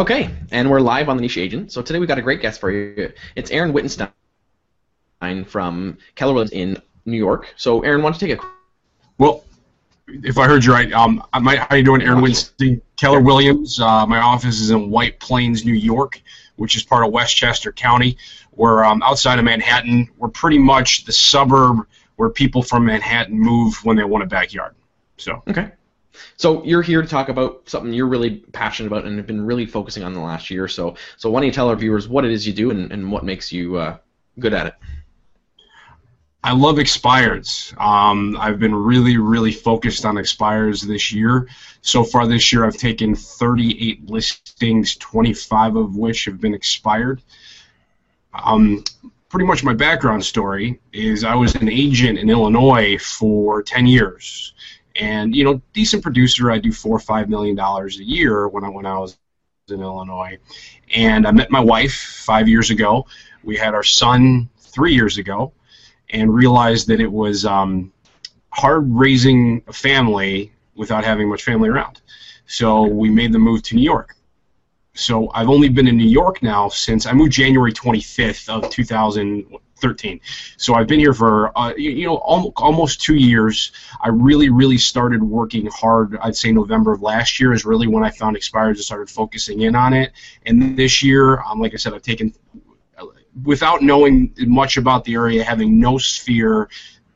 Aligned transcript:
Okay, 0.00 0.30
and 0.50 0.70
we're 0.70 0.80
live 0.80 1.10
on 1.10 1.18
the 1.18 1.20
Niche 1.20 1.36
Agent. 1.36 1.70
So 1.70 1.82
today 1.82 1.98
we've 1.98 2.08
got 2.08 2.16
a 2.16 2.22
great 2.22 2.40
guest 2.40 2.58
for 2.58 2.70
you. 2.70 3.12
It's 3.36 3.50
Aaron 3.50 3.70
Wittenstein 3.74 4.08
from 5.44 5.98
Keller 6.14 6.32
Williams 6.32 6.52
in 6.52 6.80
New 7.04 7.18
York. 7.18 7.52
So 7.58 7.82
Aaron, 7.82 8.00
why 8.00 8.08
don't 8.08 8.22
you 8.22 8.28
take 8.28 8.42
a 8.42 8.46
Well, 9.18 9.44
if 10.08 10.38
I 10.38 10.46
heard 10.46 10.64
you 10.64 10.72
right, 10.72 10.90
um, 10.94 11.22
my, 11.42 11.56
how 11.56 11.76
you 11.76 11.82
doing, 11.82 12.00
Aaron 12.00 12.22
Wittenstein, 12.22 12.80
Keller 12.96 13.20
Williams. 13.20 13.78
Uh, 13.78 14.06
my 14.06 14.20
office 14.20 14.58
is 14.58 14.70
in 14.70 14.88
White 14.88 15.20
Plains, 15.20 15.66
New 15.66 15.74
York, 15.74 16.22
which 16.56 16.76
is 16.76 16.82
part 16.82 17.04
of 17.04 17.12
Westchester 17.12 17.70
County. 17.70 18.16
We're 18.52 18.82
um, 18.82 19.02
outside 19.02 19.38
of 19.38 19.44
Manhattan. 19.44 20.08
We're 20.16 20.28
pretty 20.28 20.58
much 20.58 21.04
the 21.04 21.12
suburb 21.12 21.86
where 22.16 22.30
people 22.30 22.62
from 22.62 22.86
Manhattan 22.86 23.38
move 23.38 23.84
when 23.84 23.98
they 23.98 24.04
want 24.04 24.24
a 24.24 24.26
backyard. 24.26 24.74
So 25.18 25.42
Okay. 25.46 25.72
So 26.36 26.64
you're 26.64 26.82
here 26.82 27.02
to 27.02 27.08
talk 27.08 27.28
about 27.28 27.68
something 27.68 27.92
you're 27.92 28.06
really 28.06 28.36
passionate 28.52 28.88
about 28.88 29.04
and 29.04 29.16
have 29.16 29.26
been 29.26 29.44
really 29.44 29.66
focusing 29.66 30.02
on 30.02 30.14
the 30.14 30.20
last 30.20 30.50
year. 30.50 30.68
So 30.68 30.96
so 31.16 31.30
why 31.30 31.40
don't 31.40 31.46
you 31.46 31.52
tell 31.52 31.68
our 31.68 31.76
viewers 31.76 32.08
what 32.08 32.24
it 32.24 32.30
is 32.30 32.46
you 32.46 32.52
do 32.52 32.70
and, 32.70 32.92
and 32.92 33.10
what 33.10 33.24
makes 33.24 33.52
you 33.52 33.76
uh, 33.76 33.98
good 34.38 34.54
at 34.54 34.66
it? 34.66 34.74
I 36.42 36.52
love 36.52 36.76
expireds. 36.76 37.78
Um, 37.78 38.36
I've 38.40 38.58
been 38.58 38.74
really, 38.74 39.18
really 39.18 39.52
focused 39.52 40.06
on 40.06 40.16
expires 40.16 40.80
this 40.80 41.12
year. 41.12 41.48
So 41.82 42.02
far 42.02 42.26
this 42.26 42.50
year, 42.50 42.64
I've 42.64 42.78
taken 42.78 43.14
38 43.14 44.08
listings, 44.08 44.96
25 44.96 45.76
of 45.76 45.96
which 45.96 46.24
have 46.24 46.40
been 46.40 46.54
expired. 46.54 47.20
Um, 48.32 48.84
pretty 49.28 49.44
much 49.44 49.62
my 49.62 49.74
background 49.74 50.24
story 50.24 50.80
is 50.92 51.24
I 51.24 51.34
was 51.34 51.54
an 51.56 51.68
agent 51.68 52.18
in 52.18 52.30
Illinois 52.30 52.96
for 52.98 53.62
10 53.62 53.86
years. 53.86 54.54
And, 55.00 55.34
you 55.34 55.44
know, 55.44 55.62
decent 55.72 56.02
producer. 56.02 56.50
I 56.50 56.58
do 56.58 56.72
four 56.72 56.94
or 56.94 57.00
five 57.00 57.28
million 57.28 57.56
dollars 57.56 57.98
a 57.98 58.04
year 58.04 58.48
when 58.48 58.64
I, 58.64 58.68
when 58.68 58.86
I 58.86 58.98
was 58.98 59.18
in 59.68 59.80
Illinois. 59.80 60.38
And 60.94 61.26
I 61.26 61.30
met 61.30 61.50
my 61.50 61.60
wife 61.60 61.94
five 61.94 62.48
years 62.48 62.70
ago. 62.70 63.06
We 63.42 63.56
had 63.56 63.74
our 63.74 63.82
son 63.82 64.50
three 64.58 64.94
years 64.94 65.18
ago 65.18 65.52
and 66.10 66.32
realized 66.32 66.88
that 66.88 67.00
it 67.00 67.10
was 67.10 67.46
um, 67.46 67.92
hard 68.50 68.84
raising 68.88 69.62
a 69.66 69.72
family 69.72 70.52
without 70.74 71.04
having 71.04 71.28
much 71.28 71.44
family 71.44 71.68
around. 71.68 72.00
So 72.46 72.82
we 72.82 73.10
made 73.10 73.32
the 73.32 73.38
move 73.38 73.62
to 73.64 73.76
New 73.76 73.82
York. 73.82 74.16
So 74.94 75.30
I've 75.32 75.48
only 75.48 75.68
been 75.68 75.86
in 75.86 75.96
New 75.96 76.08
York 76.08 76.42
now 76.42 76.68
since 76.68 77.06
I 77.06 77.12
moved 77.12 77.32
January 77.32 77.72
25th 77.72 78.48
of 78.48 78.70
2013. 79.80 80.20
So 80.56 80.74
I've 80.74 80.86
been 80.86 81.00
here 81.00 81.14
for 81.14 81.56
uh, 81.58 81.74
you, 81.76 81.90
you 81.90 82.06
know 82.06 82.16
al- 82.16 82.52
almost 82.56 83.02
two 83.02 83.16
years. 83.16 83.72
I 84.00 84.08
really, 84.08 84.50
really 84.50 84.78
started 84.78 85.22
working 85.22 85.66
hard. 85.66 86.16
I'd 86.20 86.36
say 86.36 86.52
November 86.52 86.92
of 86.92 87.02
last 87.02 87.40
year 87.40 87.52
is 87.52 87.64
really 87.64 87.86
when 87.86 88.04
I 88.04 88.10
found 88.10 88.36
expires 88.36 88.78
and 88.78 88.84
started 88.84 89.10
focusing 89.10 89.60
in 89.62 89.74
on 89.74 89.92
it. 89.92 90.12
And 90.46 90.76
this 90.76 91.02
year, 91.02 91.40
um, 91.40 91.60
like 91.60 91.74
I 91.74 91.76
said, 91.76 91.94
I've 91.94 92.02
taken 92.02 92.34
without 93.44 93.82
knowing 93.82 94.34
much 94.38 94.76
about 94.76 95.04
the 95.04 95.14
area, 95.14 95.44
having 95.44 95.78
no 95.78 95.98
sphere, 95.98 96.68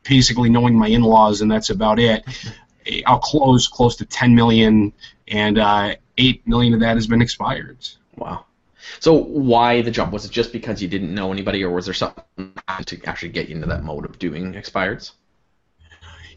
basically 0.02 0.48
knowing 0.48 0.76
my 0.78 0.88
in-laws, 0.88 1.40
and 1.40 1.50
that's 1.50 1.70
about 1.70 1.98
it. 1.98 2.24
I'll 3.06 3.18
close 3.18 3.66
close 3.66 3.96
to 3.96 4.04
10 4.04 4.34
million, 4.34 4.92
and 5.26 5.58
uh, 5.58 5.96
8 6.18 6.46
million 6.46 6.74
of 6.74 6.80
that 6.80 6.96
has 6.96 7.06
been 7.06 7.22
expired. 7.22 7.78
Wow. 8.16 8.44
So 9.00 9.14
why 9.14 9.82
the 9.82 9.90
jump? 9.90 10.12
Was 10.12 10.24
it 10.24 10.30
just 10.30 10.52
because 10.52 10.80
you 10.82 10.88
didn't 10.88 11.14
know 11.14 11.32
anybody, 11.32 11.62
or 11.62 11.70
was 11.70 11.84
there 11.84 11.94
something 11.94 12.24
to 12.86 13.00
actually 13.04 13.30
get 13.30 13.48
you 13.48 13.56
into 13.56 13.68
that 13.68 13.84
mode 13.84 14.04
of 14.04 14.18
doing 14.18 14.54
expireds? 14.54 15.12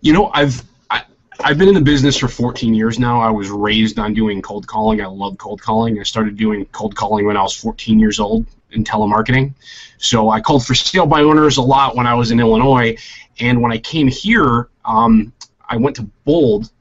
You 0.01 0.13
know, 0.13 0.31
I've 0.33 0.63
I, 0.89 1.03
I've 1.39 1.57
been 1.57 1.67
in 1.67 1.73
the 1.73 1.81
business 1.81 2.17
for 2.17 2.27
14 2.27 2.73
years 2.73 2.99
now. 2.99 3.19
I 3.19 3.29
was 3.29 3.49
raised 3.49 3.99
on 3.99 4.13
doing 4.13 4.41
cold 4.41 4.67
calling. 4.67 5.01
I 5.01 5.07
love 5.07 5.37
cold 5.37 5.61
calling. 5.61 5.99
I 5.99 6.03
started 6.03 6.37
doing 6.37 6.65
cold 6.67 6.95
calling 6.95 7.25
when 7.25 7.37
I 7.37 7.41
was 7.41 7.55
14 7.55 7.99
years 7.99 8.19
old 8.19 8.45
in 8.71 8.83
telemarketing. 8.83 9.53
So 9.97 10.29
I 10.29 10.41
called 10.41 10.65
for 10.65 10.75
sale 10.75 11.05
by 11.05 11.21
owners 11.21 11.57
a 11.57 11.61
lot 11.61 11.95
when 11.95 12.07
I 12.07 12.13
was 12.13 12.31
in 12.31 12.39
Illinois, 12.39 12.97
and 13.39 13.61
when 13.61 13.71
I 13.71 13.77
came 13.77 14.07
here, 14.07 14.69
um, 14.85 15.33
I 15.67 15.77
went 15.77 15.95
to 15.97 16.03
Bold, 16.25 16.71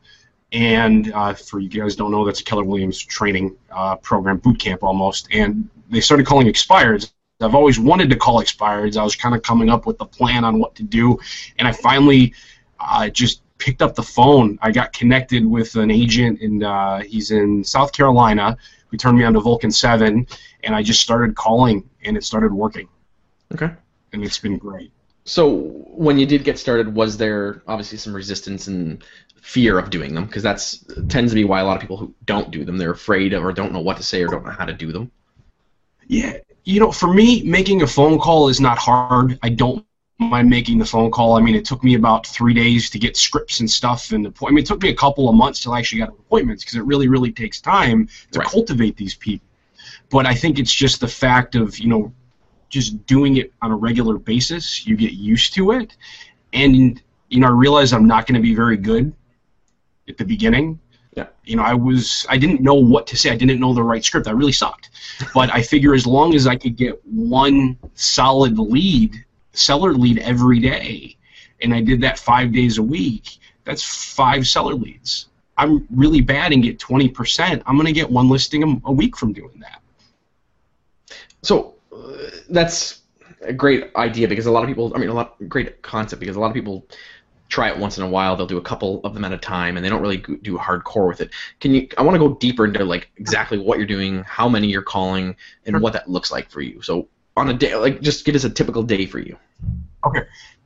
and 0.57 1.13
uh, 1.13 1.35
for 1.35 1.61
you 1.61 1.69
guys 1.69 1.97
don't 1.97 2.11
know, 2.11 2.25
that's 2.25 2.41
a 2.41 2.45
Keller 2.45 2.65
Williams 2.65 2.99
training 2.99 3.55
uh, 3.71 3.97
program, 3.97 4.39
boot 4.39 4.59
camp 4.59 4.83
almost, 4.83 5.29
and 5.31 5.69
they 5.91 6.01
started 6.01 6.25
calling 6.25 6.47
expireds. 6.47 7.13
I've 7.43 7.55
always 7.55 7.79
wanted 7.79 8.09
to 8.09 8.17
call 8.17 8.41
expireds. 8.43 8.97
I 8.97 9.05
was 9.05 9.15
kind 9.15 9.35
of 9.35 9.43
coming 9.43 9.69
up 9.69 9.85
with 9.85 10.01
a 10.01 10.07
plan 10.07 10.45
on 10.45 10.59
what 10.59 10.75
to 10.77 10.83
do, 10.83 11.19
and 11.59 11.69
I 11.69 11.73
finally 11.73 12.33
uh, 12.81 13.11
just 13.11 13.43
picked 13.59 13.83
up 13.83 13.95
the 13.95 14.03
phone. 14.03 14.59
I 14.63 14.71
got 14.73 14.95
connected 14.95 15.45
with 15.45 15.77
an 15.77 15.91
agent, 15.91 16.41
and 16.41 16.65
uh, 16.65 17.01
he's 17.01 17.33
in 17.33 17.63
South 17.63 17.93
Carolina, 17.93 18.57
who 18.89 18.97
turned 18.97 19.19
me 19.19 19.25
on 19.25 19.35
to 19.35 19.41
Vulcan 19.41 19.71
7, 19.71 20.27
and 20.65 20.75
I 20.75 20.83
just 20.83 21.03
started 21.03 21.37
calling, 21.37 21.87
and 22.03 22.17
it 22.17 22.25
started 22.25 22.51
working, 22.55 22.89
Okay. 23.53 23.71
and 24.15 24.25
it's 24.25 24.39
been 24.39 24.57
great. 24.57 24.91
So 25.27 25.49
when 25.51 26.19
you 26.19 26.27
did 26.27 26.45
get 26.45 26.59
started, 26.59 26.95
was 26.95 27.17
there 27.19 27.63
obviously 27.67 27.99
some 27.99 28.15
resistance 28.15 28.69
and 28.69 29.05
fear 29.43 29.79
of 29.79 29.91
doing 29.91 30.15
them? 30.15 30.27
Because 30.27 30.43
that's 30.43 30.85
tends 31.09 31.33
to 31.33 31.35
be 31.35 31.45
why 31.45 31.61
a 31.61 31.65
lot 31.67 31.77
of 31.77 31.81
people 31.83 31.99
who 31.99 32.15
don't 32.25 32.51
do 32.51 32.65
them, 32.65 32.79
they're 32.79 32.93
afraid 32.93 33.35
of 33.35 33.45
or 33.45 33.53
don't 33.53 33.73
know 33.73 33.81
what 33.81 33.99
to 33.99 34.05
say 34.05 34.23
or 34.23 34.29
don't 34.29 34.45
know 34.45 34.53
how 34.53 34.65
to 34.65 34.73
do 34.73 34.93
them. 34.93 35.11
Yeah, 36.09 36.39
you 36.65 36.81
know, 36.81 36.93
for 36.93 37.13
me, 37.13 37.43
making 37.43 37.83
a 37.83 37.87
phone 37.87 38.19
call 38.19 38.49
is 38.49 38.61
not 38.61 38.79
hard. 38.79 39.39
I 39.43 39.51
don't 39.51 39.85
mind 40.19 40.49
making 40.49 40.79
the 40.79 40.85
phone 40.85 41.11
call. 41.11 41.35
I 41.37 41.41
mean, 41.41 41.55
it 41.55 41.65
took 41.65 41.83
me 41.85 41.95
about 41.95 42.27
three 42.27 42.55
days 42.55 42.91
to 42.91 42.99
get 42.99 43.17
scripts 43.17 43.61
and 43.61 43.71
stuff, 43.71 44.13
and 44.13 44.27
I 44.27 44.51
mean, 44.51 44.59
it 44.59 44.67
took 44.67 44.83
me 44.83 44.91
a 44.91 44.95
couple 44.95 45.29
of 45.29 45.35
months 45.35 45.63
till 45.63 45.73
I 45.73 45.81
actually 45.81 45.99
got 45.99 46.11
appointments 46.11 46.65
because 46.65 46.77
it 46.77 46.85
really, 46.85 47.09
really 47.09 47.33
takes 47.33 47.61
time 47.61 48.09
to 48.33 48.39
Right. 48.41 48.49
cultivate 48.49 48.97
these 48.97 49.15
people. 49.15 49.47
But 50.11 50.27
I 50.27 50.35
think 50.35 50.59
it's 50.59 50.75
just 50.75 51.01
the 51.01 51.09
fact 51.09 51.55
of 51.57 51.79
you 51.79 51.89
know, 51.89 52.13
just 52.77 53.07
doing 53.07 53.39
it 53.39 53.55
on 53.63 53.71
a 53.71 53.77
regular 53.77 54.19
basis. 54.19 54.87
You 54.87 54.97
get 54.97 55.13
used 55.13 55.55
to 55.55 55.73
it, 55.73 55.97
and 56.53 57.01
you 57.31 57.41
know, 57.41 57.47
I 57.47 57.51
realize 57.51 57.95
I'm 57.95 58.07
not 58.07 58.27
going 58.27 58.35
to 58.35 58.43
be 58.43 58.55
very 58.55 58.77
good 58.77 59.15
at 60.09 60.19
the 60.19 60.25
beginning. 60.25 60.79
Yeah. 61.17 61.29
You 61.45 61.57
know, 61.57 61.63
I 61.63 61.73
was 61.73 62.27
I 62.29 62.37
didn't 62.37 62.61
know 62.61 62.75
what 62.75 63.07
to 63.07 63.17
say. 63.17 63.31
I 63.31 63.37
didn't 63.37 63.61
know 63.61 63.73
the 63.73 63.83
right 63.83 64.05
script. 64.05 64.29
I 64.29 64.33
really 64.33 64.53
sucked. 64.53 64.91
But 65.35 65.49
I 65.55 65.63
figure 65.63 65.95
as 65.95 66.07
long 66.07 66.35
as 66.35 66.47
I 66.47 66.57
could 66.57 66.77
get 66.77 66.95
one 67.07 67.79
solid 67.95 68.59
lead, 68.59 69.25
seller 69.53 69.95
lead 69.95 70.19
every 70.19 70.61
day, 70.61 71.17
and 71.63 71.73
I 71.73 71.81
did 71.81 72.03
that 72.03 72.19
five 72.19 72.53
days 72.53 72.77
a 72.77 72.83
week, 72.83 73.39
that's 73.65 73.83
five 73.83 74.47
seller 74.47 74.75
leads. 74.75 75.29
I'm 75.57 75.87
really 75.91 76.21
bad 76.21 76.53
and 76.53 76.63
get 76.63 76.79
20%. 76.79 77.63
I'm 77.65 77.77
going 77.77 77.87
to 77.87 77.93
get 77.93 78.11
one 78.11 78.29
listing 78.29 78.63
a, 78.63 78.91
a 78.91 78.93
week 78.93 79.17
from 79.17 79.33
doing 79.33 79.59
that. 79.61 79.81
So 81.43 81.76
that's 82.49 83.03
a 83.43 83.53
great 83.53 83.91
idea 83.97 84.29
because 84.29 84.47
a 84.47 84.51
lot 84.51 84.63
of 84.63 84.69
people, 84.69 84.93
I 84.95 84.99
mean, 84.99 85.09
a 85.09 85.15
lot 85.15 85.37
great 85.49 85.83
concept 85.83 86.21
because 86.21 86.37
a 86.37 86.41
lot 86.41 86.49
of 86.49 86.55
people 86.55 86.87
try 87.49 87.71
it 87.71 87.79
once 87.79 87.99
in 87.99 88.05
a 88.05 88.09
while. 88.09 88.37
They'll 88.37 88.47
do 88.47 88.59
a 88.59 88.63
couple 88.63 89.01
of 89.05 89.15
them 89.15 89.25
at 89.25 89.33
a 89.33 89.39
time, 89.39 89.77
and 89.77 89.85
they 89.85 89.89
don't 89.89 90.03
really 90.03 90.19
do 90.19 90.59
hardcore 90.59 91.09
with 91.09 91.21
it. 91.21 91.31
Can 91.61 91.75
you? 91.75 91.89
I 91.99 92.03
want 92.03 92.15
to 92.15 92.19
go 92.19 92.35
deeper 92.35 92.65
into 92.65 92.85
like 92.85 93.11
exactly 93.17 93.59
what 93.59 93.79
you're 93.79 93.87
doing, 93.87 94.23
how 94.25 94.49
many 94.49 94.69
you're 94.69 94.83
calling, 94.83 95.37
and 95.65 95.81
what 95.81 95.93
that 95.93 96.09
looks 96.09 96.31
like 96.31 96.51
for 96.51 96.61
you. 96.61 96.83
So 96.83 97.09
on 97.37 97.51
a 97.51 97.55
day, 97.55 97.75
like 97.75 98.01
just 98.01 98.25
give 98.25 98.35
us 98.35 98.45
a 98.45 98.51
typical 98.51 98.83
day 98.83 99.07
for 99.07 99.19
you. 99.19 99.37
Okay. 100.05 100.23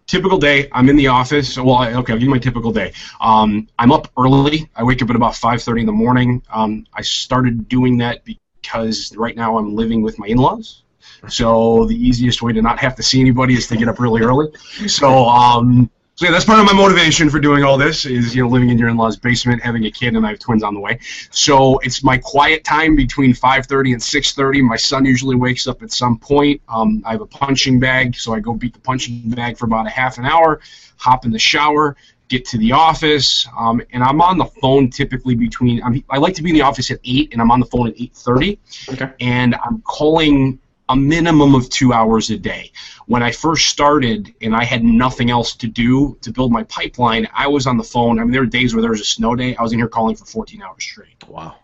Typical 0.06 0.38
day, 0.38 0.68
I'm 0.72 0.88
in 0.88 0.96
the 0.96 1.06
office. 1.06 1.56
Well, 1.56 1.84
okay, 1.84 1.94
I'll 1.94 2.02
give 2.02 2.22
you 2.22 2.30
my 2.30 2.38
typical 2.38 2.72
day. 2.72 2.92
Um, 3.20 3.68
I'm 3.78 3.92
up 3.92 4.10
early. 4.18 4.68
I 4.74 4.82
wake 4.82 5.00
up 5.02 5.10
at 5.10 5.14
about 5.14 5.34
5:30 5.34 5.80
in 5.80 5.86
the 5.86 5.92
morning. 5.92 6.42
Um, 6.52 6.84
I 6.92 7.02
started 7.02 7.68
doing 7.68 7.98
that 7.98 8.24
because 8.24 9.16
right 9.16 9.36
now 9.36 9.56
I'm 9.56 9.76
living 9.76 10.02
with 10.02 10.18
my 10.18 10.26
in-laws. 10.26 10.82
So 11.28 11.84
the 11.86 11.96
easiest 11.96 12.42
way 12.42 12.52
to 12.52 12.62
not 12.62 12.78
have 12.80 12.94
to 12.96 13.02
see 13.02 13.20
anybody 13.20 13.54
is 13.54 13.66
to 13.68 13.76
get 13.76 13.88
up 13.88 13.98
really 13.98 14.22
early. 14.22 14.48
So, 14.86 15.26
um, 15.28 15.90
so 16.16 16.26
yeah, 16.26 16.32
that's 16.32 16.44
part 16.44 16.58
of 16.60 16.66
my 16.66 16.74
motivation 16.74 17.30
for 17.30 17.40
doing 17.40 17.64
all 17.64 17.78
this 17.78 18.04
is 18.04 18.34
you 18.34 18.42
know 18.42 18.48
living 18.50 18.68
in 18.68 18.76
your 18.76 18.90
in-laws' 18.90 19.16
basement, 19.16 19.62
having 19.62 19.86
a 19.86 19.90
kid, 19.90 20.16
and 20.16 20.26
I 20.26 20.30
have 20.30 20.38
twins 20.38 20.62
on 20.62 20.74
the 20.74 20.80
way. 20.80 20.98
So 21.30 21.78
it's 21.78 22.04
my 22.04 22.18
quiet 22.18 22.62
time 22.62 22.94
between 22.94 23.32
5:30 23.32 23.92
and 23.92 24.02
6:30. 24.02 24.62
My 24.62 24.76
son 24.76 25.06
usually 25.06 25.34
wakes 25.36 25.66
up 25.66 25.82
at 25.82 25.90
some 25.92 26.18
point. 26.18 26.60
Um, 26.68 27.02
I 27.06 27.12
have 27.12 27.22
a 27.22 27.26
punching 27.26 27.80
bag, 27.80 28.16
so 28.16 28.34
I 28.34 28.40
go 28.40 28.52
beat 28.52 28.74
the 28.74 28.80
punching 28.80 29.30
bag 29.30 29.56
for 29.56 29.64
about 29.64 29.86
a 29.86 29.90
half 29.90 30.18
an 30.18 30.26
hour, 30.26 30.60
hop 30.96 31.24
in 31.24 31.30
the 31.30 31.38
shower, 31.38 31.96
get 32.28 32.44
to 32.46 32.58
the 32.58 32.72
office, 32.72 33.48
um, 33.58 33.80
and 33.92 34.02
I'm 34.02 34.20
on 34.20 34.36
the 34.36 34.44
phone 34.44 34.90
typically 34.90 35.34
between. 35.34 35.82
I'm, 35.82 36.04
I 36.10 36.18
like 36.18 36.34
to 36.34 36.42
be 36.42 36.50
in 36.50 36.54
the 36.54 36.62
office 36.62 36.90
at 36.90 36.98
eight, 37.04 37.32
and 37.32 37.40
I'm 37.40 37.50
on 37.50 37.60
the 37.60 37.66
phone 37.66 37.88
at 37.88 37.94
8:30 37.96 38.58
Okay. 38.90 39.10
and 39.20 39.54
I'm 39.54 39.80
calling 39.82 40.58
a 40.90 40.96
minimum 40.96 41.54
of 41.54 41.70
two 41.70 41.92
hours 41.92 42.30
a 42.30 42.36
day. 42.36 42.72
When 43.06 43.22
I 43.22 43.30
first 43.30 43.68
started 43.68 44.34
and 44.42 44.54
I 44.54 44.64
had 44.64 44.82
nothing 44.82 45.30
else 45.30 45.54
to 45.56 45.68
do 45.68 46.18
to 46.22 46.32
build 46.32 46.50
my 46.50 46.64
pipeline, 46.64 47.28
I 47.32 47.46
was 47.46 47.66
on 47.68 47.76
the 47.76 47.84
phone. 47.84 48.18
I 48.18 48.24
mean, 48.24 48.32
there 48.32 48.42
were 48.42 48.46
days 48.46 48.74
where 48.74 48.82
there 48.82 48.90
was 48.90 49.00
a 49.00 49.04
snow 49.04 49.36
day. 49.36 49.54
I 49.54 49.62
was 49.62 49.72
in 49.72 49.78
here 49.78 49.88
calling 49.88 50.16
for 50.16 50.24
14 50.24 50.60
hours 50.62 50.82
straight. 50.82 51.28
Wow. 51.28 51.54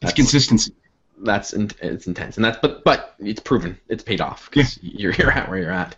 It's 0.00 0.12
consistency. 0.12 0.74
That's 1.18 1.54
in, 1.54 1.70
it's 1.80 2.06
intense, 2.06 2.36
and 2.36 2.44
that's 2.44 2.58
but 2.58 2.84
but 2.84 3.14
it's 3.18 3.40
proven 3.40 3.78
it's 3.88 4.02
paid 4.02 4.20
off 4.20 4.50
because 4.50 4.78
you're 4.82 5.12
you're 5.12 5.30
at 5.30 5.48
where 5.48 5.58
you're 5.58 5.72
at. 5.72 5.96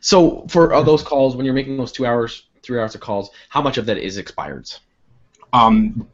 So 0.00 0.46
for 0.48 0.72
all 0.72 0.84
those 0.84 1.02
calls, 1.02 1.34
when 1.34 1.44
you're 1.44 1.56
making 1.56 1.76
those 1.76 1.90
two 1.90 2.06
hours, 2.06 2.46
three 2.62 2.78
hours 2.78 2.94
of 2.94 3.00
calls, 3.00 3.30
how 3.48 3.62
much 3.62 3.78
of 3.78 3.86
that 3.86 3.98
is 3.98 4.16
expireds? 4.16 4.78
Um, 5.52 6.08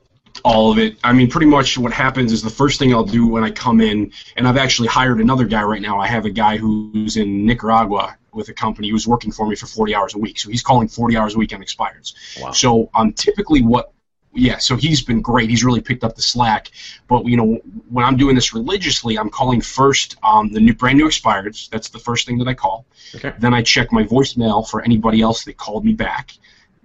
all 0.45 0.73
of 0.73 0.79
it. 0.79 0.97
I 1.05 1.13
mean, 1.13 1.31
pretty 1.31 1.47
much 1.47 1.79
what 1.79 1.93
happens 1.93 2.33
is 2.33 2.43
the 2.43 2.51
first 2.51 2.79
thing 2.79 2.93
I'll 2.93 3.05
do 3.05 3.27
when 3.27 3.45
I 3.45 3.51
come 3.51 3.81
in, 3.81 4.13
and 4.37 4.47
I've 4.47 4.57
actually 4.57 4.89
hired 4.89 5.21
another 5.21 5.45
guy 5.45 5.63
right 5.63 5.83
now. 5.83 5.99
I 5.99 6.07
have 6.07 6.25
a 6.25 6.31
guy 6.31 6.57
who's 6.57 7.17
in 7.17 7.47
Nicaragua 7.47 8.17
with 8.33 8.49
a 8.49 8.55
company 8.55 8.91
who's 8.91 9.07
working 9.07 9.33
for 9.33 9.47
me 9.47 9.57
for 9.57 9.67
40 9.67 9.95
hours 9.95 10.15
a 10.15 10.19
week. 10.19 10.39
So 10.39 10.51
he's 10.51 10.63
calling 10.63 10.89
40 10.89 11.17
hours 11.17 11.35
a 11.35 11.39
week 11.39 11.55
on 11.55 11.63
expires. 11.63 12.15
Wow. 12.41 12.53
So 12.53 12.91
um, 12.95 13.13
typically 13.13 13.63
what 13.63 13.93
yeah, 14.37 14.59
so 14.59 14.77
he's 14.77 15.03
been 15.03 15.23
great. 15.23 15.49
He's 15.49 15.65
really 15.65 15.81
picked 15.81 16.05
up 16.05 16.15
the 16.15 16.23
slack. 16.23 16.71
But 17.09 17.25
you 17.27 17.37
know, 17.37 17.61
when 17.89 18.05
I'm 18.05 18.17
doing 18.17 18.35
this 18.35 18.53
religiously, 18.53 19.19
I'm 19.19 19.31
calling 19.31 19.61
first 19.61 20.17
um, 20.23 20.53
the 20.53 20.61
new 20.61 20.75
brand 20.75 20.99
new 20.99 21.07
expireds. 21.07 21.71
That's 21.71 21.89
the 21.89 21.99
first 21.99 22.27
thing 22.27 22.39
that 22.39 22.49
I 22.49 22.55
call. 22.55 22.87
Okay. 23.15 23.33
Then 23.39 23.55
I 23.55 23.63
check 23.63 23.93
my 23.93 24.05
voicemail 24.05 24.69
for 24.69 24.83
anybody 24.83 25.23
else 25.23 25.45
that 25.45 25.57
called 25.57 25.85
me 25.85 25.95
back. 25.95 26.33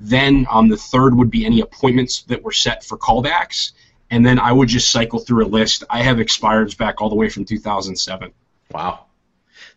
Then 0.03 0.47
um, 0.49 0.67
the 0.67 0.77
third 0.77 1.15
would 1.15 1.29
be 1.29 1.45
any 1.45 1.61
appointments 1.61 2.23
that 2.23 2.41
were 2.41 2.51
set 2.51 2.83
for 2.83 2.97
callbacks. 2.97 3.73
And 4.09 4.25
then 4.25 4.39
I 4.39 4.51
would 4.51 4.67
just 4.67 4.91
cycle 4.91 5.19
through 5.19 5.45
a 5.45 5.47
list. 5.47 5.83
I 5.89 6.01
have 6.01 6.17
expireds 6.17 6.75
back 6.75 7.01
all 7.01 7.09
the 7.09 7.15
way 7.15 7.29
from 7.29 7.45
2007. 7.45 8.33
Wow. 8.71 9.05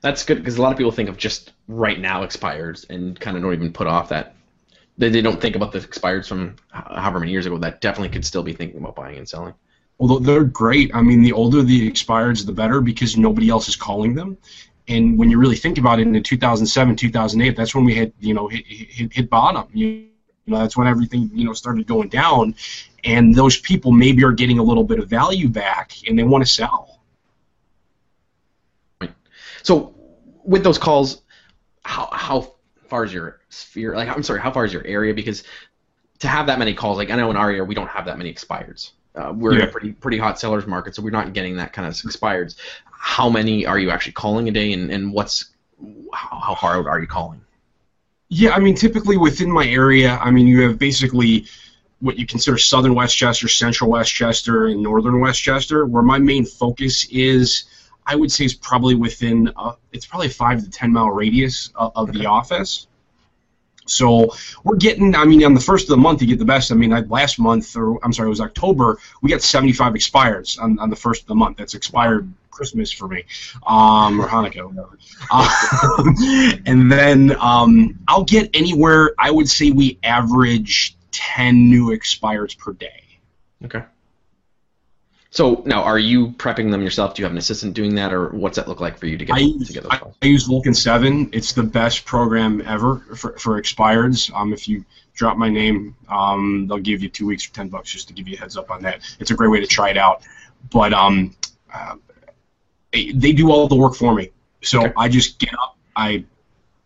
That's 0.01 0.25
good 0.25 0.39
because 0.39 0.57
a 0.57 0.63
lot 0.63 0.73
of 0.73 0.79
people 0.79 0.93
think 0.93 1.11
of 1.11 1.19
just 1.19 1.53
right 1.69 2.01
now 2.01 2.23
expires 2.23 2.85
and 2.89 3.19
kind 3.21 3.37
of 3.37 3.43
don't 3.43 3.53
even 3.53 3.73
put 3.73 3.87
off 3.87 4.09
that. 4.09 4.35
They, 4.97 5.11
they 5.11 5.21
don't 5.21 5.41
think 5.41 5.57
about 5.57 5.73
the 5.73 5.79
expires 5.79 6.27
from 6.27 6.57
however 6.71 7.21
many 7.21 7.33
years 7.33 7.45
ago 7.45 7.59
that 7.59 7.83
definitely 7.83 8.09
could 8.09 8.25
still 8.25 8.43
be 8.43 8.55
thinking 8.55 8.79
about 8.79 8.97
buying 8.97 9.19
and 9.19 9.29
selling. 9.29 9.55
Although 10.01 10.21
they're 10.21 10.45
great. 10.45 10.95
I 10.95 11.03
mean, 11.03 11.23
the 11.23 11.33
older 11.33 11.63
the 11.63 11.91
expireds, 11.91 12.47
the 12.47 12.53
better 12.53 12.81
because 12.81 13.17
nobody 13.17 13.51
else 13.51 13.69
is 13.69 13.77
calling 13.77 14.15
them. 14.15 14.39
And 14.89 15.19
when 15.19 15.31
you 15.31 15.39
really 15.39 15.57
think 15.57 15.79
about 15.79 16.01
it, 16.01 16.07
in 16.07 16.23
2007, 16.23 16.97
2008, 16.97 17.57
that's 17.57 17.75
when 17.75 17.85
we 17.85 17.95
had, 17.95 18.13
you 18.21 18.35
know, 18.35 18.49
hit, 18.49 18.67
hit, 18.67 19.13
hit 19.13 19.31
bottom. 19.31 19.69
You, 19.73 20.09
you 20.47 20.53
know, 20.53 20.61
that's 20.61 20.77
when 20.77 20.87
everything, 20.87 21.31
you 21.33 21.45
know, 21.45 21.53
started 21.53 21.87
going 21.87 22.09
down. 22.09 22.55
And 23.03 23.35
those 23.35 23.59
people 23.59 23.93
maybe 23.93 24.25
are 24.25 24.33
getting 24.33 24.59
a 24.59 24.63
little 24.63 24.85
bit 24.85 24.99
of 24.99 25.09
value 25.09 25.49
back 25.49 25.93
and 26.07 26.19
they 26.19 26.23
want 26.23 26.45
to 26.45 26.51
sell. 26.51 27.01
So 29.63 29.95
with 30.45 30.63
those 30.63 30.79
calls, 30.79 31.23
how 31.85 32.09
how 32.13 32.55
far 32.89 33.05
is 33.05 33.13
your 33.13 33.41
sphere? 33.49 33.95
Like 33.95 34.09
I'm 34.09 34.23
sorry, 34.23 34.41
how 34.41 34.51
far 34.51 34.65
is 34.65 34.73
your 34.73 34.85
area? 34.85 35.15
Because 35.15 35.43
to 36.19 36.29
have 36.29 36.47
that 36.47 36.59
many 36.59 36.75
calls, 36.75 36.99
like 36.99 37.11
I 37.11 37.17
know 37.17 37.31
in 37.31 37.37
our 37.37 37.49
area 37.49 37.65
we 37.65 37.75
don't 37.75 37.89
have 37.89 38.07
that 38.07 38.19
many 38.19 38.33
expireds. 38.33 38.93
Uh, 39.15 39.33
we're 39.35 39.53
in 39.53 39.59
Yeah. 39.61 39.65
a 39.67 39.71
pretty 39.71 39.93
pretty 39.93 40.19
hot 40.19 40.39
sellers 40.39 40.67
market, 40.67 40.95
so 40.95 41.03
we're 41.03 41.11
not 41.11 41.33
getting 41.33 41.57
that 41.57 41.73
kind 41.73 41.89
of 41.89 41.95
expireds. 41.95 42.57
How 42.91 43.29
many 43.31 43.65
are 43.65 43.79
you 43.79 43.91
actually 43.91 44.13
calling 44.13 44.49
a 44.49 44.51
day, 44.51 44.73
and, 44.73 44.91
and 44.91 45.13
what's 45.13 45.47
how, 46.13 46.39
how 46.39 46.55
far 46.55 46.77
out 46.77 46.87
are 46.87 47.01
you 47.01 47.07
calling? 47.07 47.41
Yeah, 48.29 48.51
I 48.51 48.59
mean, 48.59 48.75
typically 48.75 49.17
within 49.17 49.51
my 49.51 49.67
area, 49.67 50.17
I 50.17 50.31
mean, 50.31 50.47
you 50.47 50.63
have 50.63 50.79
basically 50.79 51.47
what 52.01 52.19
you 52.19 52.27
consider 52.27 52.59
southern 52.59 52.95
Westchester, 52.95 53.49
central 53.49 53.91
Westchester, 53.91 54.67
and 54.67 54.83
northern 54.83 55.21
Westchester, 55.21 55.87
where 55.87 56.03
my 56.03 56.19
main 56.19 56.45
focus 56.45 57.07
is, 57.11 57.65
I 58.07 58.17
would 58.17 58.33
say, 58.33 58.45
is 58.45 58.55
probably 58.55 58.95
within, 58.95 59.53
uh, 59.57 59.75
it's 59.93 60.07
probably 60.07 60.29
five 60.29 60.63
to 60.63 60.71
ten 60.71 60.93
mile 60.93 61.11
radius 61.11 61.71
of, 61.75 61.93
of 61.95 62.13
the 62.13 62.27
office. 62.27 62.87
So 63.87 64.35
we're 64.65 64.77
getting, 64.77 65.15
I 65.15 65.25
mean, 65.25 65.45
on 65.45 65.55
the 65.55 65.61
first 65.61 65.85
of 65.85 65.91
the 65.91 65.99
month, 65.99 66.23
you 66.23 66.29
get 66.29 66.39
the 66.39 66.45
best. 66.45 66.73
I 66.73 66.75
mean, 66.75 66.93
I, 66.93 67.01
last 67.01 67.39
month, 67.39 67.77
or 67.77 68.03
I'm 68.03 68.13
sorry, 68.13 68.29
it 68.29 68.31
was 68.31 68.41
October, 68.41 68.99
we 69.21 69.31
got 69.31 69.43
75 69.43 69.93
expireds 69.93 70.61
on, 70.61 70.79
on 70.79 70.89
the 70.89 70.97
first 70.97 71.23
of 71.23 71.29
the 71.29 71.35
month. 71.35 71.59
That's 71.59 71.75
expired 71.75 72.33
Christmas 72.55 72.93
for 72.93 73.09
me, 73.09 73.25
um, 73.67 74.21
or 74.21 74.27
Hanukkah, 74.27 74.67
whatever. 74.67 74.99
Uh, 75.31 76.53
and 76.67 76.91
then 76.91 77.37
um, 77.41 77.99
I'll 78.09 78.25
get 78.25 78.51
anywhere, 78.55 79.15
I 79.19 79.31
would 79.31 79.49
say 79.49 79.71
we 79.71 79.99
average 80.03 80.97
10 81.11 81.69
new 81.69 81.89
expireds 81.89 82.57
per 82.57 82.73
day. 82.73 83.03
Okay. 83.65 83.83
So 85.35 85.65
now, 85.67 85.83
are 85.83 85.99
you 85.99 86.29
prepping 86.29 86.71
them 86.71 86.83
yourself? 86.83 87.15
Do 87.15 87.23
you 87.23 87.25
have 87.25 87.33
an 87.33 87.39
assistant 87.39 87.75
doing 87.75 87.97
that, 87.97 88.13
or 88.13 88.29
what's 88.29 88.55
that 88.55 88.69
look 88.69 88.81
like 88.81 88.99
for 88.99 89.07
you 89.07 89.19
to 89.19 89.25
get 89.25 89.35
I 89.35 89.41
to 89.41 89.45
use, 89.45 89.71
get 89.71 89.83
those 89.83 89.91
I. 89.93 90.01
I 90.23 90.27
use 90.27 90.45
Vulcan 90.45 90.75
7. 90.75 91.31
It's 91.33 91.55
the 91.55 91.65
best 91.65 92.05
program 92.05 92.63
ever 92.65 93.01
for, 93.17 93.37
for 93.37 93.61
expireds. 93.61 94.33
Um, 94.33 94.53
if 94.53 94.69
you 94.69 94.85
drop 95.13 95.37
my 95.37 95.49
name, 95.49 95.97
um, 96.09 96.69
they'll 96.69 96.79
give 96.79 97.03
you 97.03 97.09
two 97.09 97.27
weeks 97.27 97.45
for 97.45 97.53
10 97.53 97.69
bucks 97.69 97.91
just 97.91 98.07
to 98.09 98.15
give 98.15 98.29
you 98.29 98.37
a 98.37 98.39
heads 98.39 98.57
up 98.57 98.71
on 98.71 98.83
that. 98.83 99.01
It's 99.19 99.33
a 99.33 99.35
great 99.35 99.51
way 99.51 99.59
to 99.59 99.67
try 99.67 99.91
it 99.91 99.97
out. 99.97 100.23
But 100.71 100.93
um, 100.93 101.35
uh, 101.73 101.97
they 103.13 103.33
do 103.33 103.51
all 103.51 103.69
the 103.69 103.77
work 103.77 103.95
for 103.95 104.15
me. 104.15 104.31
So 104.63 104.81
Okay. 104.81 104.93
I 104.97 105.09
just 105.09 105.39
get 105.39 105.53
up, 105.55 105.77
I 105.97 106.25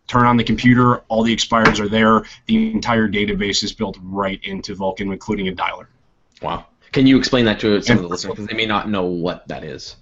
turn 0.07 0.25
on 0.25 0.37
the 0.37 0.43
computer, 0.43 0.97
all 1.07 1.23
the 1.23 1.35
expireds 1.35 1.79
are 1.79 1.87
there. 1.87 2.23
The 2.47 2.71
entire 2.71 3.07
database 3.07 3.63
is 3.63 3.71
built 3.71 3.97
right 4.01 4.39
into 4.43 4.75
Vulcan, 4.75 5.11
including 5.11 5.47
a 5.47 5.51
dialer. 5.51 5.87
Wow. 6.41 6.65
Can 6.91 7.05
you 7.05 7.17
explain 7.17 7.45
that 7.45 7.59
to 7.59 7.81
some 7.81 7.97
of 7.97 8.03
the 8.03 8.09
listeners 8.09 8.33
because 8.33 8.47
they 8.47 8.55
may 8.55 8.65
not 8.65 8.89
know 8.89 9.05
what 9.05 9.47
that 9.47 9.63
is? 9.63 9.95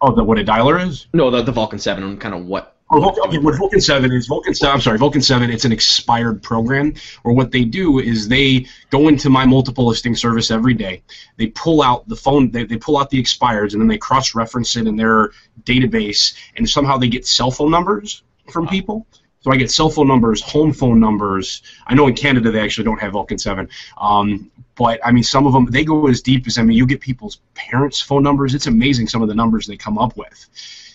Oh, 0.00 0.14
the, 0.14 0.24
what 0.24 0.38
a 0.38 0.44
dialer 0.44 0.84
is? 0.84 1.06
No, 1.12 1.30
the, 1.30 1.42
the 1.42 1.52
Vulcan 1.52 1.78
Seven 1.78 2.02
and 2.04 2.20
kind 2.20 2.34
of 2.34 2.46
what. 2.46 2.76
Oh, 2.92 3.00
Vulcan, 3.00 3.22
okay, 3.28 3.38
what 3.38 3.56
Vulcan 3.56 3.80
7 3.80 4.10
is, 4.12 4.26
Vulcan 4.26 4.52
7, 4.52 4.74
I'm 4.74 4.80
sorry, 4.80 4.98
Vulcan 4.98 5.22
7, 5.22 5.48
it's 5.48 5.64
an 5.64 5.70
expired 5.70 6.42
program, 6.42 6.94
or 7.22 7.32
what 7.32 7.52
they 7.52 7.64
do 7.64 8.00
is 8.00 8.26
they 8.26 8.66
go 8.90 9.06
into 9.06 9.30
my 9.30 9.46
multiple 9.46 9.86
listing 9.86 10.16
service 10.16 10.50
every 10.50 10.74
day, 10.74 11.04
they 11.36 11.46
pull 11.46 11.82
out 11.82 12.08
the 12.08 12.16
phone, 12.16 12.50
they, 12.50 12.64
they 12.64 12.76
pull 12.76 12.98
out 12.98 13.08
the 13.08 13.22
expireds, 13.22 13.74
and 13.74 13.80
then 13.80 13.86
they 13.86 13.96
cross-reference 13.96 14.74
it 14.74 14.88
in 14.88 14.96
their 14.96 15.30
database, 15.62 16.34
and 16.56 16.68
somehow 16.68 16.96
they 16.96 17.08
get 17.08 17.24
cell 17.24 17.52
phone 17.52 17.70
numbers 17.70 18.24
from 18.50 18.66
people. 18.66 19.06
So 19.42 19.52
I 19.52 19.56
get 19.56 19.70
cell 19.70 19.88
phone 19.88 20.08
numbers, 20.08 20.42
home 20.42 20.72
phone 20.72 21.00
numbers. 21.00 21.62
I 21.86 21.94
know 21.94 22.08
in 22.08 22.14
Canada 22.14 22.50
they 22.50 22.60
actually 22.60 22.84
don't 22.84 23.00
have 23.00 23.12
Vulcan 23.12 23.38
7. 23.38 23.68
Um, 23.96 24.50
but 24.74 25.00
I 25.02 25.12
mean, 25.12 25.22
some 25.22 25.46
of 25.46 25.54
them 25.54 25.64
they 25.66 25.82
go 25.84 26.08
as 26.08 26.20
deep 26.20 26.46
as 26.46 26.58
I 26.58 26.62
mean, 26.62 26.76
you 26.76 26.86
get 26.86 27.00
people's 27.00 27.40
parents' 27.54 28.02
phone 28.02 28.22
numbers. 28.22 28.54
It's 28.54 28.66
amazing 28.66 29.08
some 29.08 29.22
of 29.22 29.28
the 29.28 29.34
numbers 29.34 29.66
they 29.66 29.78
come 29.78 29.96
up 29.96 30.14
with. 30.16 30.46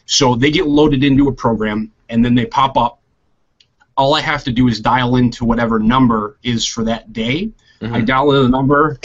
So 0.05 0.35
they 0.35 0.51
get 0.51 0.67
loaded 0.67 1.03
into 1.03 1.27
a 1.27 1.33
program, 1.33 1.91
and 2.09 2.24
then 2.24 2.35
they 2.35 2.45
pop 2.45 2.77
up. 2.77 3.00
All 3.97 4.13
I 4.13 4.21
have 4.21 4.43
to 4.43 4.51
do 4.51 4.67
is 4.67 4.79
dial 4.79 5.15
into 5.15 5.45
whatever 5.45 5.79
number 5.79 6.38
is 6.43 6.65
for 6.65 6.83
that 6.83 7.13
day. 7.13 7.50
I 7.81 7.85
Mhm. 7.85 8.05
dial 8.05 8.31
in 8.31 8.43
the 8.43 8.50
number, 8.50 9.00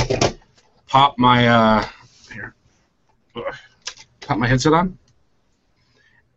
pop 0.87 1.19
my 1.19 1.49
uh, 1.49 1.85
here, 2.33 2.55
Ugh. 3.37 3.43
pop 4.21 4.39
my 4.39 4.47
headset 4.47 4.73
on, 4.73 4.97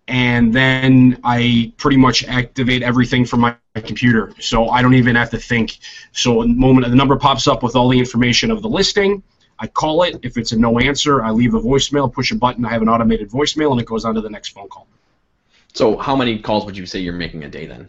and 0.08 0.53
then 0.53 1.20
I 1.24 1.74
pretty 1.77 1.98
much 1.98 2.24
activate 2.25 2.84
everything 2.84 3.25
from 3.25 3.41
my 3.41 3.55
computer. 3.75 4.34
So 4.39 4.70
I 4.70 4.82
don't 4.82 4.96
even 4.96 5.15
have 5.15 5.29
to 5.32 5.38
think. 5.38 5.79
So 6.12 6.41
the 6.41 6.48
moment 6.48 6.88
the 6.89 6.96
number 6.96 7.15
pops 7.17 7.48
up 7.48 7.63
with 7.63 7.75
all 7.75 7.89
the 7.89 8.00
information 8.00 8.51
of 8.51 8.62
the 8.62 8.70
listing, 8.70 9.24
I 9.63 9.67
call 9.67 10.03
it. 10.03 10.20
If 10.24 10.38
it's 10.38 10.51
a 10.51 10.60
no 10.60 10.77
answer, 10.77 11.24
I 11.24 11.32
leave 11.32 11.53
a 11.53 11.60
voicemail, 11.60 12.12
push 12.12 12.32
a 12.32 12.36
button. 12.36 12.65
I 12.65 12.72
have 12.72 12.82
an 12.82 12.89
automated 12.89 13.29
voicemail, 13.29 13.72
and 13.72 13.79
it 13.79 13.88
goes 13.88 14.03
on 14.03 14.13
to 14.15 14.20
the 14.20 14.29
next 14.29 14.50
phone 14.50 14.67
call. 14.67 14.88
So 15.74 15.96
how 15.96 16.17
many 16.17 16.39
calls 16.39 16.65
would 16.65 16.77
you 16.77 16.86
say 16.86 17.00
you're 17.00 17.13
making 17.13 17.46
a 17.46 17.50
day 17.50 17.65
then? 17.65 17.88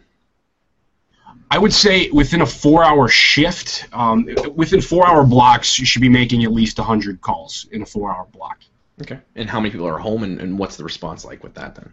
I 1.51 1.57
would 1.57 1.73
say 1.73 2.09
within 2.11 2.39
a 2.39 2.45
four-hour 2.45 3.09
shift, 3.09 3.87
um, 3.91 4.25
within 4.55 4.79
four-hour 4.79 5.25
blocks, 5.25 5.77
you 5.77 5.85
should 5.85 6.01
be 6.01 6.07
making 6.07 6.45
at 6.45 6.53
least 6.53 6.77
100 6.77 7.19
calls 7.19 7.67
in 7.73 7.81
a 7.81 7.85
four-hour 7.85 8.27
block. 8.31 8.61
Okay. 9.01 9.19
And 9.35 9.49
how 9.49 9.59
many 9.59 9.71
people 9.71 9.85
are 9.85 9.99
home, 9.99 10.23
and, 10.23 10.39
and 10.39 10.57
what's 10.57 10.77
the 10.77 10.85
response 10.85 11.25
like 11.25 11.43
with 11.43 11.55
that 11.55 11.75
then? 11.75 11.91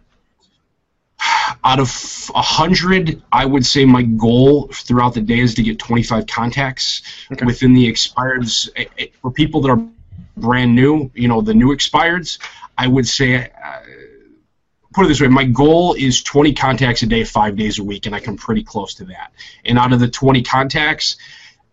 Out 1.63 1.79
of 1.79 1.89
100, 2.33 3.21
I 3.31 3.45
would 3.45 3.65
say 3.65 3.85
my 3.85 4.03
goal 4.03 4.69
throughout 4.73 5.13
the 5.13 5.21
day 5.21 5.39
is 5.39 5.53
to 5.55 5.63
get 5.63 5.79
25 5.79 6.27
contacts 6.27 7.01
Okay. 7.31 7.45
within 7.45 7.73
the 7.73 7.91
expireds. 7.91 8.69
For 9.21 9.31
people 9.31 9.61
that 9.61 9.69
are 9.69 9.81
brand 10.37 10.75
new, 10.75 11.11
you 11.13 11.27
know, 11.27 11.41
the 11.41 11.53
new 11.53 11.69
expireds, 11.75 12.39
I 12.77 12.87
would 12.87 13.07
say, 13.07 13.35
uh, 13.35 13.79
put 14.93 15.05
it 15.05 15.07
this 15.07 15.21
way, 15.21 15.27
my 15.27 15.43
goal 15.45 15.95
is 15.95 16.21
20 16.23 16.53
contacts 16.53 17.01
a 17.03 17.07
day, 17.07 17.23
five 17.23 17.55
days 17.55 17.79
a 17.79 17.83
week, 17.83 18.05
and 18.05 18.15
I 18.15 18.19
come 18.19 18.37
pretty 18.37 18.63
close 18.63 18.93
to 18.95 19.05
that. 19.05 19.31
And 19.65 19.77
out 19.77 19.93
of 19.93 19.99
the 19.99 20.07
20 20.07 20.41
contacts, 20.43 21.17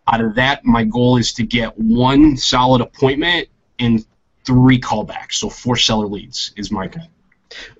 out 0.07 0.21
of 0.21 0.35
that, 0.35 0.65
my 0.65 0.83
goal 0.83 1.17
is 1.17 1.33
to 1.33 1.43
get 1.43 1.77
one 1.77 2.35
solid 2.37 2.81
appointment 2.81 3.47
and 3.79 4.05
three 4.45 4.79
callbacks. 4.79 5.33
So 5.33 5.49
four 5.49 5.77
seller 5.77 6.07
leads 6.07 6.51
is 6.55 6.71
my 6.71 6.87
goal. 6.87 7.07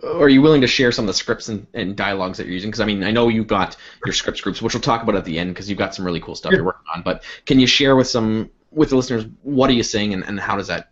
Are 0.03 0.29
you 0.29 0.41
willing 0.41 0.61
to 0.61 0.67
share 0.67 0.91
some 0.91 1.05
of 1.05 1.07
the 1.07 1.13
scripts 1.13 1.49
and, 1.49 1.67
and 1.73 1.95
dialogues 1.95 2.37
that 2.37 2.45
you're 2.45 2.53
using? 2.53 2.69
Because 2.69 2.81
I 2.81 2.85
mean, 2.85 3.03
I 3.03 3.11
know 3.11 3.27
you've 3.27 3.47
got 3.47 3.77
your 4.05 4.13
scripts 4.13 4.41
groups, 4.41 4.61
which 4.61 4.73
we'll 4.73 4.81
talk 4.81 5.03
about 5.03 5.15
at 5.15 5.25
the 5.25 5.37
end, 5.39 5.53
because 5.53 5.69
you've 5.69 5.79
got 5.79 5.95
some 5.95 6.05
really 6.05 6.19
cool 6.19 6.35
stuff 6.35 6.51
you're 6.53 6.63
working 6.63 6.85
on. 6.93 7.01
But 7.03 7.23
can 7.45 7.59
you 7.59 7.67
share 7.67 7.95
with 7.95 8.07
some 8.07 8.49
with 8.71 8.89
the 8.89 8.95
listeners 8.95 9.25
what 9.43 9.69
are 9.69 9.73
you 9.73 9.83
saying, 9.83 10.13
and, 10.13 10.23
and 10.23 10.39
how 10.39 10.55
does 10.55 10.67
that 10.67 10.91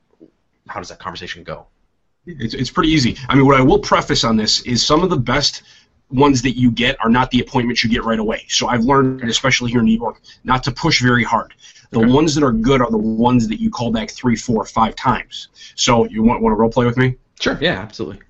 how 0.68 0.80
does 0.80 0.90
that 0.90 1.00
conversation 1.00 1.44
go? 1.44 1.68
It's, 2.26 2.54
it's 2.54 2.70
pretty 2.70 2.90
easy. 2.90 3.18
I 3.28 3.36
mean, 3.36 3.46
what 3.46 3.56
I 3.56 3.62
will 3.62 3.80
preface 3.80 4.24
on 4.24 4.38
this 4.38 4.62
is 4.62 4.86
some 4.86 5.04
of 5.04 5.10
the 5.10 5.18
best 5.18 5.64
ones 6.12 6.42
that 6.42 6.58
you 6.58 6.72
get 6.72 6.98
are 7.04 7.10
not 7.10 7.32
the 7.32 7.40
appointments 7.40 7.84
you 7.84 7.90
get 7.90 8.04
right 8.04 8.20
away. 8.20 8.46
So 8.50 8.68
I've 8.68 8.84
learned, 8.84 9.24
especially 9.24 9.72
here 9.72 9.80
in 9.80 9.86
New 9.86 9.98
York, 9.98 10.22
not 10.44 10.64
to 10.64 10.72
push 10.72 11.02
very 11.02 11.24
hard. 11.24 11.54
The 11.92 12.00
Okay. 12.00 12.12
ones 12.12 12.36
that 12.36 12.44
are 12.44 12.52
good 12.52 12.82
are 12.82 12.90
the 12.92 12.98
ones 12.98 13.48
that 13.48 13.60
you 13.60 13.70
call 13.70 13.92
back 13.92 14.10
three, 14.12 14.36
four, 14.36 14.64
five 14.66 14.96
times. 14.96 15.50
So 15.76 16.06
you 16.06 16.22
want, 16.24 16.42
want 16.42 16.52
to 16.54 16.58
role 16.58 16.70
play 16.70 16.86
with 16.86 16.98
me? 16.98 17.16
Sure. 17.40 17.58
Yeah, 17.62 17.80
absolutely. 17.80 18.22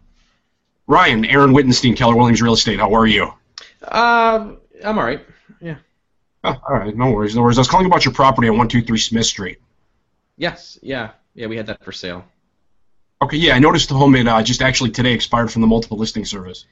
Ryan, 0.89 1.23
Aaron 1.25 1.53
Wittenstein, 1.53 1.95
Keller 1.95 2.15
Williams 2.15 2.41
Real 2.41 2.53
Estate. 2.53 2.79
How 2.79 2.91
are 2.95 3.05
you? 3.05 3.31
Uh, 3.83 4.55
I'm 4.83 4.97
all 4.97 5.05
right. 5.05 5.23
Yeah. 5.61 5.75
Oh, 6.43 6.55
all 6.67 6.75
right, 6.75 6.95
no 6.97 7.11
worries, 7.11 7.35
no 7.35 7.43
worries. 7.43 7.59
I 7.59 7.61
was 7.61 7.67
calling 7.67 7.85
about 7.85 8.05
your 8.05 8.13
property 8.13 8.47
on 8.47 8.53
123 8.53 8.97
Smith 8.97 9.25
Street. 9.27 9.59
Yes, 10.37 10.79
yeah, 10.81 11.11
yeah, 11.35 11.45
we 11.45 11.55
had 11.57 11.67
that 11.67 11.83
for 11.83 11.91
sale. 11.91 12.25
Okay, 13.21 13.37
yeah, 13.37 13.53
I 13.53 13.59
noticed 13.59 13.89
the 13.89 13.95
home 13.95 14.15
it 14.15 14.27
uh, 14.27 14.41
just 14.41 14.63
actually 14.63 14.89
today 14.89 15.13
expired 15.13 15.51
from 15.51 15.61
the 15.61 15.67
multiple 15.67 15.97
listing 15.97 16.25
service. 16.25 16.65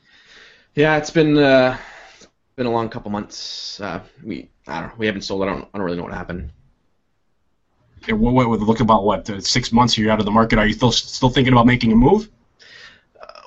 Yeah, 0.73 0.97
it's 0.97 1.11
been 1.11 1.37
uh, 1.37 1.77
been 2.55 2.65
a 2.65 2.71
long 2.71 2.89
couple 2.89 3.11
months. 3.11 3.79
Uh, 3.79 4.01
we 4.23 4.49
I 4.67 4.79
don't 4.79 4.89
know. 4.89 4.95
We 4.97 5.05
haven't 5.05 5.23
sold. 5.23 5.43
I 5.43 5.47
don't, 5.47 5.67
I 5.73 5.77
don't 5.77 5.85
really 5.85 5.97
know 5.97 6.03
what 6.03 6.13
happened. 6.13 6.49
Yeah, 8.07 8.15
what, 8.15 8.33
what, 8.33 8.49
what- 8.49 8.61
look 8.61 8.79
about 8.79 9.03
what 9.03 9.29
uh, 9.29 9.41
six 9.41 9.71
months 9.71 9.95
you're 9.97 10.09
out 10.11 10.19
of 10.19 10.25
the 10.25 10.31
market. 10.31 10.57
Are 10.57 10.65
you 10.65 10.73
still 10.73 10.91
still 10.91 11.29
thinking 11.29 11.53
about 11.53 11.67
making 11.67 11.91
a 11.91 11.95
move? 11.95 12.29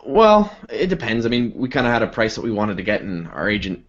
Well, 0.05 0.55
it 0.69 0.87
depends. 0.87 1.27
I 1.27 1.29
mean, 1.29 1.53
we 1.55 1.69
kind 1.69 1.87
of 1.87 1.93
had 1.93 2.03
a 2.03 2.07
price 2.07 2.35
that 2.35 2.43
we 2.43 2.51
wanted 2.51 2.77
to 2.79 2.83
get, 2.83 3.03
and 3.03 3.29
our 3.29 3.49
agent 3.49 3.85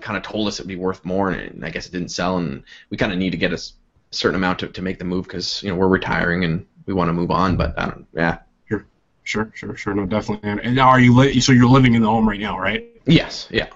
kind 0.00 0.16
of 0.16 0.22
told 0.22 0.48
us 0.48 0.58
it'd 0.58 0.68
be 0.68 0.76
worth 0.76 1.04
more, 1.04 1.30
and 1.30 1.64
I 1.64 1.70
guess 1.70 1.86
it 1.86 1.92
didn't 1.92 2.10
sell, 2.10 2.36
and 2.38 2.62
we 2.90 2.96
kind 2.96 3.12
of 3.12 3.18
need 3.18 3.30
to 3.30 3.36
get 3.38 3.52
a 3.52 3.62
certain 4.10 4.36
amount 4.36 4.60
to, 4.60 4.68
to 4.68 4.82
make 4.82 4.98
the 4.98 5.04
move 5.04 5.24
because 5.24 5.62
you 5.62 5.70
know 5.70 5.76
we're 5.76 5.88
retiring 5.88 6.44
and 6.44 6.66
we 6.86 6.94
want 6.94 7.08
to 7.08 7.12
move 7.12 7.30
on. 7.30 7.56
But 7.56 7.78
I 7.78 7.86
don't. 7.86 8.06
Yeah. 8.14 8.38
Sure, 8.68 8.84
sure, 9.22 9.50
sure. 9.54 9.76
Sure. 9.76 9.94
No, 9.94 10.04
definitely. 10.04 10.48
And, 10.48 10.60
and 10.60 10.76
now 10.76 10.88
are 10.88 11.00
you 11.00 11.14
li- 11.14 11.40
so 11.40 11.52
you're 11.52 11.66
living 11.66 11.94
in 11.94 12.02
the 12.02 12.08
home 12.08 12.28
right 12.28 12.38
now, 12.38 12.58
right? 12.58 12.86
Yes. 13.06 13.48
Yeah. 13.50 13.68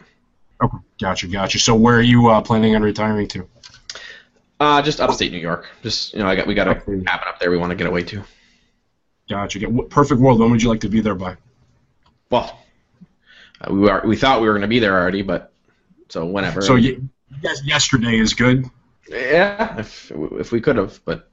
Okay, 0.62 0.76
gotcha, 1.00 1.26
gotcha. 1.26 1.58
So 1.58 1.74
where 1.74 1.96
are 1.96 2.02
you 2.02 2.28
uh, 2.28 2.40
planning 2.42 2.74
on 2.76 2.82
retiring 2.82 3.26
to? 3.28 3.48
Uh, 4.60 4.82
just 4.82 5.00
upstate 5.00 5.32
New 5.32 5.38
York. 5.38 5.70
Just 5.82 6.12
you 6.12 6.18
know, 6.18 6.26
I 6.26 6.34
got 6.34 6.46
we 6.46 6.54
got 6.54 6.68
a 6.68 6.74
cabin 6.74 7.06
up 7.06 7.38
there. 7.40 7.50
We 7.50 7.56
want 7.56 7.70
to 7.70 7.76
get 7.76 7.86
away 7.86 8.02
to. 8.02 8.22
Gotcha. 9.28 9.60
Perfect 9.88 10.20
world. 10.20 10.40
When 10.40 10.50
would 10.50 10.62
you 10.62 10.68
like 10.68 10.80
to 10.80 10.88
be 10.88 11.00
there 11.00 11.14
by? 11.14 11.36
Well, 12.30 12.58
uh, 13.60 13.72
we 13.72 13.80
were 13.80 14.02
we 14.04 14.16
thought 14.16 14.40
we 14.40 14.46
were 14.46 14.52
going 14.52 14.62
to 14.62 14.68
be 14.68 14.78
there 14.78 14.98
already, 14.98 15.22
but 15.22 15.52
so 16.08 16.26
whenever. 16.26 16.60
So 16.62 16.76
yes, 16.76 17.62
yesterday 17.64 18.18
is 18.18 18.34
good. 18.34 18.64
yeah, 19.08 19.78
if 19.78 20.10
if 20.12 20.52
we 20.52 20.60
could 20.60 20.76
have, 20.76 21.00
but 21.04 21.30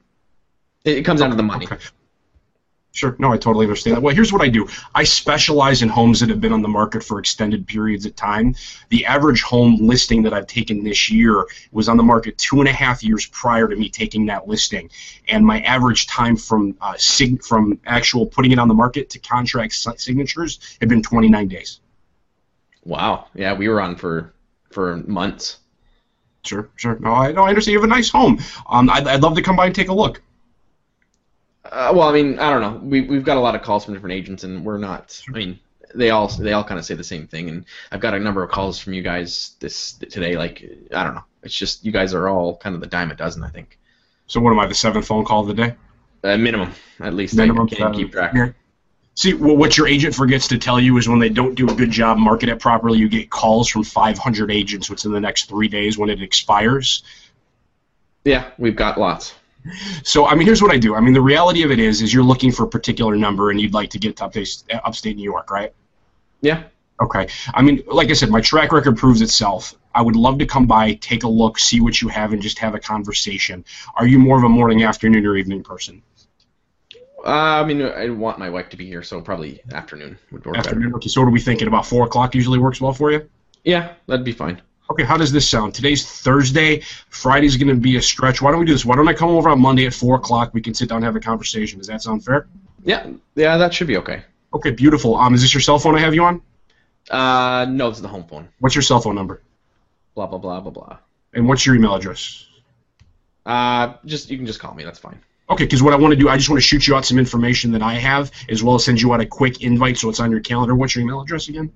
it, 0.83 0.99
it 0.99 1.03
comes 1.03 1.19
down 1.19 1.29
to 1.31 1.35
the 1.35 1.43
money. 1.43 1.65
Okay. 1.65 1.77
Sure. 2.95 3.13
No, 3.19 3.33
I 3.33 3.37
totally 3.37 3.65
understand 3.65 3.97
that. 3.97 4.01
Well, 4.01 4.15
here's 4.15 4.31
what 4.31 4.41
I 4.41 4.47
do. 4.47 4.69
I 4.95 5.03
specialize 5.03 5.81
in 5.81 5.89
homes 5.89 6.21
that 6.21 6.29
have 6.29 6.39
been 6.39 6.53
on 6.53 6.61
the 6.61 6.69
market 6.69 7.03
for 7.03 7.19
extended 7.19 7.67
periods 7.67 8.05
of 8.05 8.15
time. 8.15 8.55
The 8.87 9.05
average 9.05 9.41
home 9.41 9.85
listing 9.85 10.23
that 10.23 10.33
I've 10.33 10.47
taken 10.47 10.81
this 10.81 11.11
year 11.11 11.45
was 11.73 11.89
on 11.89 11.97
the 11.97 12.03
market 12.03 12.37
two 12.37 12.61
and 12.61 12.69
a 12.69 12.71
half 12.71 13.03
years 13.03 13.25
prior 13.25 13.67
to 13.67 13.75
me 13.75 13.89
taking 13.89 14.27
that 14.27 14.47
listing, 14.47 14.89
and 15.27 15.45
my 15.45 15.59
average 15.59 16.07
time 16.07 16.37
from 16.37 16.77
uh, 16.79 16.93
sig- 16.97 17.43
from 17.43 17.81
actual 17.85 18.27
putting 18.27 18.53
it 18.53 18.59
on 18.59 18.69
the 18.69 18.73
market 18.73 19.09
to 19.09 19.19
contract 19.19 19.73
si- 19.73 19.97
signatures 19.97 20.77
had 20.79 20.87
been 20.87 21.03
29 21.03 21.49
days. 21.49 21.81
Wow. 22.85 23.25
Yeah, 23.35 23.55
we 23.55 23.67
were 23.67 23.81
on 23.81 23.97
for 23.97 24.33
for 24.71 24.95
months. 25.05 25.57
Sure, 26.43 26.69
sure. 26.77 26.97
No, 26.99 27.11
I, 27.11 27.33
no, 27.33 27.43
I 27.43 27.49
understand. 27.49 27.73
You 27.73 27.79
have 27.81 27.89
a 27.89 27.93
nice 27.93 28.09
home. 28.09 28.39
Um, 28.69 28.89
I'd, 28.89 29.05
I'd 29.05 29.21
love 29.21 29.35
to 29.35 29.41
come 29.41 29.57
by 29.57 29.65
and 29.65 29.75
take 29.75 29.89
a 29.89 29.93
look. 29.93 30.21
Uh, 31.71 31.91
well, 31.95 32.07
I 32.07 32.13
mean, 32.13 32.39
I 32.39 32.49
don't 32.51 32.61
know. 32.61 32.79
We 32.87 33.01
we've 33.01 33.23
got 33.23 33.37
a 33.37 33.39
lot 33.39 33.55
of 33.55 33.61
calls 33.61 33.85
from 33.85 33.93
different 33.93 34.13
agents, 34.13 34.43
and 34.43 34.63
we're 34.63 34.77
not. 34.77 35.21
I 35.27 35.31
mean, 35.31 35.59
they 35.95 36.11
all 36.11 36.27
they 36.27 36.53
all 36.53 36.63
kind 36.63 36.79
of 36.79 36.85
say 36.85 36.95
the 36.95 37.03
same 37.03 37.27
thing, 37.27 37.49
and 37.49 37.65
I've 37.91 37.99
got 37.99 38.13
a 38.13 38.19
number 38.19 38.43
of 38.43 38.51
calls 38.51 38.79
from 38.79 38.93
you 38.93 39.01
guys 39.01 39.55
this 39.59 39.93
today. 39.93 40.37
Like, 40.37 40.63
I 40.93 41.03
don't 41.03 41.15
know. 41.15 41.23
It's 41.43 41.55
just 41.55 41.83
you 41.83 41.91
guys 41.91 42.13
are 42.13 42.27
all 42.27 42.57
kind 42.57 42.75
of 42.75 42.81
the 42.81 42.87
dime 42.87 43.11
a 43.11 43.15
dozen, 43.15 43.43
I 43.43 43.49
think. 43.49 43.79
So, 44.27 44.39
what 44.39 44.51
am 44.51 44.59
I? 44.59 44.67
The 44.67 44.75
seventh 44.75 45.07
phone 45.07 45.25
call 45.25 45.41
of 45.41 45.47
the 45.47 45.53
day? 45.53 45.75
Uh, 46.23 46.37
minimum, 46.37 46.71
at 46.99 47.13
least. 47.13 47.35
Minimum 47.35 47.69
I 47.71 47.75
can't 47.75 47.95
keep 47.95 48.11
track. 48.11 48.33
Yeah. 48.33 48.51
See, 49.15 49.31
wh- 49.31 49.57
what 49.57 49.77
your 49.77 49.87
agent 49.87 50.13
forgets 50.13 50.47
to 50.49 50.57
tell 50.57 50.79
you 50.79 50.97
is 50.97 51.07
when 51.07 51.19
they 51.19 51.29
don't 51.29 51.55
do 51.55 51.69
a 51.69 51.73
good 51.73 51.91
job 51.91 52.17
market 52.17 52.49
it 52.49 52.59
properly, 52.59 52.99
you 52.99 53.07
get 53.07 53.29
calls 53.29 53.69
from 53.69 53.83
500 53.83 54.51
agents 54.51 54.89
within 54.89 55.13
the 55.13 55.21
next 55.21 55.45
three 55.45 55.69
days 55.69 55.97
when 55.97 56.09
it 56.09 56.21
expires. 56.21 57.03
Yeah, 58.25 58.49
we've 58.57 58.75
got 58.75 58.99
lots. 58.99 59.35
So, 60.03 60.25
I 60.27 60.35
mean, 60.35 60.45
here's 60.45 60.61
what 60.61 60.71
I 60.71 60.77
do. 60.77 60.95
I 60.95 60.99
mean, 60.99 61.13
the 61.13 61.21
reality 61.21 61.63
of 61.63 61.71
it 61.71 61.79
is, 61.79 62.01
is 62.01 62.13
you're 62.13 62.23
looking 62.23 62.51
for 62.51 62.63
a 62.63 62.67
particular 62.67 63.15
number 63.15 63.49
and 63.49 63.59
you'd 63.59 63.73
like 63.73 63.89
to 63.91 63.99
get 63.99 64.17
to 64.17 64.25
upstate, 64.25 64.63
upstate 64.83 65.15
New 65.15 65.23
York, 65.23 65.49
right? 65.49 65.73
Yeah. 66.41 66.63
Okay. 67.01 67.27
I 67.53 67.61
mean, 67.61 67.83
like 67.87 68.09
I 68.09 68.13
said, 68.13 68.29
my 68.29 68.41
track 68.41 68.71
record 68.71 68.97
proves 68.97 69.21
itself. 69.21 69.75
I 69.93 70.01
would 70.01 70.15
love 70.15 70.39
to 70.39 70.45
come 70.45 70.67
by, 70.67 70.93
take 70.93 71.23
a 71.23 71.27
look, 71.27 71.57
see 71.57 71.81
what 71.81 72.01
you 72.01 72.07
have, 72.09 72.33
and 72.33 72.41
just 72.41 72.59
have 72.59 72.75
a 72.75 72.79
conversation. 72.79 73.65
Are 73.95 74.07
you 74.07 74.19
more 74.19 74.37
of 74.37 74.43
a 74.43 74.49
morning, 74.49 74.83
afternoon, 74.83 75.25
or 75.25 75.35
evening 75.35 75.63
person? 75.63 76.01
Uh, 77.25 77.61
I 77.61 77.65
mean, 77.65 77.81
I 77.81 78.09
want 78.09 78.37
my 78.37 78.49
wife 78.49 78.69
to 78.69 78.77
be 78.77 78.85
here, 78.85 79.01
so 79.01 79.19
probably 79.19 79.61
afternoon 79.71 80.17
would 80.31 80.45
work 80.45 80.55
better. 80.55 80.69
Afternoon. 80.69 80.93
Okay. 80.95 81.09
So, 81.09 81.21
what 81.21 81.27
are 81.27 81.31
we 81.31 81.39
thinking? 81.39 81.67
About 81.67 81.87
four 81.87 82.05
o'clock 82.05 82.35
usually 82.35 82.59
works 82.59 82.79
well 82.79 82.93
for 82.93 83.11
you. 83.11 83.27
Yeah, 83.63 83.93
that'd 84.05 84.23
be 84.23 84.31
fine. 84.31 84.61
Okay, 84.89 85.03
how 85.03 85.17
does 85.17 85.31
this 85.31 85.49
sound? 85.49 85.73
Today's 85.73 86.05
Thursday. 86.05 86.81
Friday's 87.09 87.57
going 87.57 87.69
to 87.69 87.75
be 87.75 87.97
a 87.97 88.01
stretch. 88.01 88.41
Why 88.41 88.51
don't 88.51 88.59
we 88.59 88.65
do 88.65 88.73
this? 88.73 88.85
Why 88.85 88.95
don't 88.95 89.07
I 89.07 89.13
come 89.13 89.29
over 89.29 89.49
on 89.49 89.59
Monday 89.59 89.87
at 89.87 89.93
4 89.93 90.17
o'clock? 90.17 90.53
We 90.53 90.61
can 90.61 90.73
sit 90.73 90.89
down 90.89 90.97
and 90.97 91.05
have 91.05 91.15
a 91.15 91.19
conversation. 91.19 91.79
Does 91.79 91.87
that 91.87 92.03
sound 92.03 92.23
fair? 92.23 92.47
Yeah, 92.83 93.07
yeah, 93.33 93.57
that 93.57 93.73
should 93.73 93.87
be 93.87 93.97
okay. 93.97 94.23
Okay, 94.53 94.71
beautiful. 94.71 95.15
Um, 95.15 95.33
is 95.33 95.41
this 95.41 95.53
your 95.53 95.61
cell 95.61 95.79
phone 95.79 95.95
I 95.95 95.99
have 95.99 96.13
you 96.13 96.23
on? 96.23 96.41
Uh, 97.09 97.65
no, 97.69 97.89
it's 97.89 97.99
the 97.99 98.07
home 98.07 98.25
phone. 98.25 98.47
What's 98.59 98.75
your 98.75 98.83
cell 98.83 98.99
phone 98.99 99.15
number? 99.15 99.41
Blah 100.13 100.27
blah 100.27 100.39
blah 100.39 100.61
blah 100.61 100.71
blah. 100.71 100.97
And 101.33 101.47
what's 101.47 101.65
your 101.65 101.75
email 101.75 101.93
address? 101.95 102.45
Uh, 103.45 103.95
just 104.05 104.29
you 104.29 104.37
can 104.37 104.45
just 104.45 104.59
call 104.59 104.73
me. 104.73 104.83
That's 104.83 104.99
fine. 104.99 105.19
Okay, 105.49 105.65
because 105.65 105.83
what 105.83 105.93
I 105.93 105.97
want 105.97 106.13
to 106.13 106.15
do, 106.15 106.29
I 106.29 106.37
just 106.37 106.49
want 106.49 106.61
to 106.61 106.67
shoot 106.67 106.87
you 106.87 106.95
out 106.95 107.05
some 107.05 107.19
information 107.19 107.71
that 107.73 107.83
I 107.83 107.93
have, 107.95 108.31
as 108.49 108.63
well 108.63 108.75
as 108.75 108.85
send 108.85 108.99
you 109.01 109.13
out 109.13 109.19
a 109.19 109.25
quick 109.25 109.61
invite 109.61 109.97
so 109.97 110.09
it's 110.09 110.19
on 110.19 110.31
your 110.31 110.39
calendar. 110.39 110.73
What's 110.73 110.95
your 110.95 111.03
email 111.03 111.21
address 111.21 111.49
again? 111.49 111.71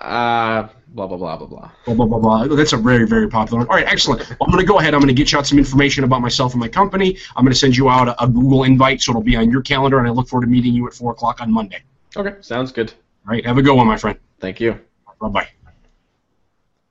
Uh, 0.00 0.66
blah 0.88 1.06
blah 1.06 1.16
blah 1.18 1.36
blah 1.36 1.46
blah. 1.46 1.70
Blah, 1.84 1.94
blah, 1.94 2.06
blah, 2.06 2.18
blah. 2.18 2.56
That's 2.56 2.72
a 2.72 2.76
very, 2.78 3.06
very 3.06 3.28
popular 3.28 3.58
one. 3.60 3.68
All 3.68 3.76
right, 3.76 3.86
excellent. 3.86 4.26
Well, 4.30 4.38
I'm 4.42 4.50
going 4.50 4.64
to 4.64 4.66
go 4.66 4.78
ahead. 4.78 4.94
I'm 4.94 5.00
going 5.00 5.08
to 5.08 5.14
get 5.14 5.30
you 5.32 5.38
out 5.38 5.46
some 5.46 5.58
information 5.58 6.04
about 6.04 6.22
myself 6.22 6.52
and 6.54 6.60
my 6.60 6.68
company. 6.68 7.18
I'm 7.36 7.44
going 7.44 7.52
to 7.52 7.58
send 7.58 7.76
you 7.76 7.90
out 7.90 8.08
a, 8.08 8.24
a 8.24 8.26
Google 8.26 8.64
invite 8.64 9.02
so 9.02 9.12
it'll 9.12 9.22
be 9.22 9.36
on 9.36 9.50
your 9.50 9.60
calendar, 9.62 9.98
and 9.98 10.08
I 10.08 10.10
look 10.10 10.26
forward 10.28 10.46
to 10.46 10.50
meeting 10.50 10.72
you 10.72 10.86
at 10.86 10.94
4 10.94 11.12
o'clock 11.12 11.40
on 11.42 11.52
Monday. 11.52 11.82
Okay, 12.16 12.34
sounds 12.40 12.72
good. 12.72 12.92
All 13.26 13.32
right, 13.32 13.44
have 13.44 13.58
a 13.58 13.62
good 13.62 13.74
one, 13.76 13.86
my 13.86 13.98
friend. 13.98 14.18
Thank 14.40 14.58
you. 14.60 14.80
Bye-bye. 15.20 15.48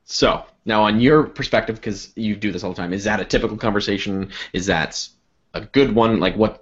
So 0.05 0.45
now, 0.65 0.83
on 0.83 0.99
your 0.99 1.23
perspective, 1.23 1.75
because 1.77 2.11
you 2.15 2.35
do 2.35 2.51
this 2.51 2.63
all 2.63 2.71
the 2.71 2.77
time, 2.77 2.93
is 2.93 3.03
that 3.05 3.19
a 3.19 3.25
typical 3.25 3.57
conversation? 3.57 4.31
Is 4.53 4.65
that 4.67 5.07
a 5.53 5.61
good 5.61 5.93
one? 5.93 6.19
Like, 6.19 6.35
what? 6.35 6.61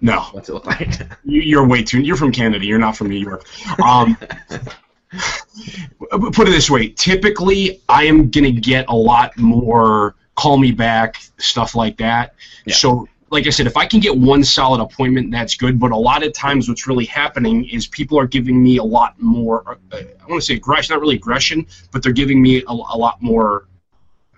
No, 0.00 0.20
What's 0.32 0.48
it 0.48 0.54
look 0.54 0.66
like? 0.66 0.90
You- 1.24 1.40
You're 1.42 1.66
way 1.66 1.82
too. 1.82 2.00
You're 2.00 2.16
from 2.16 2.32
Canada. 2.32 2.64
You're 2.66 2.78
not 2.78 2.96
from 2.96 3.08
New 3.08 3.18
York. 3.18 3.46
Um, 3.80 4.18
put 6.10 6.48
it 6.48 6.50
this 6.50 6.70
way. 6.70 6.88
Typically, 6.88 7.80
I 7.88 8.04
am 8.04 8.30
gonna 8.30 8.50
get 8.50 8.86
a 8.88 8.94
lot 8.94 9.36
more 9.38 10.14
call 10.34 10.58
me 10.58 10.72
back 10.72 11.16
stuff 11.38 11.74
like 11.74 11.96
that. 11.98 12.34
Yeah. 12.66 12.74
So, 12.74 13.08
like 13.30 13.46
I 13.46 13.50
said, 13.50 13.66
if 13.66 13.76
I 13.76 13.86
can 13.86 14.00
get 14.00 14.16
one 14.16 14.44
solid 14.44 14.80
appointment, 14.80 15.30
that's 15.30 15.56
good. 15.56 15.78
But 15.80 15.92
a 15.92 15.96
lot 15.96 16.24
of 16.24 16.32
times, 16.32 16.68
what's 16.68 16.86
really 16.86 17.06
happening 17.06 17.68
is 17.68 17.86
people 17.86 18.18
are 18.18 18.26
giving 18.26 18.62
me 18.62 18.78
a 18.78 18.84
lot 18.84 19.20
more. 19.20 19.78
Uh, 19.92 19.98
I 19.98 20.26
want 20.28 20.40
to 20.40 20.46
say 20.46 20.54
aggression, 20.54 20.94
not 20.94 21.00
really 21.00 21.16
aggression, 21.16 21.66
but 21.90 22.02
they're 22.02 22.12
giving 22.12 22.40
me 22.40 22.62
a, 22.62 22.70
a 22.70 22.96
lot 22.96 23.22
more. 23.22 23.66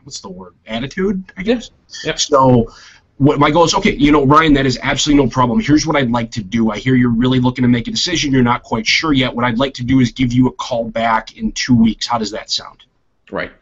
What's 0.05 0.21
the 0.21 0.31
word? 0.31 0.55
Attitude, 0.67 1.33
I 1.37 1.43
guess. 1.43 1.71
Yep. 2.05 2.21
So 2.21 2.73
what 3.19 3.39
my 3.39 3.51
goal 3.51 3.65
is 3.65 3.75
okay 3.75 3.95
you 3.95 4.13
know 4.13 4.27
ryan 4.27 4.53
that 4.53 4.67
is 4.67 4.79
absolutely 4.83 5.25
no 5.25 5.31
problem. 5.31 5.59
Here's 5.61 5.87
what 5.87 5.97
i'd 5.97 6.11
like 6.11 6.33
to 6.33 6.43
do. 6.43 6.71
I 6.71 6.79
hear 6.79 6.95
you're 6.95 7.09
really 7.11 7.41
looking 7.41 7.63
to 7.63 7.69
make 7.69 7.89
a 7.89 7.91
decision. 7.91 8.33
You're 8.33 8.43
not 8.43 8.63
quite 8.63 8.87
sure 8.87 9.13
yet. 9.13 9.35
What 9.35 9.45
i'd 9.45 9.59
like 9.59 9.75
to 9.75 9.85
do 9.85 10.01
is 10.01 10.13
give 10.13 10.33
you 10.33 10.49
a 10.49 10.53
call 10.53 10.85
back 10.91 11.37
in 11.37 11.53
two 11.53 11.75
weeks. 11.75 12.07
How 12.07 12.19
does 12.19 12.33
that 12.33 12.51
sound? 12.51 12.85
Right. 13.31 13.53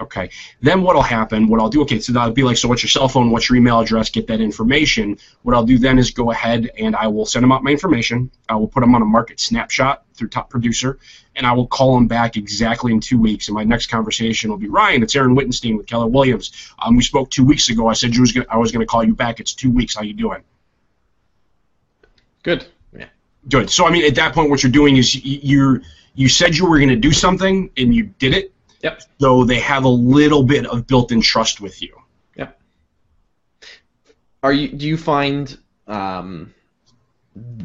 okay. 0.00 0.30
Then 0.62 0.82
what'll 0.82 1.02
happen 1.02 1.48
what 1.48 1.60
i'll 1.60 1.68
do 1.68 1.82
okay 1.82 2.00
so 2.00 2.12
that'll 2.14 2.32
be 2.32 2.42
like 2.42 2.56
so 2.56 2.68
what's 2.68 2.82
your 2.82 2.90
cell 2.90 3.08
phone 3.08 3.30
what's 3.30 3.48
your 3.50 3.56
email 3.56 3.80
address 3.80 4.08
get 4.08 4.26
that 4.28 4.40
information. 4.40 5.18
What 5.42 5.54
i'll 5.54 5.66
do 5.66 5.78
then 5.78 5.98
is 5.98 6.10
go 6.10 6.30
ahead 6.30 6.70
and 6.78 6.96
i 6.96 7.06
will 7.06 7.26
send 7.26 7.42
them 7.42 7.52
out 7.52 7.62
my 7.62 7.70
information. 7.72 8.30
I 8.48 8.56
will 8.56 8.68
put 8.68 8.80
them 8.80 8.94
on 8.94 9.02
a 9.02 9.06
market 9.06 9.40
snapshot 9.40 10.05
through 10.16 10.28
top 10.28 10.50
producer 10.50 10.98
and 11.34 11.46
i 11.46 11.52
will 11.52 11.66
call 11.66 11.94
them 11.94 12.06
back 12.06 12.36
exactly 12.36 12.92
in 12.92 13.00
two 13.00 13.18
weeks 13.18 13.48
and 13.48 13.54
my 13.54 13.64
next 13.64 13.86
conversation 13.86 14.50
will 14.50 14.58
be 14.58 14.68
ryan 14.68 15.02
it's 15.02 15.14
aaron 15.14 15.34
wittenstein 15.34 15.76
with 15.76 15.86
keller 15.86 16.06
williams 16.06 16.72
um, 16.78 16.96
we 16.96 17.02
spoke 17.02 17.30
two 17.30 17.44
weeks 17.44 17.68
ago 17.68 17.86
i 17.86 17.92
said 17.92 18.14
you 18.14 18.20
was 18.20 18.32
gonna, 18.32 18.46
i 18.48 18.56
was 18.56 18.72
going 18.72 18.80
to 18.80 18.86
call 18.86 19.04
you 19.04 19.14
back 19.14 19.40
it's 19.40 19.54
two 19.54 19.70
weeks 19.70 19.94
how 19.94 20.02
you 20.02 20.12
doing 20.12 20.42
Good. 22.46 22.64
Yeah. 22.96 23.08
Good. 23.48 23.70
So 23.70 23.86
I 23.86 23.90
mean, 23.90 24.04
at 24.04 24.14
that 24.14 24.32
point, 24.32 24.50
what 24.50 24.62
you're 24.62 24.70
doing 24.70 24.96
is 24.96 25.16
you're 25.24 25.82
you 26.14 26.28
said 26.28 26.56
you 26.56 26.70
were 26.70 26.78
going 26.78 26.90
to 26.90 26.94
do 26.94 27.10
something 27.10 27.70
and 27.76 27.92
you 27.92 28.04
did 28.04 28.34
it. 28.34 28.52
Yep. 28.84 29.02
So 29.20 29.42
they 29.42 29.58
have 29.58 29.82
a 29.82 29.88
little 29.88 30.44
bit 30.44 30.64
of 30.64 30.86
built-in 30.86 31.22
trust 31.22 31.60
with 31.60 31.82
you. 31.82 32.00
Yep. 32.36 32.60
Are 34.44 34.52
you? 34.52 34.68
Do 34.68 34.86
you 34.86 34.96
find 34.96 35.58
um, 35.88 36.54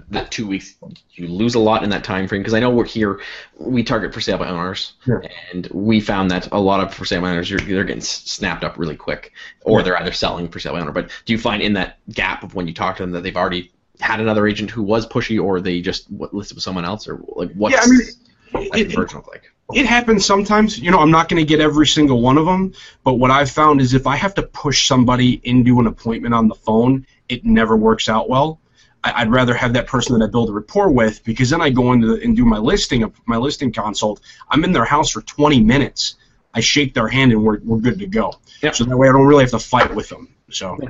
that 0.09 0.29
two 0.31 0.45
weeks 0.47 0.75
you 1.13 1.27
lose 1.27 1.55
a 1.55 1.59
lot 1.59 1.83
in 1.83 1.89
that 1.91 2.03
time 2.03 2.27
frame? 2.27 2.41
Because 2.41 2.53
I 2.53 2.59
know 2.59 2.69
we're 2.69 2.85
here, 2.85 3.21
we 3.57 3.83
target 3.83 4.13
for 4.13 4.19
sale 4.21 4.37
by 4.37 4.47
owners, 4.47 4.93
Sure. 5.05 5.23
and 5.53 5.67
we 5.71 6.01
found 6.01 6.31
that 6.31 6.49
a 6.51 6.59
lot 6.59 6.81
of 6.81 6.93
for 6.93 7.05
sale 7.05 7.21
by 7.21 7.29
owners, 7.31 7.49
you're, 7.49 7.59
they're 7.59 7.83
getting 7.83 8.01
snapped 8.01 8.63
up 8.63 8.77
really 8.77 8.95
quick, 8.95 9.31
or 9.63 9.79
Yeah. 9.79 9.83
they're 9.85 9.97
either 9.99 10.11
selling 10.11 10.49
for 10.49 10.59
sale 10.59 10.73
by 10.73 10.81
owner. 10.81 10.91
But 10.91 11.09
do 11.25 11.33
you 11.33 11.39
find 11.39 11.61
in 11.61 11.73
that 11.73 11.99
gap 12.11 12.43
of 12.43 12.55
when 12.55 12.67
you 12.67 12.73
talk 12.73 12.97
to 12.97 13.03
them 13.03 13.11
that 13.11 13.23
they've 13.23 13.37
already 13.37 13.71
had 13.99 14.19
another 14.19 14.47
agent 14.47 14.71
who 14.71 14.81
was 14.83 15.07
pushy, 15.07 15.41
or 15.41 15.61
they 15.61 15.79
just 15.81 16.09
what, 16.11 16.33
listed 16.33 16.55
with 16.57 16.63
someone 16.63 16.85
else, 16.85 17.07
or 17.07 17.21
like 17.35 17.51
what's 17.53 17.73
Yeah, 17.75 17.81
I 17.83 17.87
mean, 17.87 18.71
that 18.71 18.79
It, 18.79 18.89
conversion 18.91 19.21
like? 19.29 19.43
it 19.73 19.85
happens 19.85 20.25
sometimes. 20.25 20.77
You 20.79 20.91
know, 20.91 20.99
I'm 20.99 21.11
not 21.11 21.29
going 21.29 21.41
to 21.41 21.47
get 21.47 21.61
every 21.61 21.87
single 21.87 22.19
one 22.21 22.37
of 22.37 22.45
them, 22.45 22.73
but 23.03 23.13
what 23.13 23.31
I've 23.31 23.49
found 23.51 23.79
is 23.79 23.93
if 23.93 24.07
I 24.07 24.15
have 24.15 24.33
to 24.35 24.43
push 24.43 24.87
somebody 24.87 25.39
into 25.43 25.79
an 25.79 25.87
appointment 25.87 26.33
on 26.33 26.47
the 26.47 26.55
phone, 26.55 27.05
it 27.29 27.45
never 27.45 27.77
works 27.77 28.09
out 28.09 28.29
well. 28.29 28.59
I, 29.03 29.23
would 29.23 29.33
rather 29.33 29.53
have 29.53 29.73
that 29.73 29.87
person 29.87 30.17
that 30.17 30.25
I 30.25 30.29
build 30.29 30.49
a 30.49 30.53
rapport 30.53 30.91
with 30.91 31.23
because 31.23 31.49
then 31.49 31.61
I 31.61 31.69
go 31.69 31.91
into 31.91 32.15
the, 32.15 32.23
and 32.23 32.35
do 32.35 32.45
my 32.45 32.57
listing 32.57 33.03
of 33.03 33.13
my 33.25 33.37
listing 33.37 33.71
consult. 33.71 34.21
I'm 34.49 34.63
in 34.63 34.71
their 34.71 34.85
house 34.85 35.09
for 35.11 35.21
20 35.21 35.59
minutes. 35.61 36.15
I 36.53 36.59
shake 36.59 36.93
their 36.93 37.07
hand 37.07 37.31
and 37.31 37.43
we're, 37.43 37.59
we're 37.63 37.79
good 37.79 37.99
to 37.99 38.07
go. 38.07 38.33
Yep. 38.61 38.75
So 38.75 38.83
that 38.83 38.97
way 38.97 39.09
I 39.09 39.11
don't 39.11 39.25
really 39.25 39.43
have 39.43 39.51
to 39.51 39.59
fight 39.59 39.93
with 39.95 40.09
them. 40.09 40.33
So. 40.49 40.77
Yeah. 40.81 40.89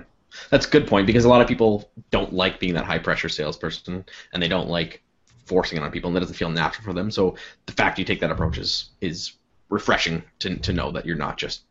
That's 0.50 0.66
a 0.66 0.70
good 0.70 0.88
point 0.88 1.08
because 1.08 1.26
a 1.26 1.30
lot 1.30 1.42
of 1.42 1.48
people 1.48 1.90
don't 2.10 2.34
like 2.34 2.60
being 2.60 2.74
that 2.74 2.86
high 2.86 3.00
pressure 3.00 3.30
salesperson 3.30 4.06
and 4.34 4.42
they 4.42 4.48
don't 4.48 4.70
like 4.70 5.04
forcing 5.46 5.78
it 5.78 5.84
on 5.84 5.92
people 5.92 6.08
and 6.08 6.16
that 6.16 6.22
doesn't 6.22 6.36
feel 6.36 6.50
natural 6.50 6.84
for 6.84 6.94
them. 6.94 7.12
So 7.12 7.36
the 7.66 7.74
fact 7.74 8.00
you 8.00 8.06
take 8.06 8.22
that 8.22 8.32
approach 8.32 8.58
is 8.58 8.90
is 9.02 9.34
refreshing 9.70 10.24
to, 10.40 10.58
to 10.58 10.74
know 10.74 10.92
that 10.92 11.06
you're 11.06 11.16
not 11.16 11.38
just 11.38 11.64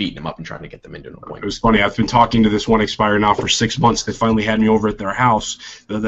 beating 0.00 0.14
them 0.14 0.26
up 0.26 0.38
and 0.38 0.46
trying 0.46 0.62
to 0.62 0.68
get 0.68 0.82
them 0.82 0.94
into 0.94 1.10
an 1.10 1.14
appointment. 1.16 1.42
It 1.42 1.44
was 1.44 1.58
funny. 1.58 1.82
I've 1.82 1.94
been 1.94 2.06
talking 2.06 2.42
to 2.44 2.48
this 2.48 2.66
one 2.66 2.80
expire 2.80 3.18
now 3.18 3.34
for 3.34 3.48
six 3.48 3.78
months. 3.78 4.02
They 4.02 4.14
finally 4.14 4.42
had 4.42 4.58
me 4.58 4.66
over 4.66 4.88
at 4.88 4.96
their 4.96 5.12
house. 5.12 5.58
They, 5.88 5.98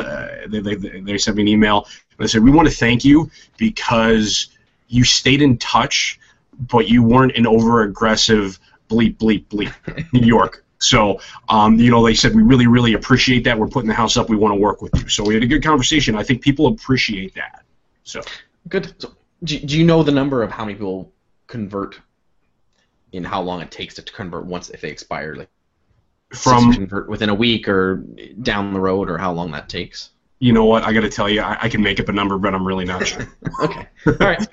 they, 0.48 0.60
they, 0.60 1.00
they 1.00 1.18
sent 1.18 1.36
me 1.36 1.42
an 1.42 1.48
email. 1.48 1.86
They 2.16 2.26
said, 2.26 2.42
"We 2.42 2.50
want 2.50 2.70
to 2.70 2.74
thank 2.74 3.04
you 3.04 3.30
because 3.58 4.48
you 4.88 5.04
stayed 5.04 5.42
in 5.42 5.58
touch, 5.58 6.18
but 6.58 6.88
you 6.88 7.02
weren't 7.02 7.36
an 7.36 7.46
over 7.46 7.82
aggressive 7.82 8.58
bleep 8.88 9.18
bleep 9.18 9.44
bleep 9.48 10.12
New 10.12 10.26
York." 10.26 10.64
So, 10.82 11.20
um, 11.48 11.76
you 11.76 11.92
know, 11.92 12.04
they 12.04 12.14
said 12.14 12.34
we 12.34 12.42
really, 12.42 12.66
really 12.66 12.94
appreciate 12.94 13.44
that. 13.44 13.56
We're 13.56 13.68
putting 13.68 13.86
the 13.86 13.94
house 13.94 14.16
up. 14.16 14.28
We 14.28 14.34
want 14.34 14.50
to 14.50 14.58
work 14.58 14.82
with 14.82 14.92
you. 15.00 15.08
So 15.08 15.22
we 15.22 15.34
had 15.34 15.44
a 15.44 15.46
good 15.46 15.62
conversation. 15.62 16.16
I 16.16 16.24
think 16.24 16.42
people 16.42 16.66
appreciate 16.66 17.36
that. 17.36 17.62
So 18.02 18.20
good. 18.68 18.92
So, 18.98 19.12
do, 19.44 19.60
do 19.60 19.78
you 19.78 19.84
know 19.84 20.02
the 20.02 20.10
number 20.10 20.42
of 20.42 20.50
how 20.50 20.64
many 20.64 20.74
people 20.74 21.12
convert 21.46 22.00
in 23.12 23.24
how 23.24 23.42
long 23.42 23.60
it 23.60 23.70
takes 23.70 23.94
to 23.94 24.02
convert 24.02 24.46
once 24.46 24.70
if 24.70 24.80
they 24.80 24.90
expire, 24.90 25.34
like 25.34 25.50
from 26.32 26.72
convert 26.72 27.08
within 27.08 27.28
a 27.28 27.34
week 27.34 27.68
or 27.68 28.04
down 28.42 28.72
the 28.72 28.80
road, 28.80 29.10
or 29.10 29.18
how 29.18 29.32
long 29.32 29.50
that 29.52 29.68
takes? 29.68 30.10
You 30.38 30.52
know 30.52 30.64
what? 30.64 30.82
I 30.82 30.92
got 30.92 31.02
to 31.02 31.10
tell 31.10 31.28
you, 31.28 31.40
I, 31.40 31.56
I, 31.62 31.68
can 31.68 31.82
make 31.82 32.00
up 32.00 32.08
a 32.08 32.12
number, 32.12 32.36
but 32.36 32.54
I'm 32.54 32.66
really 32.66 32.84
not 32.84 33.06
sure. 33.06 33.28
okay, 33.62 33.86
all 34.06 34.14
right, 34.18 34.44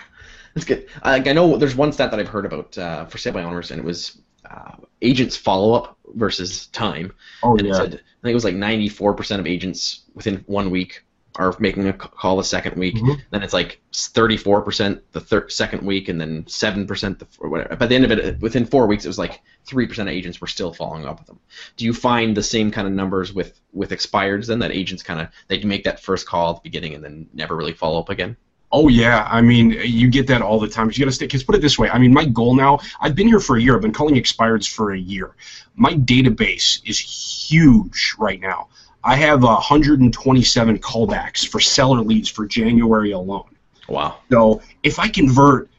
that's 0.54 0.66
good. 0.66 0.88
Like 1.04 1.28
I 1.28 1.34
know 1.34 1.58
there's 1.58 1.76
one 1.76 1.92
stat 1.92 2.12
that 2.12 2.20
I've 2.20 2.28
heard 2.28 2.46
about 2.46 2.78
uh, 2.78 3.06
for 3.06 3.18
sale 3.18 3.34
by 3.34 3.44
owners, 3.44 3.72
and 3.72 3.80
it 3.80 3.86
was 3.86 4.22
uh, 4.50 4.74
agents 5.02 5.36
follow 5.36 5.74
up 5.74 5.98
versus 6.16 6.68
time. 6.68 7.14
Oh 7.44 7.58
and 7.58 7.68
yeah. 7.68 7.74
It 7.74 7.76
said, 7.76 7.94
I 7.94 8.22
think 8.22 8.32
it 8.32 8.34
was 8.34 8.44
like 8.44 8.56
94% 8.56 9.40
of 9.40 9.48
agents 9.48 10.02
within 10.14 10.44
one 10.48 10.70
week 10.70 11.04
are 11.40 11.56
making 11.58 11.88
a 11.88 11.94
call 11.94 12.38
the 12.38 12.44
second 12.44 12.76
week. 12.76 12.96
Mm-hmm. 12.96 13.14
Then 13.32 13.44
it's 13.44 13.54
like 13.54 13.82
34% 13.94 15.02
the 15.14 15.22
thir- 15.22 15.50
second 15.50 15.84
week, 15.84 16.10
and 16.10 16.20
then 16.20 16.44
7% 16.44 17.20
the 17.20 17.28
or 17.40 17.50
whatever. 17.50 17.76
By 17.78 17.88
the 17.88 17.96
end 17.96 18.06
of 18.06 18.12
it, 18.12 18.42
within 18.42 18.66
four 18.66 18.86
weeks, 18.88 19.06
it 19.06 19.08
was 19.08 19.18
like 19.18 19.42
3% 19.68 20.00
of 20.00 20.08
agents 20.10 20.42
were 20.42 20.48
still 20.48 20.74
following 20.74 21.06
up 21.06 21.20
with 21.20 21.28
them. 21.28 21.40
Do 21.78 21.86
you 21.86 21.94
find 21.94 22.36
the 22.36 22.44
same 22.44 22.72
kind 22.72 22.88
of 22.88 22.94
numbers 22.94 23.34
with 23.34 23.60
with 23.72 23.92
expireds 23.92 24.48
then 24.48 24.60
that 24.60 24.72
agents 24.72 25.04
kind 25.04 25.22
of 25.22 25.30
they 25.48 25.64
make 25.64 25.84
that 25.86 26.00
first 26.00 26.28
call 26.28 26.52
at 26.52 26.56
the 26.58 26.70
beginning 26.70 26.96
and 26.96 27.04
then 27.04 27.30
never 27.34 27.56
really 27.56 27.74
follow 27.74 28.00
up 28.00 28.10
again? 28.10 28.36
Oh 28.72 28.88
yeah, 28.88 29.28
I 29.30 29.42
mean 29.42 29.72
you 29.72 30.10
get 30.10 30.28
that 30.28 30.42
all 30.42 30.60
the 30.60 30.68
time. 30.68 30.92
You 30.92 31.00
got 31.00 31.06
to 31.06 31.12
stay. 31.12 31.28
Cause 31.28 31.44
put 31.44 31.56
it 31.56 31.62
this 31.62 31.80
way, 31.80 31.90
I 31.90 31.98
mean 31.98 32.14
my 32.14 32.26
goal 32.26 32.54
now. 32.56 32.80
I've 33.00 33.16
been 33.16 33.28
here 33.28 33.40
for 33.40 33.56
a 33.56 33.62
year. 33.62 33.76
I've 33.76 33.82
been 33.82 33.94
calling 33.94 34.16
expireds 34.16 34.70
for 34.70 34.92
a 34.92 35.00
year. 35.00 35.36
My 35.76 35.94
database 35.94 36.82
is 36.86 37.00
huge 37.00 38.16
right 38.20 38.40
now. 38.42 38.68
I 39.04 39.16
have 39.16 39.44
uh, 39.44 39.56
127 39.56 40.80
callbacks 40.80 41.48
for 41.48 41.60
seller 41.60 42.02
leads 42.02 42.30
for 42.30 42.46
January 42.46 43.12
alone. 43.12 43.56
Wow. 43.88 44.18
So 44.30 44.62
if 44.84 45.00
I 45.00 45.08
convert 45.08 45.70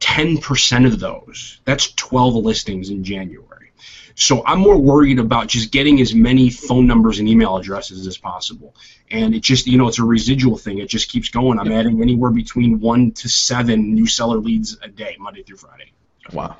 10% 0.00 0.86
of 0.86 1.00
those, 1.00 1.60
that's 1.64 1.92
12 1.92 2.36
listings 2.36 2.90
in 2.90 3.04
January. 3.04 3.72
So 4.14 4.44
I'm 4.44 4.58
more 4.58 4.76
worried 4.76 5.20
about 5.20 5.46
just 5.46 5.70
getting 5.70 6.00
as 6.00 6.12
many 6.12 6.50
phone 6.50 6.88
numbers 6.88 7.20
and 7.20 7.28
email 7.28 7.56
addresses 7.56 8.04
as 8.06 8.16
possible. 8.16 8.74
And 9.10 9.32
it 9.32 9.40
just, 9.44 9.68
you 9.68 9.78
know, 9.78 9.86
it's 9.86 10.00
a 10.00 10.04
residual 10.04 10.56
thing. 10.56 10.78
It 10.78 10.88
just 10.88 11.08
keeps 11.08 11.28
going. 11.28 11.58
I'm 11.58 11.70
adding 11.70 12.02
anywhere 12.02 12.32
between 12.32 12.80
one 12.80 13.12
to 13.12 13.28
seven 13.28 13.94
new 13.94 14.06
seller 14.06 14.38
leads 14.38 14.76
a 14.82 14.88
day, 14.88 15.16
Monday 15.20 15.44
through 15.44 15.58
Friday. 15.58 15.92
Wow. 16.32 16.56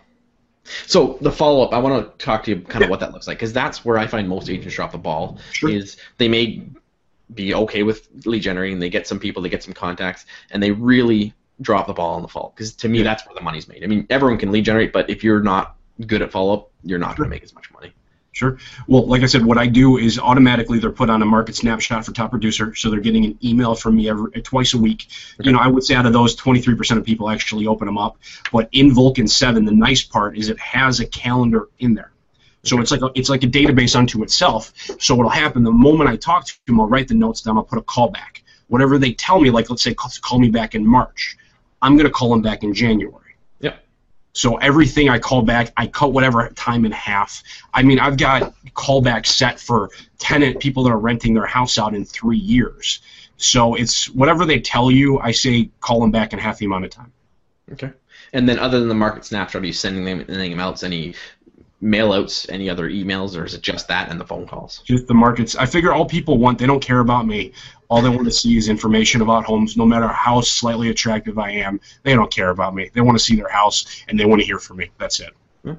So 0.86 1.18
the 1.20 1.32
follow 1.32 1.64
up, 1.64 1.72
I 1.72 1.78
want 1.78 2.18
to 2.18 2.24
talk 2.24 2.44
to 2.44 2.50
you 2.50 2.60
kind 2.60 2.84
of 2.84 2.90
what 2.90 3.00
that 3.00 3.12
looks 3.12 3.26
like 3.26 3.38
because 3.38 3.52
that's 3.52 3.84
where 3.84 3.98
I 3.98 4.06
find 4.06 4.28
most 4.28 4.48
agents 4.50 4.74
drop 4.74 4.92
the 4.92 4.98
ball. 4.98 5.38
Sure. 5.52 5.70
Is 5.70 5.96
they 6.18 6.28
may 6.28 6.62
be 7.34 7.54
okay 7.54 7.82
with 7.82 8.08
lead 8.24 8.40
generating, 8.40 8.78
they 8.78 8.90
get 8.90 9.06
some 9.06 9.18
people, 9.18 9.42
they 9.42 9.48
get 9.48 9.62
some 9.62 9.74
contacts, 9.74 10.26
and 10.50 10.62
they 10.62 10.70
really 10.70 11.34
drop 11.60 11.86
the 11.86 11.92
ball 11.92 12.14
on 12.14 12.22
the 12.22 12.28
follow 12.28 12.52
because 12.54 12.72
to 12.72 12.88
me 12.88 12.98
yeah. 12.98 13.04
that's 13.04 13.26
where 13.26 13.34
the 13.34 13.40
money's 13.40 13.68
made. 13.68 13.82
I 13.82 13.86
mean, 13.86 14.06
everyone 14.10 14.38
can 14.38 14.52
lead 14.52 14.64
generate, 14.64 14.92
but 14.92 15.10
if 15.10 15.24
you're 15.24 15.42
not 15.42 15.76
good 16.06 16.22
at 16.22 16.30
follow 16.30 16.54
up, 16.54 16.70
you're 16.84 16.98
not 16.98 17.16
sure. 17.16 17.24
going 17.24 17.30
to 17.30 17.34
make 17.36 17.42
as 17.42 17.54
much 17.54 17.70
money. 17.72 17.92
Sure. 18.32 18.58
Well, 18.86 19.06
like 19.06 19.22
I 19.22 19.26
said, 19.26 19.44
what 19.44 19.58
I 19.58 19.66
do 19.66 19.98
is 19.98 20.18
automatically 20.18 20.78
they're 20.78 20.92
put 20.92 21.10
on 21.10 21.22
a 21.22 21.26
market 21.26 21.56
snapshot 21.56 22.04
for 22.04 22.12
top 22.12 22.30
producer, 22.30 22.74
so 22.74 22.88
they're 22.88 23.00
getting 23.00 23.24
an 23.24 23.38
email 23.42 23.74
from 23.74 23.96
me 23.96 24.08
every 24.08 24.30
twice 24.42 24.74
a 24.74 24.78
week. 24.78 25.08
Okay. 25.40 25.48
You 25.48 25.56
know, 25.56 25.58
I 25.58 25.66
would 25.66 25.82
say 25.82 25.94
out 25.94 26.06
of 26.06 26.12
those, 26.12 26.36
23% 26.36 26.98
of 26.98 27.04
people 27.04 27.30
actually 27.30 27.66
open 27.66 27.86
them 27.86 27.98
up. 27.98 28.18
But 28.52 28.68
in 28.70 28.94
Vulcan 28.94 29.26
7, 29.26 29.64
the 29.64 29.72
nice 29.72 30.04
part 30.04 30.38
is 30.38 30.50
it 30.50 30.58
has 30.60 31.00
a 31.00 31.06
calendar 31.06 31.68
in 31.80 31.94
there. 31.94 32.12
So 32.62 32.76
okay. 32.76 32.82
it's 32.82 32.90
like 32.90 33.02
a, 33.02 33.10
it's 33.14 33.28
like 33.28 33.42
a 33.42 33.48
database 33.48 33.96
unto 33.96 34.22
itself. 34.22 34.72
So 35.00 35.14
what'll 35.14 35.30
happen 35.30 35.62
the 35.62 35.72
moment 35.72 36.10
I 36.10 36.16
talk 36.16 36.46
to 36.46 36.54
them, 36.66 36.80
I'll 36.80 36.86
write 36.86 37.08
the 37.08 37.14
notes 37.14 37.40
down. 37.40 37.56
I'll 37.56 37.64
put 37.64 37.78
a 37.78 37.82
call 37.82 38.10
back. 38.10 38.42
Whatever 38.68 38.98
they 38.98 39.12
tell 39.14 39.40
me, 39.40 39.50
like 39.50 39.70
let's 39.70 39.82
say 39.82 39.94
call, 39.94 40.10
call 40.20 40.38
me 40.38 40.50
back 40.50 40.74
in 40.74 40.86
March, 40.86 41.36
I'm 41.80 41.96
going 41.96 42.06
to 42.06 42.12
call 42.12 42.30
them 42.30 42.42
back 42.42 42.62
in 42.62 42.74
January. 42.74 43.27
So 44.38 44.56
everything 44.58 45.08
I 45.08 45.18
call 45.18 45.42
back, 45.42 45.72
I 45.76 45.88
cut 45.88 46.12
whatever 46.12 46.48
time 46.50 46.84
in 46.84 46.92
half. 46.92 47.42
I 47.74 47.82
mean, 47.82 47.98
I've 47.98 48.16
got 48.16 48.54
callbacks 48.72 49.26
set 49.26 49.58
for 49.58 49.90
tenant 50.20 50.60
people 50.60 50.84
that 50.84 50.90
are 50.90 50.98
renting 50.98 51.34
their 51.34 51.44
house 51.44 51.76
out 51.76 51.92
in 51.92 52.04
three 52.04 52.38
years. 52.38 53.00
So 53.36 53.74
it's 53.74 54.08
whatever 54.10 54.44
they 54.44 54.60
tell 54.60 54.92
you, 54.92 55.18
I 55.18 55.32
say 55.32 55.70
call 55.80 55.98
them 56.00 56.12
back 56.12 56.32
in 56.32 56.38
half 56.38 56.58
the 56.58 56.66
amount 56.66 56.84
of 56.84 56.92
time. 56.92 57.12
Okay. 57.72 57.90
And 58.32 58.48
then 58.48 58.60
other 58.60 58.78
than 58.78 58.88
the 58.88 58.94
market 58.94 59.24
snapshot, 59.24 59.60
are 59.60 59.66
you 59.66 59.72
sending 59.72 60.04
them 60.04 60.24
anything 60.28 60.56
else? 60.60 60.84
Any 60.84 61.16
mailouts, 61.82 62.48
any 62.48 62.70
other 62.70 62.88
emails, 62.88 63.36
or 63.36 63.44
is 63.44 63.54
it 63.54 63.62
just 63.62 63.88
that 63.88 64.08
and 64.08 64.20
the 64.20 64.24
phone 64.24 64.46
calls? 64.46 64.82
Just 64.84 65.08
the 65.08 65.14
markets. 65.14 65.56
I 65.56 65.66
figure 65.66 65.92
all 65.92 66.06
people 66.06 66.38
want, 66.38 66.60
they 66.60 66.66
don't 66.66 66.78
care 66.82 67.00
about 67.00 67.26
me. 67.26 67.54
All 67.88 68.02
they 68.02 68.08
want 68.08 68.24
to 68.24 68.30
see 68.30 68.56
is 68.56 68.68
information 68.68 69.22
about 69.22 69.44
homes, 69.44 69.76
no 69.76 69.86
matter 69.86 70.08
how 70.08 70.40
slightly 70.42 70.90
attractive 70.90 71.38
I 71.38 71.52
am. 71.52 71.80
They 72.02 72.14
don't 72.14 72.30
care 72.30 72.50
about 72.50 72.74
me. 72.74 72.90
They 72.92 73.00
want 73.00 73.18
to 73.18 73.24
see 73.24 73.36
their 73.36 73.48
house 73.48 74.04
and 74.08 74.20
they 74.20 74.26
want 74.26 74.40
to 74.40 74.46
hear 74.46 74.58
from 74.58 74.76
me. 74.76 74.90
That's 74.98 75.20
it. 75.20 75.30
Hmm. 75.64 75.74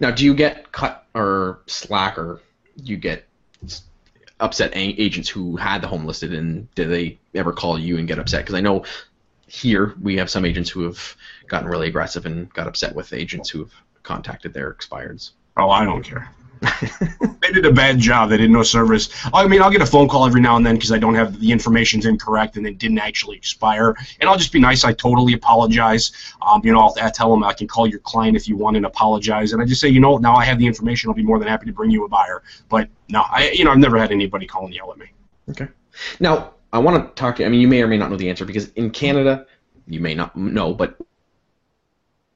Now, 0.00 0.10
do 0.10 0.24
you 0.24 0.34
get 0.34 0.70
cut 0.72 1.06
or 1.14 1.60
slack 1.66 2.18
or 2.18 2.42
you 2.76 2.96
get 2.98 3.26
upset 4.38 4.72
agents 4.74 5.28
who 5.28 5.56
had 5.56 5.82
the 5.82 5.86
home 5.86 6.04
listed 6.04 6.34
and 6.34 6.72
did 6.74 6.90
they 6.90 7.18
ever 7.34 7.52
call 7.52 7.78
you 7.78 7.96
and 7.98 8.06
get 8.06 8.18
upset? 8.18 8.42
Because 8.42 8.54
I 8.54 8.60
know 8.60 8.84
here 9.46 9.94
we 10.00 10.16
have 10.16 10.30
some 10.30 10.44
agents 10.44 10.70
who 10.70 10.82
have 10.84 11.16
gotten 11.48 11.68
really 11.68 11.88
aggressive 11.88 12.26
and 12.26 12.52
got 12.52 12.66
upset 12.66 12.94
with 12.94 13.12
agents 13.12 13.48
who 13.50 13.60
have 13.60 13.72
contacted 14.02 14.54
their 14.54 14.72
expireds. 14.72 15.32
Oh, 15.56 15.70
I 15.70 15.84
don't 15.84 16.02
care. 16.02 16.30
they 17.40 17.52
did 17.52 17.64
a 17.64 17.72
bad 17.72 17.98
job. 17.98 18.28
They 18.30 18.36
did 18.36 18.50
no 18.50 18.62
service. 18.62 19.08
I 19.32 19.46
mean, 19.46 19.62
I'll 19.62 19.70
get 19.70 19.80
a 19.80 19.86
phone 19.86 20.08
call 20.08 20.26
every 20.26 20.40
now 20.40 20.56
and 20.56 20.66
then 20.66 20.74
because 20.74 20.92
I 20.92 20.98
don't 20.98 21.14
have 21.14 21.40
the 21.40 21.50
information's 21.50 22.04
incorrect 22.04 22.56
and 22.56 22.66
it 22.66 22.78
didn't 22.78 22.98
actually 22.98 23.36
expire. 23.36 23.96
And 24.20 24.28
I'll 24.28 24.36
just 24.36 24.52
be 24.52 24.60
nice. 24.60 24.84
I 24.84 24.92
totally 24.92 25.32
apologize. 25.32 26.12
Um, 26.42 26.60
you 26.64 26.72
know, 26.72 26.80
I'll, 26.80 26.94
I'll, 27.00 27.10
tell 27.10 27.30
them 27.30 27.42
I 27.42 27.52
can 27.54 27.66
call 27.66 27.86
your 27.86 27.98
client 28.00 28.36
if 28.36 28.46
you 28.48 28.56
want 28.56 28.76
and 28.76 28.84
apologize. 28.84 29.52
And 29.52 29.62
I 29.62 29.64
just 29.64 29.80
say, 29.80 29.88
you 29.88 30.00
know, 30.00 30.18
now 30.18 30.34
I 30.34 30.44
have 30.44 30.58
the 30.58 30.66
information. 30.66 31.08
I'll 31.08 31.14
be 31.14 31.22
more 31.22 31.38
than 31.38 31.48
happy 31.48 31.66
to 31.66 31.72
bring 31.72 31.90
you 31.90 32.04
a 32.04 32.08
buyer. 32.08 32.42
But 32.68 32.88
no, 33.08 33.22
I, 33.22 33.50
you 33.50 33.64
know, 33.64 33.70
I've 33.70 33.78
never 33.78 33.98
had 33.98 34.12
anybody 34.12 34.46
call 34.46 34.66
and 34.66 34.74
yell 34.74 34.92
at 34.92 34.98
me. 34.98 35.06
Okay. 35.48 35.68
Now, 36.20 36.54
I 36.72 36.78
want 36.78 37.16
to 37.16 37.20
talk 37.20 37.36
to. 37.36 37.44
I 37.44 37.48
mean, 37.48 37.60
you 37.60 37.68
may 37.68 37.82
or 37.82 37.88
may 37.88 37.96
not 37.96 38.10
know 38.10 38.16
the 38.16 38.28
answer 38.28 38.44
because 38.44 38.68
in 38.70 38.90
Canada, 38.90 39.46
you 39.86 40.00
may 40.00 40.14
not 40.14 40.36
know, 40.36 40.72
but 40.72 40.96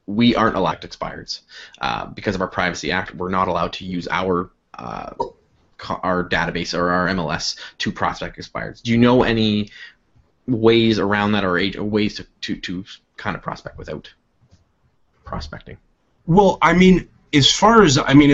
we 0.06 0.34
aren't 0.34 0.56
elect 0.56 0.88
expireds 0.88 1.40
uh, 1.80 2.06
because 2.06 2.34
of 2.34 2.40
our 2.40 2.48
Privacy 2.48 2.92
Act. 2.92 3.14
We're 3.14 3.30
not 3.30 3.48
allowed 3.48 3.74
to 3.74 3.84
use 3.84 4.08
our 4.10 4.50
uh, 4.74 5.14
our 6.02 6.28
database 6.28 6.76
or 6.76 6.90
our 6.90 7.08
MLS 7.08 7.58
to 7.78 7.92
prospect 7.92 8.38
expireds. 8.38 8.82
Do 8.82 8.90
you 8.90 8.98
know 8.98 9.22
any 9.22 9.70
ways 10.46 10.98
around 10.98 11.32
that 11.32 11.44
or 11.44 11.54
ways 11.84 12.16
to, 12.16 12.26
to, 12.42 12.56
to 12.56 12.84
kind 13.16 13.36
of 13.36 13.42
prospect 13.42 13.78
without 13.78 14.12
prospecting? 15.24 15.78
Well, 16.26 16.58
I 16.60 16.74
mean, 16.74 17.08
as 17.32 17.50
far 17.50 17.82
as 17.82 17.98
I 17.98 18.14
mean, 18.14 18.30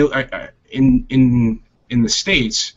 in 0.69 1.05
in 1.09 1.63
in 1.89 2.01
the 2.03 2.09
states, 2.09 2.73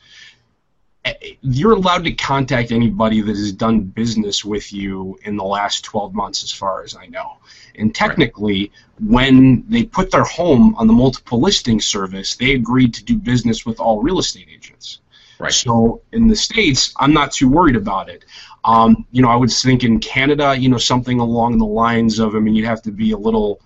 you're 1.43 1.73
allowed 1.73 2.05
to 2.05 2.13
contact 2.13 2.73
anybody 2.73 3.21
that 3.21 3.37
has 3.37 3.53
done 3.53 3.81
business 3.81 4.45
with 4.45 4.73
you 4.73 5.19
in 5.25 5.37
the 5.37 5.45
last 5.45 5.85
12 5.85 6.15
months, 6.15 6.43
as 6.43 6.51
far 6.51 6.83
as 6.83 6.97
I 6.97 7.07
know. 7.07 7.37
And 7.77 7.95
technically, 7.95 8.61
right. 8.61 9.11
when 9.11 9.65
they 9.69 9.85
put 9.85 10.11
their 10.11 10.25
home 10.25 10.75
on 10.77 10.87
the 10.87 10.93
multiple 10.93 11.41
listing 11.41 11.81
service, 11.81 12.37
they 12.37 12.55
agreed 12.55 12.95
to 12.95 13.05
do 13.05 13.17
business 13.17 13.67
with 13.67 13.81
all 13.81 14.01
real 14.01 14.19
estate 14.19 14.49
agents. 14.53 15.01
Right. 15.39 15.53
So 15.53 16.03
in 16.13 16.29
the 16.29 16.37
states, 16.37 16.95
I'm 16.97 17.13
not 17.13 17.33
too 17.33 17.49
worried 17.49 17.77
about 17.77 18.09
it. 18.09 18.25
Um, 18.65 19.07
you 19.11 19.21
know, 19.21 19.29
I 19.29 19.37
would 19.37 19.51
think 19.51 19.85
in 19.85 20.01
Canada, 20.01 20.57
you 20.57 20.69
know, 20.69 20.79
something 20.79 21.21
along 21.21 21.59
the 21.59 21.67
lines 21.67 22.19
of, 22.19 22.35
I 22.35 22.39
mean, 22.39 22.55
you'd 22.55 22.67
have 22.67 22.83
to 22.83 22.93
be 22.93 23.11
a 23.11 23.19
little 23.19 23.61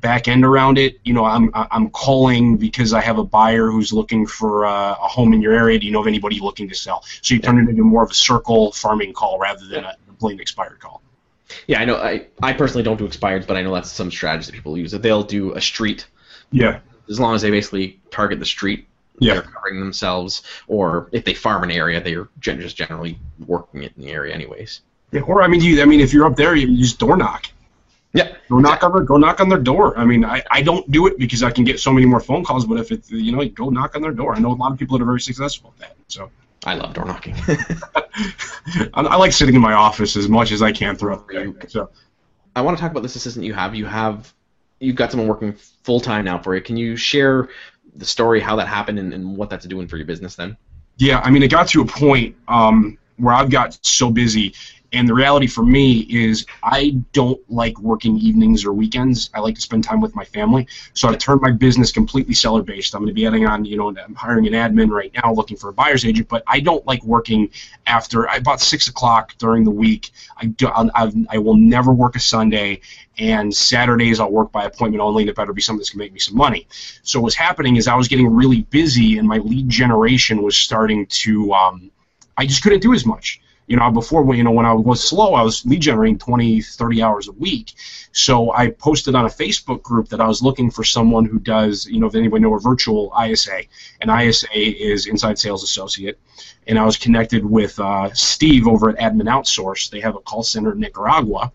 back 0.00 0.28
end 0.28 0.44
around 0.44 0.78
it. 0.78 0.98
You 1.04 1.12
know, 1.14 1.24
I'm 1.24 1.50
I'm 1.54 1.90
calling 1.90 2.56
because 2.56 2.92
I 2.92 3.00
have 3.00 3.18
a 3.18 3.24
buyer 3.24 3.70
who's 3.70 3.92
looking 3.92 4.26
for 4.26 4.66
uh, 4.66 4.92
a 4.92 5.08
home 5.08 5.32
in 5.32 5.42
your 5.42 5.52
area. 5.52 5.78
Do 5.78 5.86
you 5.86 5.92
know 5.92 6.00
of 6.00 6.06
anybody 6.06 6.40
looking 6.40 6.68
to 6.68 6.74
sell? 6.74 7.04
So 7.22 7.34
you 7.34 7.40
turn 7.40 7.58
it 7.58 7.68
into 7.68 7.82
more 7.82 8.02
of 8.02 8.10
a 8.10 8.14
circle 8.14 8.72
farming 8.72 9.12
call 9.12 9.38
rather 9.38 9.66
than 9.66 9.84
a 9.84 9.96
plain 10.18 10.40
expired 10.40 10.80
call. 10.80 11.02
Yeah, 11.66 11.80
I 11.80 11.84
know. 11.84 11.96
I, 11.96 12.26
I 12.42 12.52
personally 12.52 12.82
don't 12.82 12.96
do 12.96 13.06
expireds, 13.06 13.46
but 13.46 13.56
I 13.56 13.62
know 13.62 13.72
that's 13.72 13.90
some 13.90 14.10
strategy 14.10 14.46
that 14.46 14.52
people 14.52 14.76
use. 14.76 14.90
That 14.90 15.02
they'll 15.02 15.22
do 15.22 15.52
a 15.54 15.60
street 15.60 16.06
Yeah. 16.50 16.80
as 17.08 17.20
long 17.20 17.34
as 17.34 17.42
they 17.42 17.50
basically 17.50 18.00
target 18.10 18.38
the 18.40 18.46
street. 18.46 18.86
Yeah. 19.18 19.34
They're 19.34 19.42
covering 19.42 19.80
themselves, 19.80 20.42
or 20.66 21.08
if 21.12 21.24
they 21.24 21.34
farm 21.34 21.62
an 21.62 21.70
area, 21.70 22.00
they're 22.00 22.28
just 22.40 22.76
generally 22.76 23.18
working 23.46 23.82
it 23.84 23.92
in 23.96 24.02
the 24.02 24.10
area, 24.10 24.34
anyways. 24.34 24.80
Yeah, 25.12 25.22
or 25.22 25.42
I 25.42 25.46
mean, 25.46 25.60
you, 25.62 25.80
I 25.80 25.84
mean, 25.84 26.00
if 26.00 26.12
you're 26.12 26.26
up 26.26 26.36
there, 26.36 26.54
you 26.54 26.76
just 26.76 26.98
door 26.98 27.16
knock. 27.16 27.46
Yeah. 28.16 28.36
Go 28.48 28.58
knock 28.58 28.82
on 28.82 28.92
their, 28.92 29.02
go 29.02 29.16
knock 29.16 29.40
on 29.40 29.48
their 29.48 29.58
door. 29.58 29.96
I 29.98 30.04
mean, 30.04 30.24
I, 30.24 30.42
I 30.50 30.62
don't 30.62 30.90
do 30.90 31.06
it 31.06 31.18
because 31.18 31.42
I 31.42 31.50
can 31.50 31.64
get 31.64 31.80
so 31.80 31.92
many 31.92 32.06
more 32.06 32.20
phone 32.20 32.44
calls. 32.44 32.64
But 32.64 32.78
if 32.78 32.92
it's 32.92 33.10
you 33.10 33.32
know, 33.32 33.44
go 33.48 33.68
knock 33.68 33.94
on 33.94 34.02
their 34.02 34.12
door. 34.12 34.34
I 34.34 34.38
know 34.38 34.52
a 34.52 34.54
lot 34.54 34.72
of 34.72 34.78
people 34.78 34.98
that 34.98 35.02
are 35.02 35.06
very 35.06 35.20
successful 35.20 35.74
at 35.76 35.80
that. 35.80 35.96
So 36.08 36.30
I 36.64 36.74
love 36.74 36.94
door 36.94 37.04
knocking. 37.04 37.34
I, 37.46 38.88
I 38.94 39.16
like 39.16 39.32
sitting 39.32 39.54
in 39.54 39.60
my 39.60 39.74
office 39.74 40.16
as 40.16 40.28
much 40.28 40.52
as 40.52 40.62
I 40.62 40.72
can 40.72 40.96
throughout 40.96 41.26
the 41.28 41.34
day. 41.34 41.68
So 41.68 41.90
I 42.54 42.62
want 42.62 42.76
to 42.76 42.80
talk 42.80 42.90
about 42.90 43.02
this 43.02 43.16
assistant 43.16 43.44
you 43.44 43.54
have. 43.54 43.74
You 43.74 43.86
have 43.86 44.32
you've 44.80 44.96
got 44.96 45.10
someone 45.10 45.28
working 45.28 45.54
full 45.84 46.00
time 46.00 46.24
now 46.24 46.38
for 46.38 46.54
you. 46.54 46.60
Can 46.60 46.76
you 46.76 46.96
share 46.96 47.48
the 47.94 48.04
story, 48.04 48.40
how 48.40 48.56
that 48.56 48.68
happened, 48.68 48.98
and, 48.98 49.12
and 49.14 49.36
what 49.36 49.50
that's 49.50 49.66
doing 49.66 49.88
for 49.88 49.96
your 49.96 50.06
business 50.06 50.36
then? 50.36 50.56
yeah, 50.98 51.20
I 51.20 51.30
mean, 51.30 51.42
it 51.42 51.50
got 51.50 51.68
to 51.68 51.82
a 51.82 51.86
point 51.86 52.36
um, 52.48 52.98
where 53.16 53.34
I've 53.34 53.50
got 53.50 53.78
so 53.82 54.10
busy. 54.10 54.54
And 54.96 55.06
the 55.06 55.12
reality 55.12 55.46
for 55.46 55.62
me 55.62 56.06
is, 56.08 56.46
I 56.62 57.02
don't 57.12 57.38
like 57.50 57.78
working 57.78 58.16
evenings 58.16 58.64
or 58.64 58.72
weekends. 58.72 59.28
I 59.34 59.40
like 59.40 59.54
to 59.56 59.60
spend 59.60 59.84
time 59.84 60.00
with 60.00 60.14
my 60.14 60.24
family. 60.24 60.68
So 60.94 61.08
I've 61.08 61.18
turned 61.18 61.42
my 61.42 61.50
business 61.50 61.92
completely 61.92 62.32
seller 62.32 62.62
based. 62.62 62.94
I'm 62.94 63.02
going 63.02 63.08
to 63.08 63.14
be 63.14 63.26
adding 63.26 63.46
on, 63.46 63.66
you 63.66 63.76
know, 63.76 63.88
I'm 63.90 64.14
hiring 64.14 64.46
an 64.46 64.54
admin 64.54 64.88
right 64.88 65.12
now, 65.12 65.34
looking 65.34 65.58
for 65.58 65.68
a 65.68 65.72
buyer's 65.74 66.06
agent. 66.06 66.28
But 66.30 66.44
I 66.46 66.60
don't 66.60 66.86
like 66.86 67.04
working 67.04 67.50
after 67.86 68.24
about 68.24 68.62
six 68.62 68.88
o'clock 68.88 69.36
during 69.36 69.64
the 69.64 69.70
week. 69.70 70.12
I 70.34 70.46
do, 70.46 70.70
I've, 70.74 71.14
I 71.28 71.38
will 71.38 71.56
never 71.56 71.92
work 71.92 72.16
a 72.16 72.20
Sunday, 72.20 72.80
and 73.18 73.54
Saturdays 73.54 74.18
I'll 74.18 74.32
work 74.32 74.50
by 74.50 74.64
appointment 74.64 75.02
only, 75.02 75.24
and 75.24 75.30
it 75.30 75.36
better 75.36 75.52
be 75.52 75.60
something 75.60 75.80
that's 75.80 75.90
going 75.90 75.98
to 75.98 76.04
make 76.04 76.14
me 76.14 76.20
some 76.20 76.36
money. 76.36 76.66
So 77.02 77.20
what's 77.20 77.34
happening 77.34 77.76
is 77.76 77.86
I 77.86 77.96
was 77.96 78.08
getting 78.08 78.34
really 78.34 78.62
busy, 78.62 79.18
and 79.18 79.28
my 79.28 79.38
lead 79.38 79.68
generation 79.68 80.42
was 80.42 80.56
starting 80.56 81.04
to. 81.06 81.52
Um, 81.52 81.90
I 82.38 82.46
just 82.46 82.62
couldn't 82.62 82.80
do 82.80 82.94
as 82.94 83.04
much. 83.04 83.40
You 83.66 83.76
know, 83.76 83.90
before 83.90 84.22
when 84.22 84.38
you 84.38 84.44
know 84.44 84.52
when 84.52 84.66
I 84.66 84.72
was 84.72 85.02
slow, 85.02 85.34
I 85.34 85.42
was 85.42 85.66
lead 85.66 85.80
generating 85.80 86.18
20, 86.18 86.62
30 86.62 87.02
hours 87.02 87.28
a 87.28 87.32
week. 87.32 87.72
So 88.12 88.52
I 88.52 88.70
posted 88.70 89.14
on 89.14 89.24
a 89.24 89.28
Facebook 89.28 89.82
group 89.82 90.08
that 90.10 90.20
I 90.20 90.26
was 90.26 90.40
looking 90.40 90.70
for 90.70 90.84
someone 90.84 91.24
who 91.24 91.38
does, 91.38 91.86
you 91.86 91.98
know, 91.98 92.06
if 92.06 92.14
anybody 92.14 92.42
know 92.42 92.54
a 92.54 92.60
virtual 92.60 93.12
ISA. 93.20 93.62
An 94.00 94.10
ISA 94.10 94.46
is 94.54 95.06
Inside 95.06 95.38
Sales 95.38 95.64
Associate, 95.64 96.18
and 96.66 96.78
I 96.78 96.84
was 96.84 96.96
connected 96.96 97.44
with 97.44 97.78
uh, 97.80 98.12
Steve 98.14 98.68
over 98.68 98.88
at 98.90 98.98
Admin 98.98 99.28
Outsource. 99.28 99.90
They 99.90 100.00
have 100.00 100.14
a 100.14 100.20
call 100.20 100.44
center 100.44 100.72
in 100.72 100.80
Nicaragua. 100.80 101.52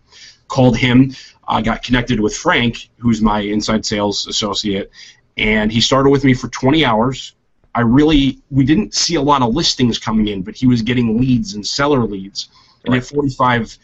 Called 0.48 0.76
him. 0.76 1.14
I 1.48 1.62
got 1.62 1.82
connected 1.82 2.20
with 2.20 2.36
Frank, 2.36 2.90
who's 2.98 3.22
my 3.22 3.40
Inside 3.40 3.86
Sales 3.86 4.26
Associate, 4.26 4.90
and 5.36 5.72
he 5.72 5.80
started 5.80 6.10
with 6.10 6.24
me 6.24 6.34
for 6.34 6.48
20 6.48 6.84
hours. 6.84 7.34
I 7.74 7.80
really 7.80 8.40
we 8.50 8.64
didn't 8.64 8.94
see 8.94 9.14
a 9.14 9.22
lot 9.22 9.42
of 9.42 9.54
listings 9.54 9.98
coming 9.98 10.28
in, 10.28 10.42
but 10.42 10.54
he 10.54 10.66
was 10.66 10.82
getting 10.82 11.18
leads 11.20 11.54
and 11.54 11.66
seller 11.66 12.04
leads. 12.04 12.48
And 12.84 12.94
at 12.94 13.04
45, 13.04 13.78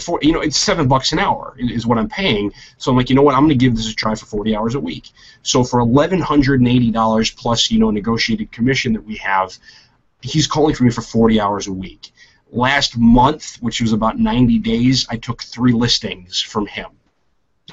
for 0.00 0.18
you 0.22 0.32
know, 0.32 0.40
it's 0.40 0.56
seven 0.56 0.88
bucks 0.88 1.12
an 1.12 1.18
hour 1.18 1.54
is 1.58 1.86
what 1.86 1.98
I'm 1.98 2.08
paying. 2.08 2.52
So 2.78 2.90
I'm 2.90 2.96
like, 2.96 3.10
you 3.10 3.16
know 3.16 3.22
what, 3.22 3.34
I'm 3.34 3.42
going 3.42 3.50
to 3.50 3.54
give 3.54 3.76
this 3.76 3.90
a 3.90 3.94
try 3.94 4.14
for 4.14 4.26
40 4.26 4.56
hours 4.56 4.74
a 4.74 4.80
week. 4.80 5.10
So 5.42 5.64
for 5.64 5.80
$1,180 5.80 7.36
plus 7.36 7.70
you 7.70 7.78
know 7.78 7.90
negotiated 7.90 8.52
commission 8.52 8.92
that 8.94 9.04
we 9.04 9.16
have, 9.16 9.56
he's 10.22 10.46
calling 10.46 10.74
for 10.74 10.84
me 10.84 10.90
for 10.90 11.02
40 11.02 11.40
hours 11.40 11.66
a 11.66 11.72
week. 11.72 12.12
Last 12.52 12.96
month, 12.96 13.56
which 13.60 13.80
was 13.80 13.92
about 13.92 14.18
90 14.18 14.58
days, 14.58 15.06
I 15.08 15.16
took 15.16 15.42
three 15.42 15.72
listings 15.72 16.40
from 16.40 16.66
him. 16.66 16.90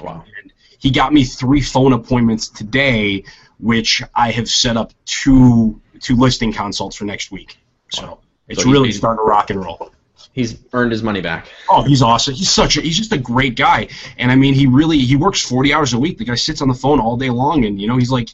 Wow. 0.00 0.24
And 0.40 0.52
he 0.78 0.90
got 0.90 1.12
me 1.12 1.24
three 1.24 1.60
phone 1.60 1.92
appointments 1.92 2.48
today, 2.48 3.24
which 3.58 4.02
I 4.14 4.30
have 4.30 4.48
set 4.48 4.76
up 4.76 4.92
two 5.04 5.80
two 6.00 6.16
listing 6.16 6.52
consults 6.52 6.96
for 6.96 7.04
next 7.04 7.30
week. 7.30 7.58
So 7.90 8.20
it's 8.48 8.62
So 8.62 8.70
really 8.70 8.92
starting 8.92 9.18
to 9.18 9.28
rock 9.28 9.50
and 9.50 9.64
roll. 9.64 9.92
He's 10.32 10.58
earned 10.72 10.92
his 10.92 11.02
money 11.02 11.20
back. 11.20 11.48
Oh, 11.68 11.82
he's 11.82 12.02
awesome. 12.02 12.34
He's 12.34 12.50
such 12.50 12.76
a 12.76 12.80
he's 12.80 12.96
just 12.96 13.12
a 13.12 13.18
great 13.18 13.56
guy. 13.56 13.88
And 14.18 14.30
I 14.30 14.36
mean, 14.36 14.54
he 14.54 14.66
really 14.66 14.98
he 14.98 15.16
works 15.16 15.42
40 15.42 15.72
hours 15.72 15.92
a 15.92 15.98
week. 15.98 16.18
The 16.18 16.24
guy 16.24 16.36
sits 16.36 16.62
on 16.62 16.68
the 16.68 16.74
phone 16.74 17.00
all 17.00 17.16
day 17.16 17.30
long, 17.30 17.64
and 17.64 17.80
you 17.80 17.86
know 17.88 17.96
he's 17.96 18.10
like. 18.10 18.30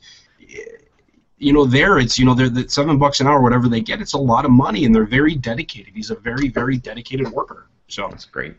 You 1.37 1.52
know, 1.52 1.66
there 1.66 1.98
it's 1.98 2.18
you 2.18 2.24
know 2.24 2.32
they're 2.32 2.48
the 2.48 2.68
seven 2.70 2.96
bucks 2.96 3.20
an 3.20 3.26
hour, 3.26 3.42
whatever 3.42 3.68
they 3.68 3.80
get. 3.80 4.00
It's 4.00 4.14
a 4.14 4.18
lot 4.18 4.44
of 4.46 4.50
money, 4.50 4.87
and 4.87 4.94
they're 4.94 5.04
very 5.04 5.34
dedicated. 5.34 5.92
He's 5.94 6.10
a 6.10 6.14
very, 6.14 6.48
very 6.48 6.78
dedicated 6.78 7.28
worker. 7.28 7.66
So 7.88 8.08
That's 8.08 8.24
great. 8.24 8.54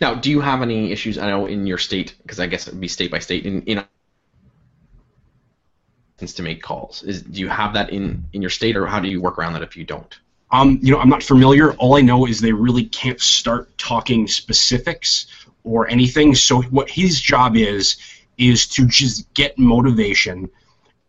Now, 0.00 0.14
do 0.14 0.30
you 0.30 0.40
have 0.40 0.60
any 0.60 0.92
issues? 0.92 1.18
I 1.18 1.28
know 1.30 1.46
in 1.46 1.66
your 1.66 1.78
state, 1.78 2.14
because 2.22 2.40
I 2.40 2.46
guess 2.46 2.66
it 2.66 2.74
would 2.74 2.80
be 2.80 2.88
state 2.88 3.10
by 3.10 3.20
state. 3.20 3.46
In 3.46 3.62
in 3.62 3.84
to 6.18 6.42
make 6.42 6.62
calls, 6.62 7.02
is 7.02 7.22
do 7.22 7.40
you 7.40 7.48
have 7.48 7.74
that 7.74 7.90
in 7.90 8.24
in 8.32 8.42
your 8.42 8.50
state, 8.50 8.76
or 8.76 8.86
how 8.86 9.00
do 9.00 9.08
you 9.08 9.20
work 9.20 9.38
around 9.38 9.52
that 9.52 9.62
if 9.62 9.76
you 9.76 9.84
don't? 9.84 10.18
Um, 10.50 10.78
you 10.80 10.92
know, 10.92 11.00
I'm 11.00 11.08
not 11.08 11.22
familiar. 11.22 11.72
All 11.74 11.96
I 11.96 12.00
know 12.00 12.26
is 12.26 12.40
they 12.40 12.52
really 12.52 12.84
can't 12.84 13.20
start 13.20 13.76
talking 13.78 14.26
specifics 14.26 15.26
or 15.64 15.88
anything. 15.88 16.34
So 16.34 16.62
what 16.62 16.88
his 16.88 17.20
job 17.20 17.56
is 17.56 17.96
is 18.38 18.66
to 18.68 18.86
just 18.86 19.32
get 19.34 19.58
motivation 19.58 20.48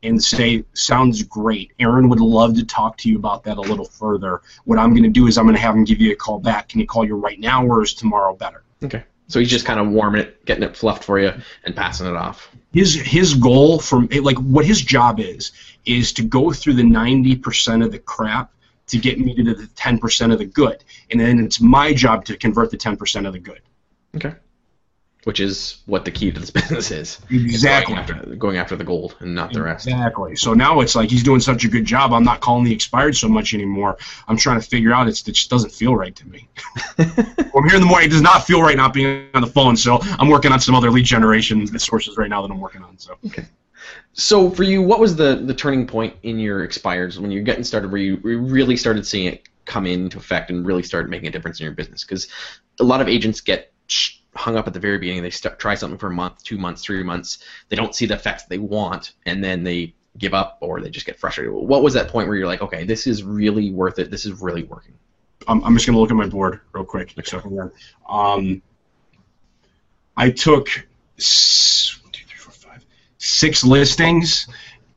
and 0.04 0.24
say, 0.24 0.64
"Sounds 0.74 1.24
great. 1.24 1.72
Aaron 1.80 2.10
would 2.10 2.20
love 2.20 2.56
to 2.56 2.66
talk 2.66 2.98
to 2.98 3.10
you 3.10 3.18
about 3.18 3.44
that 3.44 3.58
a 3.58 3.62
little 3.62 3.86
further." 3.86 4.42
What 4.66 4.80
I'm 4.80 4.92
going 4.92 5.04
to 5.04 5.10
do 5.10 5.28
is 5.28 5.38
I'm 5.38 5.46
going 5.46 5.56
to 5.56 5.62
have 5.62 5.76
him 5.76 5.86
give 5.86 6.02
you 6.02 6.12
a 6.12 6.16
call 6.16 6.40
back. 6.40 6.70
Can 6.70 6.80
you 6.80 6.88
call 6.88 7.06
you 7.06 7.16
right 7.16 7.40
now, 7.40 7.66
or 7.66 7.82
is 7.84 7.94
tomorrow 7.94 8.36
better? 8.36 8.64
Okay. 8.84 9.04
So 9.28 9.40
he's 9.40 9.50
just 9.50 9.66
kind 9.66 9.80
of 9.80 9.90
warming 9.90 10.22
it, 10.22 10.46
getting 10.46 10.64
it 10.64 10.76
fluffed 10.76 11.04
for 11.04 11.20
you, 11.20 11.34
and 11.64 11.76
passing 11.76 12.08
it 12.08 12.16
off. 12.16 12.50
his 12.72 12.96
his 12.96 13.34
goal 13.34 13.80
from 13.80 14.08
like 14.22 14.38
what 14.38 14.66
his 14.66 14.82
job 14.82 15.20
is 15.20 15.52
is 15.86 16.14
to 16.14 16.24
go 16.24 16.52
through 16.52 16.74
the 16.74 16.84
90% 16.84 17.84
of 17.84 17.92
the 17.92 18.00
crap 18.00 18.52
to 18.88 18.98
get 18.98 19.20
me 19.20 19.36
to 19.36 19.54
the 19.54 19.64
10% 19.64 20.32
of 20.34 20.40
the 20.40 20.46
good 20.46 20.84
and 21.12 21.20
then 21.20 21.40
it's 21.40 21.60
my 21.60 21.94
job 21.94 22.26
to 22.26 22.38
convert 22.38 22.72
the 22.72 22.78
10% 22.78 23.28
of 23.28 23.34
the 23.34 23.40
good 23.40 23.62
Okay. 24.16 24.34
Which 25.28 25.42
is 25.42 25.82
what 25.88 26.06
the 26.06 26.12
key 26.12 26.32
to 26.32 26.40
this 26.40 26.52
business 26.60 26.90
is. 26.90 27.20
exactly 27.30 27.96
Going 27.96 28.08
after, 28.08 28.36
going 28.36 28.58
after 28.58 28.76
the 28.78 28.84
gold 28.86 29.16
and 29.20 29.36
not 29.36 29.52
the 29.52 29.62
rest. 29.62 29.86
exactly 29.88 30.36
so 30.38 30.54
now 30.54 30.80
it's 30.80 30.96
like 30.96 31.10
he's 31.10 31.24
doing 31.24 31.42
such 31.42 31.66
a 31.66 31.68
good 31.76 31.84
job 31.86 32.14
i'm 32.14 32.24
not 32.24 32.40
calling 32.40 32.64
the 32.64 32.74
expired 32.74 33.16
so 33.16 33.28
much 33.28 33.54
anymore 33.54 33.98
i'm 34.30 34.38
trying 34.38 34.60
to 34.62 34.66
figure 34.66 34.94
out 34.94 35.08
it's, 35.10 35.28
it 35.28 35.34
just 35.34 35.50
doesn't 35.50 35.74
feel 35.74 35.94
right 35.96 36.16
to 36.16 36.26
me 36.34 36.48
i'm 36.98 37.64
here 37.68 37.76
in 37.76 37.82
the 37.82 37.92
morning 37.92 38.08
it 38.10 38.12
does 38.12 38.22
not 38.22 38.40
feel 38.48 38.62
right 38.62 38.78
not 38.78 38.94
being 38.94 39.28
on 39.34 39.42
the 39.42 39.48
phone 39.58 39.76
so 39.76 40.00
i'm 40.20 40.30
working 40.30 40.52
on 40.54 40.60
some 40.62 40.76
other 40.76 40.90
lead 40.90 41.06
generation 41.06 41.68
sources 41.78 42.16
right 42.18 42.30
now 42.30 42.42
that 42.42 42.50
i'm 42.50 42.62
working 42.62 42.82
on 42.84 42.98
so 42.98 43.18
Okay. 43.26 43.46
So 44.14 44.50
for 44.50 44.64
you, 44.64 44.82
what 44.82 45.00
was 45.00 45.16
the, 45.16 45.36
the 45.36 45.54
turning 45.54 45.86
point 45.86 46.16
in 46.24 46.40
your 46.40 46.68
expireds 46.68 47.20
when 47.20 47.30
you're 47.32 47.44
getting 47.44 47.64
started 47.64 47.92
where 47.92 48.02
you, 48.02 48.20
you 48.24 48.40
really 48.40 48.76
started 48.76 49.06
seeing 49.06 49.28
it 49.28 49.48
come 49.66 49.86
into 49.86 50.18
effect 50.18 50.50
and 50.50 50.66
really 50.66 50.84
started 50.84 51.10
making 51.10 51.28
a 51.28 51.32
difference 51.32 51.60
in 51.60 51.66
your 51.66 51.74
business? 51.74 52.04
Because 52.04 52.28
a 52.80 52.84
lot 52.84 53.00
of 53.02 53.08
agents 53.08 53.42
get 53.42 53.72
sh- 53.88 54.18
hung 54.36 54.56
up 54.56 54.68
at 54.68 54.74
the 54.74 54.80
very 54.80 54.98
beginning. 54.98 55.24
They 55.24 55.30
start, 55.30 55.60
try 55.60 55.76
something 55.76 55.98
for 55.98 56.08
a 56.08 56.14
month, 56.14 56.44
two 56.44 56.58
months, 56.58 56.84
three 56.84 57.04
months. 57.04 57.40
They 57.70 57.76
don't 57.76 57.96
see 57.96 58.06
the 58.06 58.14
effects 58.16 58.44
they 58.46 58.58
want, 58.60 59.14
and 59.26 59.44
then 59.44 59.64
they 59.64 59.94
give 60.18 60.34
up 60.34 60.58
or 60.62 60.82
they 60.82 60.90
just 60.90 61.06
get 61.06 61.20
frustrated. 61.20 61.54
What 61.54 61.84
was 61.84 61.94
that 61.94 62.08
point 62.10 62.28
where 62.28 62.38
you're 62.38 62.48
like, 62.48 62.62
okay, 62.62 62.84
this 62.86 63.08
is 63.08 63.24
really 63.24 63.72
worth 63.72 64.00
it. 64.00 64.10
This 64.12 64.26
is 64.26 64.34
really 64.42 64.64
working. 64.64 64.94
I'm, 65.48 65.64
I'm 65.64 65.74
just 65.76 65.86
going 65.86 65.96
to 65.96 66.00
look 66.00 66.12
at 66.12 66.16
my 66.16 66.28
board 66.28 66.62
real 66.74 66.84
quick. 66.86 67.14
So, 67.26 67.40
hold 67.40 67.60
on. 67.60 67.72
um, 68.10 68.62
I 70.16 70.32
took 70.32 70.70
s- 71.18 72.00
one, 72.04 72.12
two, 72.12 72.26
three, 72.28 72.38
four, 72.40 72.52
five, 72.52 72.84
six 73.20 73.64
listings 73.64 74.48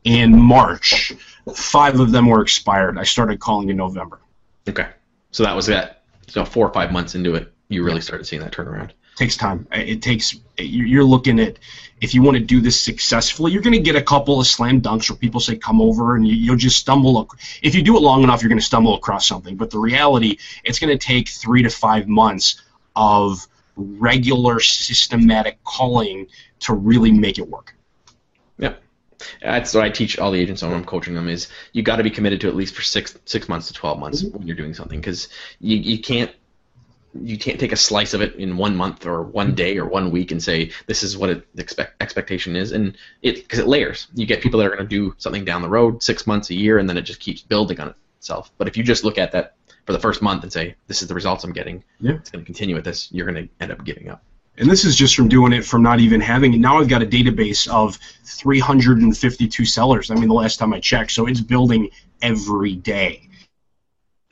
in 0.05 0.41
March. 0.41 1.13
Five 1.55 2.01
of 2.01 2.13
them 2.13 2.27
were 2.27 2.43
expired. 2.43 2.99
I 2.99 3.05
started 3.05 3.41
calling 3.41 3.69
in 3.69 3.77
November. 3.77 4.21
Okay. 4.69 4.89
So 5.31 5.43
that 5.43 5.55
was 5.55 5.67
that. 5.67 6.03
So 6.29 6.45
four 6.45 6.67
or 6.67 6.73
five 6.73 6.93
months 6.93 7.15
into 7.15 7.35
it, 7.35 7.53
you 7.69 7.85
really 7.85 8.01
started 8.01 8.25
seeing 8.25 8.43
that 8.43 8.53
turnaround. 8.53 8.91
Takes 9.21 9.37
time. 9.37 9.69
It 9.71 10.03
takes. 10.03 10.35
You're 10.59 10.87
you're 10.87 11.05
looking 11.05 11.39
at 11.39 11.59
if 12.01 12.15
you 12.15 12.23
want 12.23 12.39
to 12.39 12.43
do 12.43 12.61
this 12.61 12.81
successfully, 12.81 13.53
you're 13.53 13.63
going 13.63 13.75
to 13.75 13.81
get 13.81 13.95
a 13.95 14.03
couple 14.03 14.41
of 14.41 14.47
slam 14.47 14.81
dunks 14.81 15.11
where 15.11 15.19
people 15.19 15.41
say 15.41 15.57
come 15.57 15.81
over, 15.81 16.17
and 16.17 16.27
you, 16.27 16.35
you'll 16.35 16.57
just 16.57 16.79
stumble. 16.79 17.29
If 17.63 17.75
you 17.75 17.83
do 17.83 17.97
it 17.97 18.01
long 18.01 18.23
enough, 18.23 18.43
you're 18.43 18.49
going 18.49 18.59
to 18.59 18.65
stumble 18.65 18.95
across 18.95 19.27
something. 19.27 19.57
But 19.57 19.71
the 19.71 19.79
reality, 19.79 20.39
it's 20.65 20.79
going 20.79 20.97
to 20.97 21.07
take 21.07 21.29
three 21.29 21.63
to 21.63 21.71
five 21.71 22.09
months 22.09 22.63
of 22.97 23.47
regular 23.77 24.61
systematic 24.61 25.63
calling 25.65 26.27
to 26.61 26.75
really 26.75 27.13
make 27.13 27.39
it 27.39 27.49
work. 27.49 27.75
Yeah. 28.59 28.75
That's 29.43 29.75
what 29.75 29.85
I 29.85 29.91
teach 29.91 30.19
all 30.19 30.31
the 30.31 30.41
agents 30.41 30.63
on 30.63 30.71
when 30.71 30.79
I'm 30.79 30.87
coaching 30.87 31.15
them 31.15 31.29
is 31.29 31.49
you 31.73 31.83
got 31.83 31.97
to 31.97 32.03
be 32.03 32.11
committed 32.11 32.41
to 32.41 32.49
at 32.49 32.57
least 32.57 32.75
for 32.75 32.83
six 32.83 33.19
six 33.27 33.49
months 33.49 33.69
to 33.69 33.75
twelve 33.75 33.99
months 33.99 34.23
mm-hmm. 34.23 34.39
when 34.39 34.47
you're 34.47 34.57
doing 34.57 34.73
something 34.73 34.99
because 34.99 35.29
you, 35.61 35.77
you 35.77 35.99
can't 35.99 36.31
you 37.15 37.39
can't 37.39 37.59
take 37.59 37.73
a 37.73 37.77
slice 37.77 38.15
of 38.15 38.21
it 38.21 38.37
in 38.37 38.57
one 38.57 38.77
month 38.77 39.05
or 39.07 39.23
one 39.23 39.55
day 39.55 39.79
or 39.79 39.87
one 39.87 40.11
week 40.11 40.31
and 40.31 40.43
say 40.43 40.71
this 40.87 41.03
is 41.03 41.17
what 41.17 41.31
it, 41.31 41.47
the 41.57 41.63
expect, 41.63 42.01
expectation 42.03 42.55
is, 42.57 42.73
and 42.73 42.97
it 43.23 43.37
because 43.37 43.59
it 43.59 43.67
layers. 43.67 44.07
You 44.15 44.27
get 44.27 44.43
people 44.43 44.61
that 44.61 44.67
are 44.67 44.77
going 44.77 44.83
to 44.83 44.87
do 44.89 45.15
something 45.19 45.45
down 45.45 45.63
the 45.63 45.69
road, 45.69 46.03
six 46.03 46.27
months, 46.27 46.51
a 46.51 46.55
year, 46.55 46.79
and 46.79 46.89
then 46.89 46.97
it 46.97 47.03
just 47.03 47.21
keeps 47.21 47.43
building 47.43 47.81
on 47.81 47.95
itself. 48.19 48.51
But 48.59 48.69
if 48.69 48.77
you 48.77 48.85
just 48.85 49.03
look 49.05 49.19
at 49.19 49.33
that 49.33 49.55
for 49.87 49.93
the 49.93 49.99
first 49.99 50.23
month 50.23 50.43
and 50.45 50.53
say 50.53 50.77
this 50.87 51.03
is 51.03 51.09
the 51.09 51.15
results 51.15 51.43
I'm 51.43 51.53
getting, 51.53 51.83
Yeah. 52.01 52.13
it's 52.13 52.31
going 52.31 52.45
to 52.45 52.47
continue 52.47 52.75
with 52.77 52.85
this, 52.85 53.11
you're 53.11 53.27
going 53.27 53.49
to 53.49 53.53
end 53.61 53.73
up 53.73 53.85
giving 53.85 54.09
up. 54.09 54.23
And 54.57 54.69
this 54.71 54.85
is 54.85 54.95
just 54.95 55.17
from 55.17 55.29
doing 55.29 55.53
it 55.53 55.65
from 55.65 55.83
not 55.83 56.01
even 56.01 56.21
having 56.21 56.53
it. 56.53 56.59
Now 56.59 56.79
I've 56.79 56.89
got 56.89 57.03
a 57.03 57.07
database 57.07 57.67
of 57.69 57.99
352 58.25 59.65
sellers. 59.65 60.11
I 60.11 60.15
mean, 60.15 60.29
the 60.29 60.35
last 60.35 60.59
time 60.59 60.75
I 60.75 60.81
checked, 60.81 61.13
so 61.13 61.27
it's 61.27 61.41
building 61.41 61.91
every 62.21 62.77
day. 62.77 63.29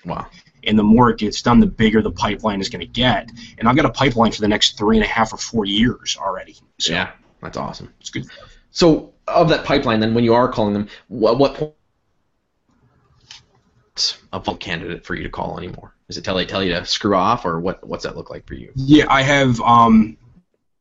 Wow. 0.04 0.26
And 0.64 0.78
the 0.78 0.82
more 0.82 1.10
it 1.10 1.18
gets 1.18 1.42
done, 1.42 1.60
the 1.60 1.66
bigger 1.66 2.02
the 2.02 2.10
pipeline 2.10 2.60
is 2.60 2.68
going 2.68 2.80
to 2.80 2.86
get. 2.86 3.30
And 3.58 3.68
I've 3.68 3.76
got 3.76 3.84
a 3.84 3.90
pipeline 3.90 4.32
for 4.32 4.40
the 4.40 4.48
next 4.48 4.78
three 4.78 4.96
and 4.96 5.04
a 5.04 5.08
half 5.08 5.32
or 5.32 5.36
four 5.36 5.64
years 5.64 6.16
already. 6.20 6.56
So 6.78 6.92
Yeah, 6.92 7.10
that's 7.40 7.56
awesome. 7.56 7.92
it's 8.00 8.10
good. 8.10 8.26
So 8.70 9.14
of 9.26 9.48
that 9.50 9.64
pipeline, 9.64 10.00
then 10.00 10.14
when 10.14 10.24
you 10.24 10.34
are 10.34 10.48
calling 10.48 10.74
them, 10.74 10.88
what, 11.08 11.38
what 11.38 11.54
point 11.54 11.74
a 14.32 14.38
vote 14.38 14.60
candidate 14.60 15.04
for 15.04 15.14
you 15.14 15.24
to 15.24 15.28
call 15.30 15.58
anymore? 15.58 15.94
Is 16.08 16.16
it 16.16 16.24
tell 16.24 16.36
they 16.36 16.46
tell 16.46 16.62
you 16.62 16.72
to 16.74 16.84
screw 16.86 17.14
off, 17.14 17.44
or 17.44 17.60
what? 17.60 17.86
What's 17.86 18.04
that 18.04 18.16
look 18.16 18.30
like 18.30 18.46
for 18.46 18.54
you? 18.54 18.72
Yeah, 18.76 19.06
I 19.08 19.22
have. 19.22 19.60
Um, 19.60 20.16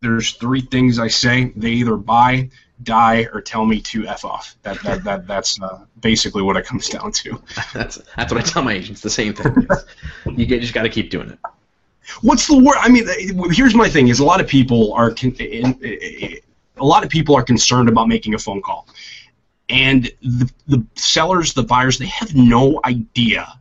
there's 0.01 0.33
three 0.33 0.61
things 0.61 0.99
I 0.99 1.07
say. 1.07 1.51
They 1.55 1.71
either 1.71 1.95
buy, 1.97 2.51
die, 2.83 3.27
or 3.33 3.41
tell 3.41 3.65
me 3.65 3.81
to 3.81 4.07
f 4.07 4.25
off. 4.25 4.55
That 4.63 4.81
that, 4.83 5.03
that 5.03 5.27
that's 5.27 5.61
uh, 5.61 5.85
basically 5.99 6.41
what 6.41 6.57
it 6.57 6.65
comes 6.65 6.89
down 6.89 7.11
to. 7.13 7.41
that's 7.73 7.99
that's 8.15 8.33
what 8.33 8.41
I 8.41 8.45
tell 8.45 8.63
my 8.63 8.73
agents. 8.73 9.01
The 9.01 9.09
same 9.09 9.33
thing. 9.33 9.67
you 10.35 10.45
get, 10.45 10.61
just 10.61 10.73
got 10.73 10.83
to 10.83 10.89
keep 10.89 11.09
doing 11.09 11.29
it. 11.29 11.39
What's 12.21 12.47
the 12.47 12.57
word? 12.57 12.77
I 12.79 12.89
mean, 12.89 13.07
here's 13.51 13.75
my 13.75 13.89
thing: 13.89 14.07
is 14.07 14.19
a 14.19 14.25
lot 14.25 14.41
of 14.41 14.47
people 14.47 14.93
are 14.93 15.11
con- 15.11 15.35
in, 15.39 15.79
a 15.81 16.85
lot 16.85 17.03
of 17.03 17.09
people 17.09 17.35
are 17.35 17.43
concerned 17.43 17.89
about 17.89 18.07
making 18.07 18.33
a 18.33 18.39
phone 18.39 18.61
call, 18.61 18.87
and 19.69 20.05
the 20.21 20.51
the 20.67 20.85
sellers, 20.95 21.53
the 21.53 21.63
buyers, 21.63 21.97
they 21.97 22.05
have 22.07 22.35
no 22.35 22.79
idea 22.85 23.59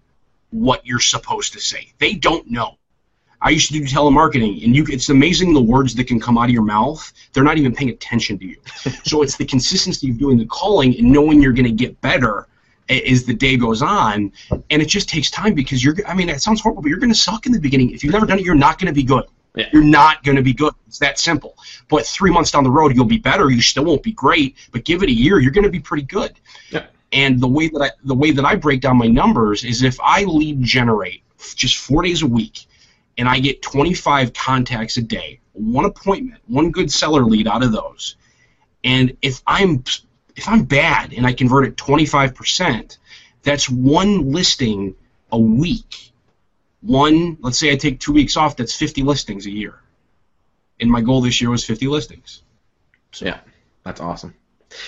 what 0.50 0.87
you're 0.87 1.00
supposed 1.00 1.55
to 1.55 1.61
say. 1.61 1.92
They 1.98 2.14
don't 2.14 2.50
know. 2.50 2.79
I 3.40 3.51
used 3.51 3.68
to 3.68 3.75
do 3.75 3.85
telemarketing, 3.85 4.64
and 4.64 4.75
you 4.75 4.87
it's 4.88 5.09
amazing 5.09 5.53
the 5.53 5.62
words 5.62 5.94
that 5.96 6.05
can 6.05 6.20
come 6.20 6.38
out 6.38 6.44
of 6.44 6.51
your 6.51 6.62
mouth. 6.62 7.12
They're 7.33 7.44
not 7.44 7.59
even 7.59 7.75
paying 7.75 7.90
attention 7.90 8.38
to 8.38 8.46
you. 8.46 8.57
so 9.05 9.22
it's 9.22 9.37
the 9.37 9.44
consistency 9.44 10.11
of 10.11 10.18
doing 10.18 10.38
the 10.38 10.46
calling 10.46 10.96
and 10.99 11.11
knowing 11.11 11.42
you're 11.42 11.53
going 11.53 11.66
to 11.66 11.72
get 11.72 12.01
better 12.01 12.49
as 12.88 13.25
the 13.25 13.35
day 13.35 13.57
goes 13.57 13.83
on, 13.83 14.33
and 14.70 14.83
it 14.83 14.87
just 14.87 15.09
takes 15.09 15.31
time 15.31 15.55
because 15.55 15.85
you're. 15.85 15.96
I 16.07 16.14
mean, 16.14 16.29
it 16.29 16.42
sounds 16.42 16.61
horrible, 16.61 16.83
but 16.83 16.88
you're 16.88 16.99
going 16.99 17.12
to 17.12 17.18
suck 17.18 17.46
in 17.46 17.53
the 17.53 17.61
beginning. 17.61 17.90
If 17.90 18.05
you've 18.05 18.12
never 18.12 18.27
done 18.27 18.38
it, 18.38 18.44
you're 18.44 18.55
not 18.55 18.79
going 18.79 18.88
to 18.88 18.94
be 18.94 19.03
good. 19.03 19.25
Yeah. 19.55 19.68
You're 19.72 19.85
not 19.85 20.22
going 20.22 20.37
to 20.37 20.42
be 20.42 20.53
good. 20.53 20.75
It's 20.87 20.99
that 20.99 21.18
simple. 21.18 21.57
But 21.88 22.07
three 22.07 22.31
months 22.31 22.51
down 22.51 22.62
the 22.62 22.70
road, 22.70 22.94
you'll 22.94 23.07
be 23.07 23.18
better. 23.18 23.51
You 23.51 23.62
still 23.62 23.85
won't 23.85 24.03
be 24.03 24.12
great, 24.12 24.57
but 24.70 24.85
give 24.85 25.03
it 25.03 25.09
a 25.09 25.12
year, 25.12 25.40
you're 25.40 25.51
going 25.51 25.64
to 25.64 25.70
be 25.70 25.81
pretty 25.81 26.05
good. 26.05 26.38
Yeah. 26.70 26.87
And 27.12 27.40
the 27.40 27.49
way 27.49 27.68
that 27.68 27.81
I 27.81 27.90
the 28.05 28.14
way 28.14 28.33
that 28.33 28.44
I 28.44 28.57
break 28.57 28.81
down 28.83 28.99
my 28.99 29.07
numbers 29.07 29.64
is 29.64 29.83
if 29.83 29.99
I 30.03 30.25
lead 30.25 30.62
generate 30.62 31.22
just 31.55 31.79
four 31.79 32.03
days 32.03 32.22
a 32.22 32.27
week, 32.27 32.66
and 33.18 33.29
I 33.29 33.38
get 33.40 33.62
25 33.62 34.33
contacts 34.33 34.96
a 34.96 35.02
day, 35.02 35.40
one 35.52 35.85
appointment, 35.85 36.40
one 36.46 36.70
good 36.70 36.90
seller 36.92 37.24
lead 37.24 37.48
out 37.48 37.62
of 37.62 37.72
those, 37.72 38.16
and 38.85 39.16
if 39.22 39.42
I'm 39.46 39.85
if 40.37 40.48
I'm 40.48 40.64
bad 40.64 41.12
and 41.14 41.26
I 41.26 41.33
convert 41.33 41.66
it 41.66 41.76
25%, 41.76 42.98
that's 43.42 43.70
one 43.70 44.33
listing 44.33 44.94
a 45.33 45.38
week. 45.38 46.12
One, 46.83 47.38
let's 47.40 47.59
say 47.59 47.72
I 47.72 47.76
take 47.76 48.00
two 48.00 48.12
weeks 48.12 48.37
off, 48.37 48.57
that's 48.57 48.74
50 48.74 49.02
listings 49.02 49.46
a 49.46 49.50
year. 49.50 49.81
And 50.79 50.90
my 50.90 51.00
goal 51.00 51.22
this 51.22 51.40
year 51.40 51.48
was 51.48 51.64
50 51.64 51.88
listings. 51.88 52.42
So 53.12 53.24
Yeah, 53.24 53.38
that's 53.83 54.00
awesome. 54.00 54.35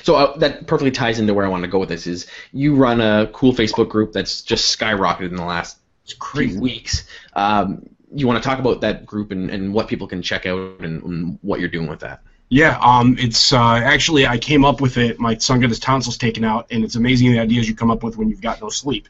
So 0.03 0.17
uh, 0.17 0.37
that 0.39 0.67
perfectly 0.67 0.91
ties 0.91 1.19
into 1.19 1.33
where 1.33 1.47
I 1.47 1.49
want 1.49 1.63
to 1.65 1.69
go 1.69 1.79
with 1.79 1.89
this. 1.89 2.07
Is 2.07 2.27
you 2.53 2.75
run 2.75 3.01
a 3.01 3.29
cool 3.33 3.55
Facebook 3.55 3.89
group 3.89 4.13
that's 4.13 4.43
just 4.43 4.79
skyrocketed 4.79 5.31
in 5.31 5.37
the 5.37 5.45
last 5.45 5.79
It's 6.05 6.13
few 6.13 6.21
crazy. 6.21 6.59
weeks. 6.59 7.09
Um, 7.35 7.89
you 8.15 8.27
want 8.27 8.43
to 8.43 8.49
talk 8.49 8.59
about 8.59 8.81
that 8.81 9.07
group 9.07 9.31
and, 9.31 9.51
and 9.51 9.73
what 9.73 9.89
people 9.89 10.07
can 10.07 10.23
check 10.23 10.47
out 10.47 10.81
and, 10.81 11.03
and 11.03 11.39
what 11.43 11.61
you're 11.61 11.69
doing 11.69 11.89
with 11.89 12.01
that? 12.01 12.23
Yeah, 12.51 12.79
um, 12.81 13.17
it's 13.19 13.53
uh, 13.53 13.59
actually 13.59 14.27
I 14.27 14.39
came 14.39 14.65
up 14.65 14.81
with 14.81 14.97
it. 14.97 15.21
My 15.21 15.37
son 15.37 15.61
got 15.61 15.69
his 15.69 15.79
tonsils 15.79 16.17
taken 16.17 16.45
out, 16.45 16.67
and 16.71 16.83
it's 16.83 16.97
amazing 16.97 17.31
the 17.33 17.41
ideas 17.41 17.69
you 17.69 17.75
come 17.75 17.91
up 17.91 18.03
with 18.03 18.17
when 18.17 18.31
you've 18.31 18.41
got 18.41 18.63
no 18.63 18.71
sleep. 18.71 19.09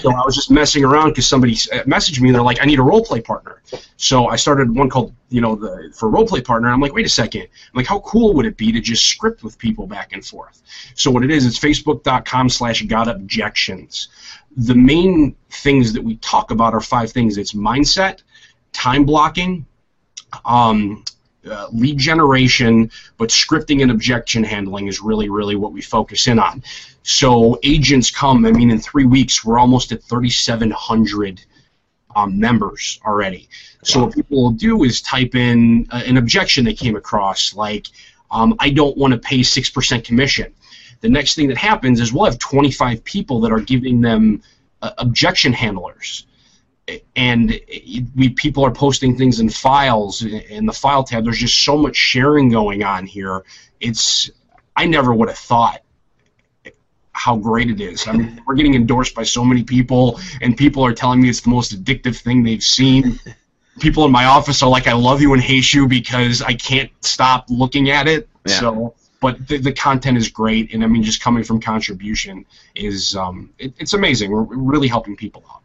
so 0.00 0.10
I 0.12 0.24
was 0.24 0.34
just 0.34 0.50
messing 0.50 0.84
around 0.84 1.10
because 1.10 1.26
somebody 1.26 1.52
uh, 1.52 1.84
messaged 1.84 2.20
me 2.20 2.30
and 2.30 2.34
they're 2.34 2.42
like, 2.42 2.60
"I 2.60 2.64
need 2.64 2.80
a 2.80 2.82
role 2.82 3.04
play 3.04 3.20
partner." 3.20 3.62
So 3.96 4.26
I 4.26 4.34
started 4.34 4.74
one 4.74 4.90
called, 4.90 5.14
you 5.28 5.40
know, 5.40 5.54
the 5.54 5.92
for 5.94 6.08
role 6.10 6.26
play 6.26 6.40
partner. 6.40 6.68
I'm 6.68 6.80
like, 6.80 6.92
wait 6.92 7.06
a 7.06 7.10
second. 7.10 7.42
I'm 7.42 7.48
like, 7.74 7.86
how 7.86 8.00
cool 8.00 8.34
would 8.34 8.46
it 8.46 8.56
be 8.56 8.72
to 8.72 8.80
just 8.80 9.06
script 9.06 9.44
with 9.44 9.56
people 9.56 9.86
back 9.86 10.12
and 10.12 10.26
forth? 10.26 10.60
So 10.94 11.12
what 11.12 11.22
it 11.22 11.30
is, 11.30 11.46
it's 11.46 11.60
Facebook.com/slash 11.60 12.82
Got 12.82 13.06
Objections. 13.06 14.08
The 14.56 14.74
main 14.74 15.36
things 15.48 15.92
that 15.92 16.02
we 16.02 16.16
talk 16.16 16.50
about 16.50 16.74
are 16.74 16.80
five 16.80 17.12
things. 17.12 17.38
It's 17.38 17.52
mindset, 17.52 18.22
time 18.72 19.04
blocking, 19.04 19.66
um, 20.44 21.04
uh, 21.48 21.68
lead 21.72 21.98
generation, 21.98 22.90
but 23.16 23.30
scripting 23.30 23.82
and 23.82 23.90
objection 23.90 24.44
handling 24.44 24.88
is 24.88 25.00
really, 25.00 25.30
really 25.30 25.56
what 25.56 25.72
we 25.72 25.80
focus 25.80 26.26
in 26.26 26.38
on. 26.38 26.62
So 27.02 27.58
agents 27.62 28.10
come. 28.10 28.44
I 28.44 28.52
mean, 28.52 28.70
in 28.70 28.78
three 28.78 29.06
weeks, 29.06 29.44
we're 29.44 29.58
almost 29.58 29.90
at 29.92 30.02
3,700 30.02 31.40
um, 32.14 32.38
members 32.38 33.00
already. 33.06 33.48
So 33.82 34.04
what 34.04 34.14
people 34.14 34.42
will 34.42 34.50
do 34.50 34.84
is 34.84 35.00
type 35.00 35.34
in 35.34 35.86
uh, 35.90 36.02
an 36.04 36.16
objection 36.18 36.64
they 36.64 36.74
came 36.74 36.96
across, 36.96 37.54
like, 37.54 37.86
um, 38.30 38.54
"I 38.58 38.70
don't 38.70 38.96
want 38.96 39.12
to 39.12 39.18
pay 39.18 39.42
six 39.42 39.70
percent 39.70 40.04
commission." 40.04 40.52
The 41.00 41.08
next 41.08 41.34
thing 41.34 41.48
that 41.48 41.56
happens 41.56 42.00
is 42.00 42.12
we'll 42.12 42.26
have 42.26 42.38
25 42.38 43.02
people 43.04 43.40
that 43.40 43.52
are 43.52 43.60
giving 43.60 44.02
them 44.02 44.42
uh, 44.82 44.90
objection 44.98 45.52
handlers 45.54 46.26
and 47.16 47.52
it- 47.68 48.04
we 48.14 48.28
people 48.30 48.64
are 48.64 48.70
posting 48.72 49.16
things 49.16 49.40
in 49.40 49.48
files 49.48 50.22
in 50.22 50.66
the 50.66 50.72
file 50.72 51.04
tab. 51.04 51.24
There's 51.24 51.38
just 51.38 51.58
so 51.62 51.76
much 51.76 51.96
sharing 51.96 52.48
going 52.50 52.82
on 52.82 53.06
here. 53.06 53.44
It's 53.80 54.30
I 54.76 54.86
never 54.86 55.12
would 55.12 55.28
have 55.28 55.38
thought 55.38 55.82
how 57.12 57.36
great 57.36 57.68
it 57.70 57.80
is. 57.80 58.06
I 58.08 58.12
mean, 58.12 58.40
we're 58.46 58.54
getting 58.54 58.74
endorsed 58.74 59.14
by 59.14 59.24
so 59.24 59.44
many 59.44 59.62
people, 59.62 60.20
and 60.40 60.56
people 60.56 60.84
are 60.84 60.92
telling 60.94 61.20
me 61.20 61.28
it's 61.28 61.42
the 61.42 61.50
most 61.50 61.72
addictive 61.72 62.16
thing 62.16 62.42
they've 62.42 62.62
seen. 62.62 63.18
People 63.78 64.04
in 64.04 64.12
my 64.12 64.24
office 64.26 64.62
are 64.62 64.68
like, 64.68 64.86
"I 64.88 64.92
love 64.92 65.22
you 65.22 65.32
and 65.32 65.40
hate 65.40 65.72
you 65.72 65.86
because 65.86 66.42
I 66.42 66.52
can't 66.54 66.90
stop 67.02 67.46
looking 67.48 67.88
at 67.88 68.08
it." 68.08 68.28
Yeah. 68.44 68.58
So, 68.58 68.94
but 69.20 69.46
the, 69.46 69.58
the 69.58 69.72
content 69.72 70.18
is 70.18 70.28
great, 70.28 70.74
and 70.74 70.82
I 70.82 70.86
mean, 70.86 71.02
just 71.02 71.22
coming 71.22 71.44
from 71.44 71.60
contribution 71.60 72.44
is 72.74 73.14
um, 73.16 73.50
it, 73.58 73.72
it's 73.78 73.94
amazing. 73.94 74.32
We're 74.32 74.42
we're 74.42 74.56
really 74.56 74.88
helping 74.88 75.16
people 75.16 75.44
out. 75.50 75.59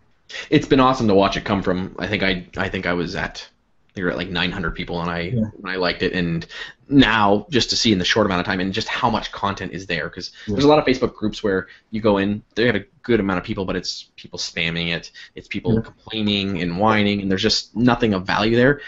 It's 0.49 0.67
been 0.67 0.79
awesome 0.79 1.07
to 1.07 1.15
watch 1.15 1.38
it 1.38 1.45
come 1.45 1.61
from. 1.61 1.95
I 1.99 2.07
think 2.07 2.23
I 2.23 2.47
I 2.57 2.69
think 2.69 2.85
I 2.85 2.93
was 2.93 3.15
at 3.15 3.47
they 3.93 4.03
were 4.03 4.09
at 4.11 4.17
like 4.17 4.29
900 4.29 4.71
people 4.75 5.01
and 5.01 5.09
I 5.09 5.19
Yeah. 5.21 5.45
I 5.63 5.77
liked 5.77 6.01
it 6.03 6.11
and 6.13 6.45
now 6.89 7.47
just 7.49 7.69
to 7.69 7.77
see 7.77 7.93
in 7.93 7.97
the 7.97 8.03
short 8.05 8.25
amount 8.25 8.41
of 8.41 8.45
time 8.45 8.59
and 8.59 8.73
just 8.73 8.89
how 8.89 9.09
much 9.09 9.31
content 9.31 9.71
is 9.71 9.88
there 9.88 10.09
because 10.09 10.31
Yeah. 10.47 10.53
there's 10.55 10.65
a 10.65 10.67
lot 10.67 10.79
of 10.79 10.85
Facebook 10.85 11.15
groups 11.15 11.41
where 11.41 11.67
you 11.91 12.01
go 12.01 12.17
in 12.17 12.43
they 12.55 12.65
have 12.65 12.75
a 12.75 12.83
good 13.03 13.21
amount 13.21 13.38
of 13.39 13.45
people 13.45 13.63
but 13.63 13.77
it's 13.77 14.09
people 14.17 14.38
spamming 14.38 14.89
it 14.93 15.11
it's 15.35 15.47
people 15.47 15.75
Yeah. 15.75 15.79
complaining 15.81 16.61
and 16.61 16.77
whining 16.77 17.21
and 17.21 17.31
there's 17.31 17.41
just 17.41 17.73
nothing 17.75 18.13
of 18.13 18.25
value 18.27 18.57
there 18.57 18.81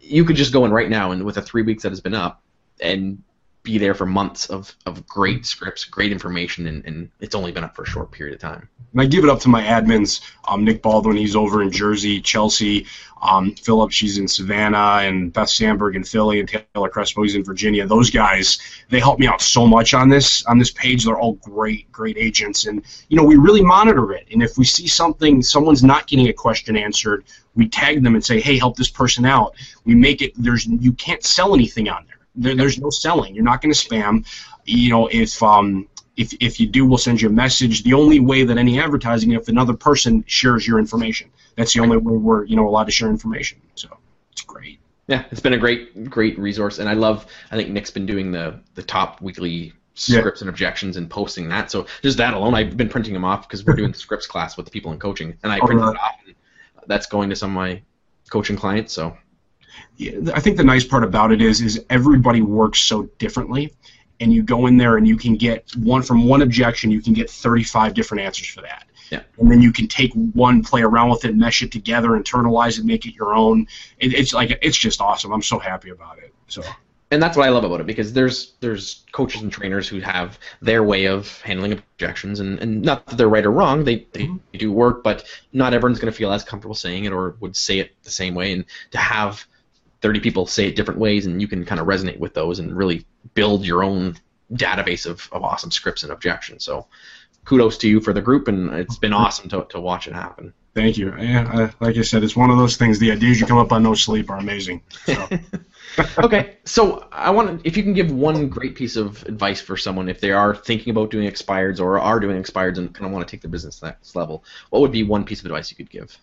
you 0.00 0.24
could 0.26 0.36
just 0.36 0.52
go 0.52 0.64
in 0.66 0.72
right 0.72 0.90
now 0.90 1.10
and 1.12 1.24
with 1.24 1.36
the 1.36 1.42
three 1.42 1.62
weeks 1.62 1.82
that 1.84 1.90
has 1.90 2.00
been 2.02 2.14
up 2.14 2.42
and 2.80 3.22
be 3.68 3.78
there 3.78 3.94
for 3.94 4.06
months 4.06 4.46
of, 4.46 4.74
of 4.86 5.06
great 5.06 5.44
scripts 5.44 5.84
great 5.84 6.12
information 6.12 6.66
and, 6.66 6.84
and 6.86 7.10
it's 7.20 7.34
only 7.34 7.52
been 7.52 7.64
up 7.64 7.76
for 7.76 7.82
a 7.82 7.86
short 7.86 8.10
period 8.10 8.34
of 8.34 8.40
time 8.40 8.68
And 8.92 9.02
I 9.02 9.06
give 9.06 9.24
it 9.24 9.30
up 9.30 9.40
to 9.40 9.48
my 9.48 9.62
admins, 9.62 10.20
um, 10.46 10.64
Nick 10.64 10.82
Baldwin, 10.82 11.16
he's 11.16 11.36
over 11.36 11.60
in 11.60 11.70
Jersey, 11.70 12.20
Chelsea, 12.20 12.86
um, 13.20 13.54
Philip, 13.54 13.90
she's 13.90 14.18
in 14.18 14.28
Savannah, 14.28 15.00
and 15.02 15.32
Beth 15.32 15.50
Sandberg 15.50 15.96
in 15.96 16.04
Philly, 16.04 16.40
and 16.40 16.48
Taylor 16.48 16.88
Crespo, 16.88 17.22
he's 17.22 17.34
in 17.34 17.44
Virginia. 17.44 17.86
Those 17.86 18.10
guys, 18.10 18.58
they 18.88 19.00
help 19.00 19.18
me 19.18 19.26
out 19.26 19.42
so 19.42 19.66
much 19.66 19.92
on 19.92 20.08
this 20.08 20.44
on 20.46 20.58
this 20.58 20.70
page. 20.70 21.04
They're 21.04 21.18
all 21.18 21.34
great, 21.34 21.90
great 21.92 22.16
agents, 22.16 22.66
and 22.66 22.82
you 23.08 23.16
know 23.16 23.24
we 23.24 23.36
really 23.36 23.62
monitor 23.62 24.12
it. 24.12 24.28
And 24.32 24.42
if 24.42 24.56
we 24.56 24.64
see 24.64 24.86
something, 24.86 25.42
someone's 25.42 25.82
not 25.82 26.06
getting 26.06 26.28
a 26.28 26.32
question 26.32 26.76
answered, 26.76 27.24
we 27.54 27.68
tag 27.68 28.02
them 28.02 28.14
and 28.14 28.24
say, 28.24 28.40
hey, 28.40 28.56
help 28.58 28.76
this 28.76 28.90
person 28.90 29.24
out. 29.24 29.54
We 29.84 29.94
make 29.94 30.22
it. 30.22 30.32
There's 30.36 30.66
you 30.66 30.92
can't 30.92 31.24
sell 31.24 31.54
anything 31.54 31.88
on 31.88 32.06
there. 32.06 32.17
There 32.38 32.54
there's 32.54 32.78
no 32.78 32.90
selling. 32.90 33.34
You're 33.34 33.44
not 33.44 33.60
going 33.62 33.72
to 33.72 33.78
spam. 33.88 34.26
You 34.64 34.90
know 34.90 35.08
if 35.08 35.42
um, 35.42 35.88
if, 36.16 36.34
if 36.40 36.58
you 36.58 36.66
do, 36.66 36.84
we'll 36.84 36.98
send 36.98 37.20
you 37.20 37.28
a 37.28 37.32
message. 37.32 37.84
The 37.84 37.94
only 37.94 38.18
way 38.18 38.42
that 38.44 38.58
any 38.58 38.80
advertising, 38.80 39.32
if 39.32 39.48
another 39.48 39.74
person 39.74 40.24
shares 40.26 40.66
your 40.66 40.78
information, 40.80 41.30
that's 41.56 41.72
the 41.74 41.80
only 41.80 41.96
way 41.96 42.16
we're 42.16 42.44
you 42.44 42.56
know 42.56 42.66
allowed 42.68 42.84
to 42.84 42.92
share 42.92 43.08
information. 43.08 43.60
So 43.74 43.88
it's 44.32 44.42
great. 44.42 44.80
Yeah, 45.06 45.24
it's 45.30 45.40
been 45.40 45.54
a 45.54 45.58
great, 45.58 46.10
great 46.10 46.38
resource, 46.38 46.78
and 46.80 46.88
I 46.88 46.92
love. 46.94 47.26
I 47.50 47.56
think 47.56 47.70
Nick's 47.70 47.90
been 47.90 48.06
doing 48.06 48.30
the 48.32 48.60
the 48.74 48.82
top 48.82 49.20
weekly 49.22 49.72
Yeah. 50.06 50.20
scripts 50.20 50.40
and 50.42 50.50
objections 50.50 50.96
and 50.96 51.08
posting 51.08 51.48
that. 51.48 51.70
So 51.70 51.86
just 52.02 52.18
that 52.18 52.34
alone, 52.34 52.54
I've 52.54 52.76
been 52.76 52.88
printing 52.90 53.14
them 53.14 53.24
off 53.24 53.48
because 53.48 53.64
we're 53.64 53.74
doing 53.74 53.90
the 53.92 53.98
scripts 54.06 54.26
class 54.26 54.56
with 54.56 54.66
the 54.66 54.70
people 54.72 54.92
in 54.92 54.98
coaching, 54.98 55.34
and 55.42 55.52
I 55.52 55.60
Oh, 55.60 55.66
printed 55.66 55.88
it 55.88 55.96
off. 56.00 56.14
And 56.26 56.34
that's 56.88 57.06
going 57.06 57.30
to 57.30 57.36
some 57.36 57.50
of 57.50 57.54
my 57.56 57.80
coaching 58.30 58.56
clients. 58.56 58.92
So 58.92 59.04
Yeah, 59.08 59.16
I 60.34 60.40
think 60.40 60.56
the 60.56 60.64
nice 60.64 60.84
part 60.84 61.04
about 61.04 61.32
it 61.32 61.42
is 61.42 61.60
is 61.60 61.84
everybody 61.90 62.42
works 62.42 62.80
so 62.80 63.02
differently, 63.18 63.72
and 64.20 64.32
you 64.32 64.42
go 64.42 64.66
in 64.66 64.76
there 64.76 64.96
and 64.96 65.06
you 65.06 65.16
can 65.16 65.36
get 65.36 65.64
one 65.76 66.02
from 66.02 66.26
one 66.26 66.42
objection, 66.42 66.90
you 66.90 67.00
can 67.00 67.12
get 67.12 67.30
35 67.30 67.94
different 67.94 68.22
answers 68.22 68.46
for 68.48 68.62
that. 68.62 68.86
Yeah. 69.10 69.22
And 69.38 69.50
then 69.50 69.62
you 69.62 69.72
can 69.72 69.88
take 69.88 70.12
one, 70.12 70.62
play 70.62 70.82
around 70.82 71.08
with 71.10 71.24
it, 71.24 71.34
mesh 71.34 71.62
it 71.62 71.72
together, 71.72 72.10
internalize 72.10 72.78
it, 72.78 72.84
make 72.84 73.06
it 73.06 73.14
your 73.14 73.34
own. 73.34 73.66
It, 73.98 74.12
it's 74.12 74.34
like 74.34 74.58
it's 74.60 74.76
just 74.76 75.00
awesome. 75.00 75.32
I'm 75.32 75.42
so 75.42 75.58
happy 75.58 75.90
about 75.90 76.18
it. 76.18 76.34
So 76.46 76.62
and 77.10 77.22
that's 77.22 77.36
what 77.36 77.46
I 77.46 77.50
love 77.50 77.64
about 77.64 77.80
it 77.80 77.86
because 77.86 78.12
there's 78.12 78.54
there's 78.60 79.04
coaches 79.12 79.42
and 79.42 79.50
trainers 79.50 79.88
who 79.88 80.00
have 80.00 80.38
their 80.60 80.82
way 80.82 81.06
of 81.06 81.40
handling 81.40 81.72
objections 81.72 82.40
and, 82.40 82.58
and 82.58 82.82
not 82.82 83.06
that 83.06 83.16
they're 83.16 83.28
right 83.28 83.46
or 83.46 83.50
wrong 83.50 83.84
they, 83.84 84.06
they 84.12 84.26
Mhm. 84.26 84.40
do 84.52 84.70
work 84.72 85.02
but 85.02 85.24
not 85.52 85.72
everyone's 85.72 85.98
going 85.98 86.12
to 86.12 86.16
feel 86.16 86.32
as 86.32 86.44
comfortable 86.44 86.74
saying 86.74 87.04
it 87.04 87.12
or 87.12 87.36
would 87.40 87.56
say 87.56 87.78
it 87.78 87.92
the 88.02 88.10
same 88.10 88.34
way 88.34 88.52
and 88.52 88.64
to 88.90 88.98
have 88.98 89.46
30 90.00 90.20
people 90.20 90.46
say 90.46 90.68
it 90.68 90.76
different 90.76 91.00
ways 91.00 91.26
and 91.26 91.40
you 91.40 91.48
can 91.48 91.64
kind 91.64 91.80
of 91.80 91.86
resonate 91.86 92.18
with 92.18 92.34
those 92.34 92.58
and 92.58 92.76
really 92.76 93.04
build 93.34 93.66
your 93.66 93.82
own 93.82 94.16
database 94.52 95.06
of, 95.06 95.28
of 95.32 95.44
awesome 95.44 95.70
scripts 95.70 96.02
and 96.02 96.12
objections 96.12 96.64
so 96.64 96.86
kudos 97.44 97.78
to 97.78 97.88
you 97.88 98.00
for 98.00 98.12
the 98.12 98.22
group 98.22 98.48
and 98.48 98.72
it's 98.74 98.98
been 98.98 99.12
awesome 99.12 99.48
to, 99.48 99.66
to 99.70 99.80
watch 99.80 100.06
it 100.06 100.14
happen 100.14 100.52
thank 100.78 100.96
you. 100.96 101.14
Yeah, 101.18 101.50
uh, 101.52 101.70
like 101.80 101.96
I 101.96 102.02
said, 102.02 102.22
it's 102.22 102.36
one 102.36 102.50
of 102.50 102.58
those 102.58 102.76
things. 102.76 102.98
The 102.98 103.10
ideas 103.10 103.40
you 103.40 103.46
come 103.46 103.58
up 103.58 103.72
on 103.72 103.82
no 103.82 103.94
sleep 103.94 104.30
are 104.30 104.38
amazing. 104.38 104.82
So. 105.04 105.28
okay, 106.18 106.56
so 106.64 107.08
I 107.10 107.30
want 107.30 107.62
if 107.64 107.76
you 107.76 107.82
can 107.82 107.94
give 107.94 108.12
one 108.12 108.48
great 108.48 108.76
piece 108.76 108.96
of 108.96 109.22
advice 109.24 109.60
for 109.60 109.76
someone 109.76 110.08
if 110.08 110.20
they 110.20 110.30
are 110.30 110.54
thinking 110.54 110.90
about 110.90 111.10
doing 111.10 111.28
expireds 111.28 111.80
or 111.80 111.98
are 111.98 112.20
doing 112.20 112.40
expireds 112.40 112.78
and 112.78 112.94
kind 112.94 113.06
of 113.06 113.12
want 113.12 113.26
to 113.26 113.30
take 113.30 113.42
their 113.42 113.50
business 113.50 113.76
to 113.76 113.80
the 113.82 113.86
next 113.88 114.14
level, 114.14 114.44
what 114.70 114.80
would 114.80 114.92
be 114.92 115.02
one 115.02 115.24
piece 115.24 115.40
of 115.40 115.46
advice 115.46 115.70
you 115.70 115.76
could 115.76 115.90
give? 115.90 116.16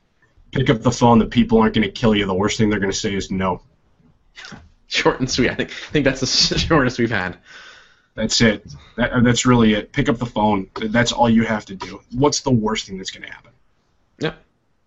Pick 0.56 0.70
up 0.70 0.82
the 0.82 0.92
phone. 0.92 1.20
The 1.20 1.26
people 1.26 1.60
aren't 1.60 1.76
going 1.76 1.86
to 1.86 1.92
kill 1.92 2.16
you. 2.16 2.26
The 2.26 2.34
worst 2.34 2.58
thing 2.58 2.70
they're 2.70 2.80
going 2.80 2.92
to 2.92 2.98
say 2.98 3.14
is 3.14 3.30
no. 3.30 3.62
Short 4.88 5.20
and 5.20 5.30
sweet. 5.30 5.50
I 5.52 5.56
think 5.56 5.70
I 5.72 5.92
think 5.92 6.06
that's 6.06 6.22
the 6.22 6.28
shortest 6.60 6.98
we've 6.98 7.12
had. 7.12 7.38
That's 8.16 8.40
it. 8.40 8.66
That, 8.96 9.24
that's 9.26 9.46
really 9.46 9.74
it. 9.74 9.92
Pick 9.92 10.08
up 10.08 10.18
the 10.18 10.26
phone. 10.26 10.70
That's 10.76 11.12
all 11.12 11.30
you 11.30 11.44
have 11.44 11.66
to 11.66 11.76
do. 11.76 12.02
What's 12.14 12.40
the 12.40 12.52
worst 12.52 12.88
thing 12.88 12.98
that's 12.98 13.12
going 13.12 13.28
to 13.28 13.34
happen? 13.34 13.52
Yep, 14.20 14.38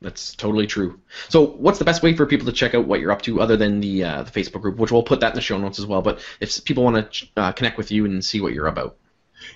that's 0.00 0.34
totally 0.34 0.66
true. 0.66 0.98
So, 1.28 1.44
what's 1.44 1.78
the 1.78 1.84
best 1.84 2.02
way 2.02 2.14
for 2.16 2.24
people 2.24 2.46
to 2.46 2.52
check 2.52 2.74
out 2.74 2.86
what 2.86 3.00
you're 3.00 3.12
up 3.12 3.20
to, 3.22 3.42
other 3.42 3.58
than 3.58 3.80
the 3.80 4.04
uh, 4.04 4.22
the 4.22 4.30
Facebook 4.30 4.62
group, 4.62 4.78
which 4.78 4.90
we'll 4.90 5.02
put 5.02 5.20
that 5.20 5.32
in 5.32 5.34
the 5.34 5.42
show 5.42 5.58
notes 5.58 5.78
as 5.78 5.84
well. 5.84 6.00
But 6.00 6.20
if 6.40 6.64
people 6.64 6.84
want 6.84 7.12
to 7.12 7.26
uh, 7.36 7.52
connect 7.52 7.76
with 7.76 7.90
you 7.92 8.06
and 8.06 8.24
see 8.24 8.40
what 8.40 8.54
you're 8.54 8.68
about, 8.68 8.96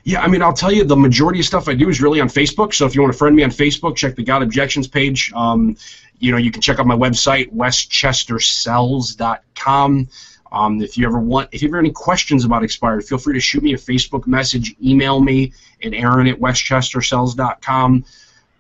Yeah, 0.05 0.20
I 0.20 0.29
mean, 0.29 0.42
I'll 0.42 0.53
tell 0.53 0.72
you, 0.72 0.85
the 0.85 0.96
majority 0.96 1.40
of 1.40 1.46
stuff 1.46 1.68
I 1.68 1.75
do 1.75 1.88
is 1.88 2.03
really 2.03 2.20
on 2.20 2.29
Facebook. 2.29 2.75
So 2.75 2.87
if 2.87 2.94
you 2.94 3.01
want 3.01 3.12
to 3.12 3.18
friend 3.18 3.35
me 3.35 3.42
on 3.42 3.51
Facebook, 3.51 3.96
check 3.96 4.16
the 4.16 4.25
Got 4.25 4.42
Objections 4.42 4.88
page. 4.88 5.33
Um, 5.35 5.77
you 6.22 6.30
know, 6.30 6.38
you 6.38 6.52
can 6.52 6.62
check 6.62 6.78
out 6.78 6.87
my 6.87 6.94
website, 6.94 7.52
westchestersells.com. 7.52 10.08
Um, 10.52 10.80
if 10.80 10.96
you 10.96 11.04
ever 11.06 11.18
want, 11.18 11.48
if 11.50 11.62
you 11.62 11.68
have 11.68 11.78
any 11.78 11.90
questions 11.90 12.44
about 12.44 12.62
expired, 12.62 13.04
feel 13.04 13.18
free 13.18 13.35
to 13.35 13.40
shoot 13.40 13.61
me 13.62 13.74
a 13.74 13.76
Facebook 13.76 14.28
message, 14.28 14.76
email 14.80 15.20
me 15.20 15.52
at 15.82 15.94
aaron 15.94 16.28
at 16.28 16.38
westchestersells.com. 16.38 18.04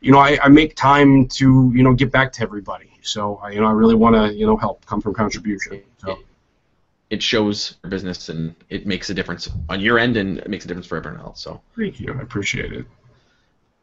You 0.00 0.10
know, 0.10 0.18
I, 0.18 0.40
I 0.42 0.48
make 0.48 0.74
time 0.74 1.28
to, 1.28 1.70
you 1.72 1.84
know, 1.84 1.92
get 1.92 2.10
back 2.10 2.32
to 2.32 2.42
everybody. 2.42 2.90
So, 3.02 3.36
I, 3.36 3.50
you 3.50 3.60
know, 3.60 3.66
I 3.66 3.72
really 3.72 3.94
want 3.94 4.16
to, 4.16 4.34
you 4.34 4.44
know, 4.44 4.56
help 4.56 4.84
come 4.84 5.00
from 5.00 5.14
contribution. 5.14 5.82
So. 5.98 6.18
it 7.10 7.22
shows 7.22 7.76
your 7.84 7.90
business 7.90 8.28
and 8.28 8.56
it 8.70 8.88
makes 8.88 9.08
a 9.10 9.14
difference 9.14 9.48
on 9.68 9.78
your 9.78 10.00
end 10.00 10.16
and 10.16 10.38
it 10.38 10.48
makes 10.48 10.64
a 10.64 10.68
difference 10.68 10.88
for 10.88 10.96
everyone 10.96 11.20
else. 11.20 11.40
So. 11.40 11.60
Thank 11.76 12.00
you. 12.00 12.12
I 12.18 12.22
appreciate 12.22 12.72
it. 12.72 12.86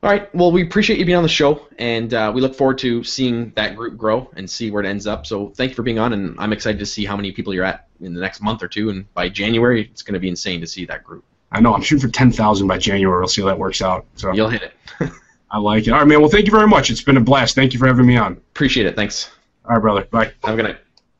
All 0.01 0.09
right. 0.09 0.33
Well, 0.33 0.51
we 0.51 0.63
appreciate 0.63 0.97
you 0.97 1.05
being 1.05 1.17
on 1.17 1.23
the 1.23 1.29
show, 1.29 1.67
and 1.77 2.13
uh, 2.13 2.31
we 2.33 2.39
look 2.39 2.55
forward 2.55 2.77
to 2.79 3.03
seeing 3.03 3.51
that 3.55 3.75
group 3.75 3.97
grow 3.97 4.29
and 4.37 4.49
see 4.49 4.71
where 4.71 4.81
it 4.81 4.87
ends 4.87 5.05
up. 5.05 5.25
So, 5.25 5.49
thank 5.49 5.71
you 5.71 5.75
for 5.75 5.83
being 5.83 5.99
on, 5.99 6.13
and 6.13 6.35
I'm 6.39 6.53
excited 6.53 6.79
to 6.79 6.85
see 6.85 7.03
how 7.03 7.17
many 7.17 7.33
people 7.33 7.53
you're 7.53 7.65
at 7.65 7.87
in 7.99 8.13
the 8.13 8.21
next 8.21 8.41
month 8.41 8.63
or 8.63 8.69
two. 8.69 8.89
And 8.91 9.13
by 9.13 9.27
January, 9.27 9.89
it's 9.91 10.01
going 10.01 10.13
to 10.13 10.19
be 10.19 10.29
insane 10.29 10.61
to 10.61 10.67
see 10.67 10.85
that 10.85 11.03
group. 11.03 11.25
I 11.51 11.59
know 11.59 11.73
I'm 11.73 11.81
shooting 11.81 12.07
for 12.07 12.13
10,000 12.13 12.67
by 12.67 12.77
January. 12.77 13.19
We'll 13.19 13.27
see 13.27 13.41
how 13.41 13.47
that 13.47 13.59
works 13.59 13.81
out. 13.81 14.05
So 14.15 14.31
You'll 14.31 14.49
hit 14.49 14.61
it. 14.61 15.11
I 15.51 15.57
like 15.57 15.87
it. 15.87 15.91
All 15.91 15.99
right, 15.99 16.07
man. 16.07 16.21
Well, 16.21 16.29
thank 16.29 16.45
you 16.45 16.51
very 16.51 16.67
much. 16.67 16.91
It's 16.91 17.01
been 17.01 17.17
a 17.17 17.21
blast. 17.21 17.55
Thank 17.55 17.73
you 17.73 17.79
for 17.79 17.87
having 17.87 18.05
me 18.05 18.17
on. 18.17 18.33
appreciate 18.33 18.85
it. 18.85 18.95
Thanks. 18.95 19.31
All 19.65 19.71
right, 19.73 19.81
brother. 19.81 20.03
Bye. 20.05 20.31
Have 20.43 20.53
a 20.53 20.55
good 20.55 20.63
night. 20.63 20.77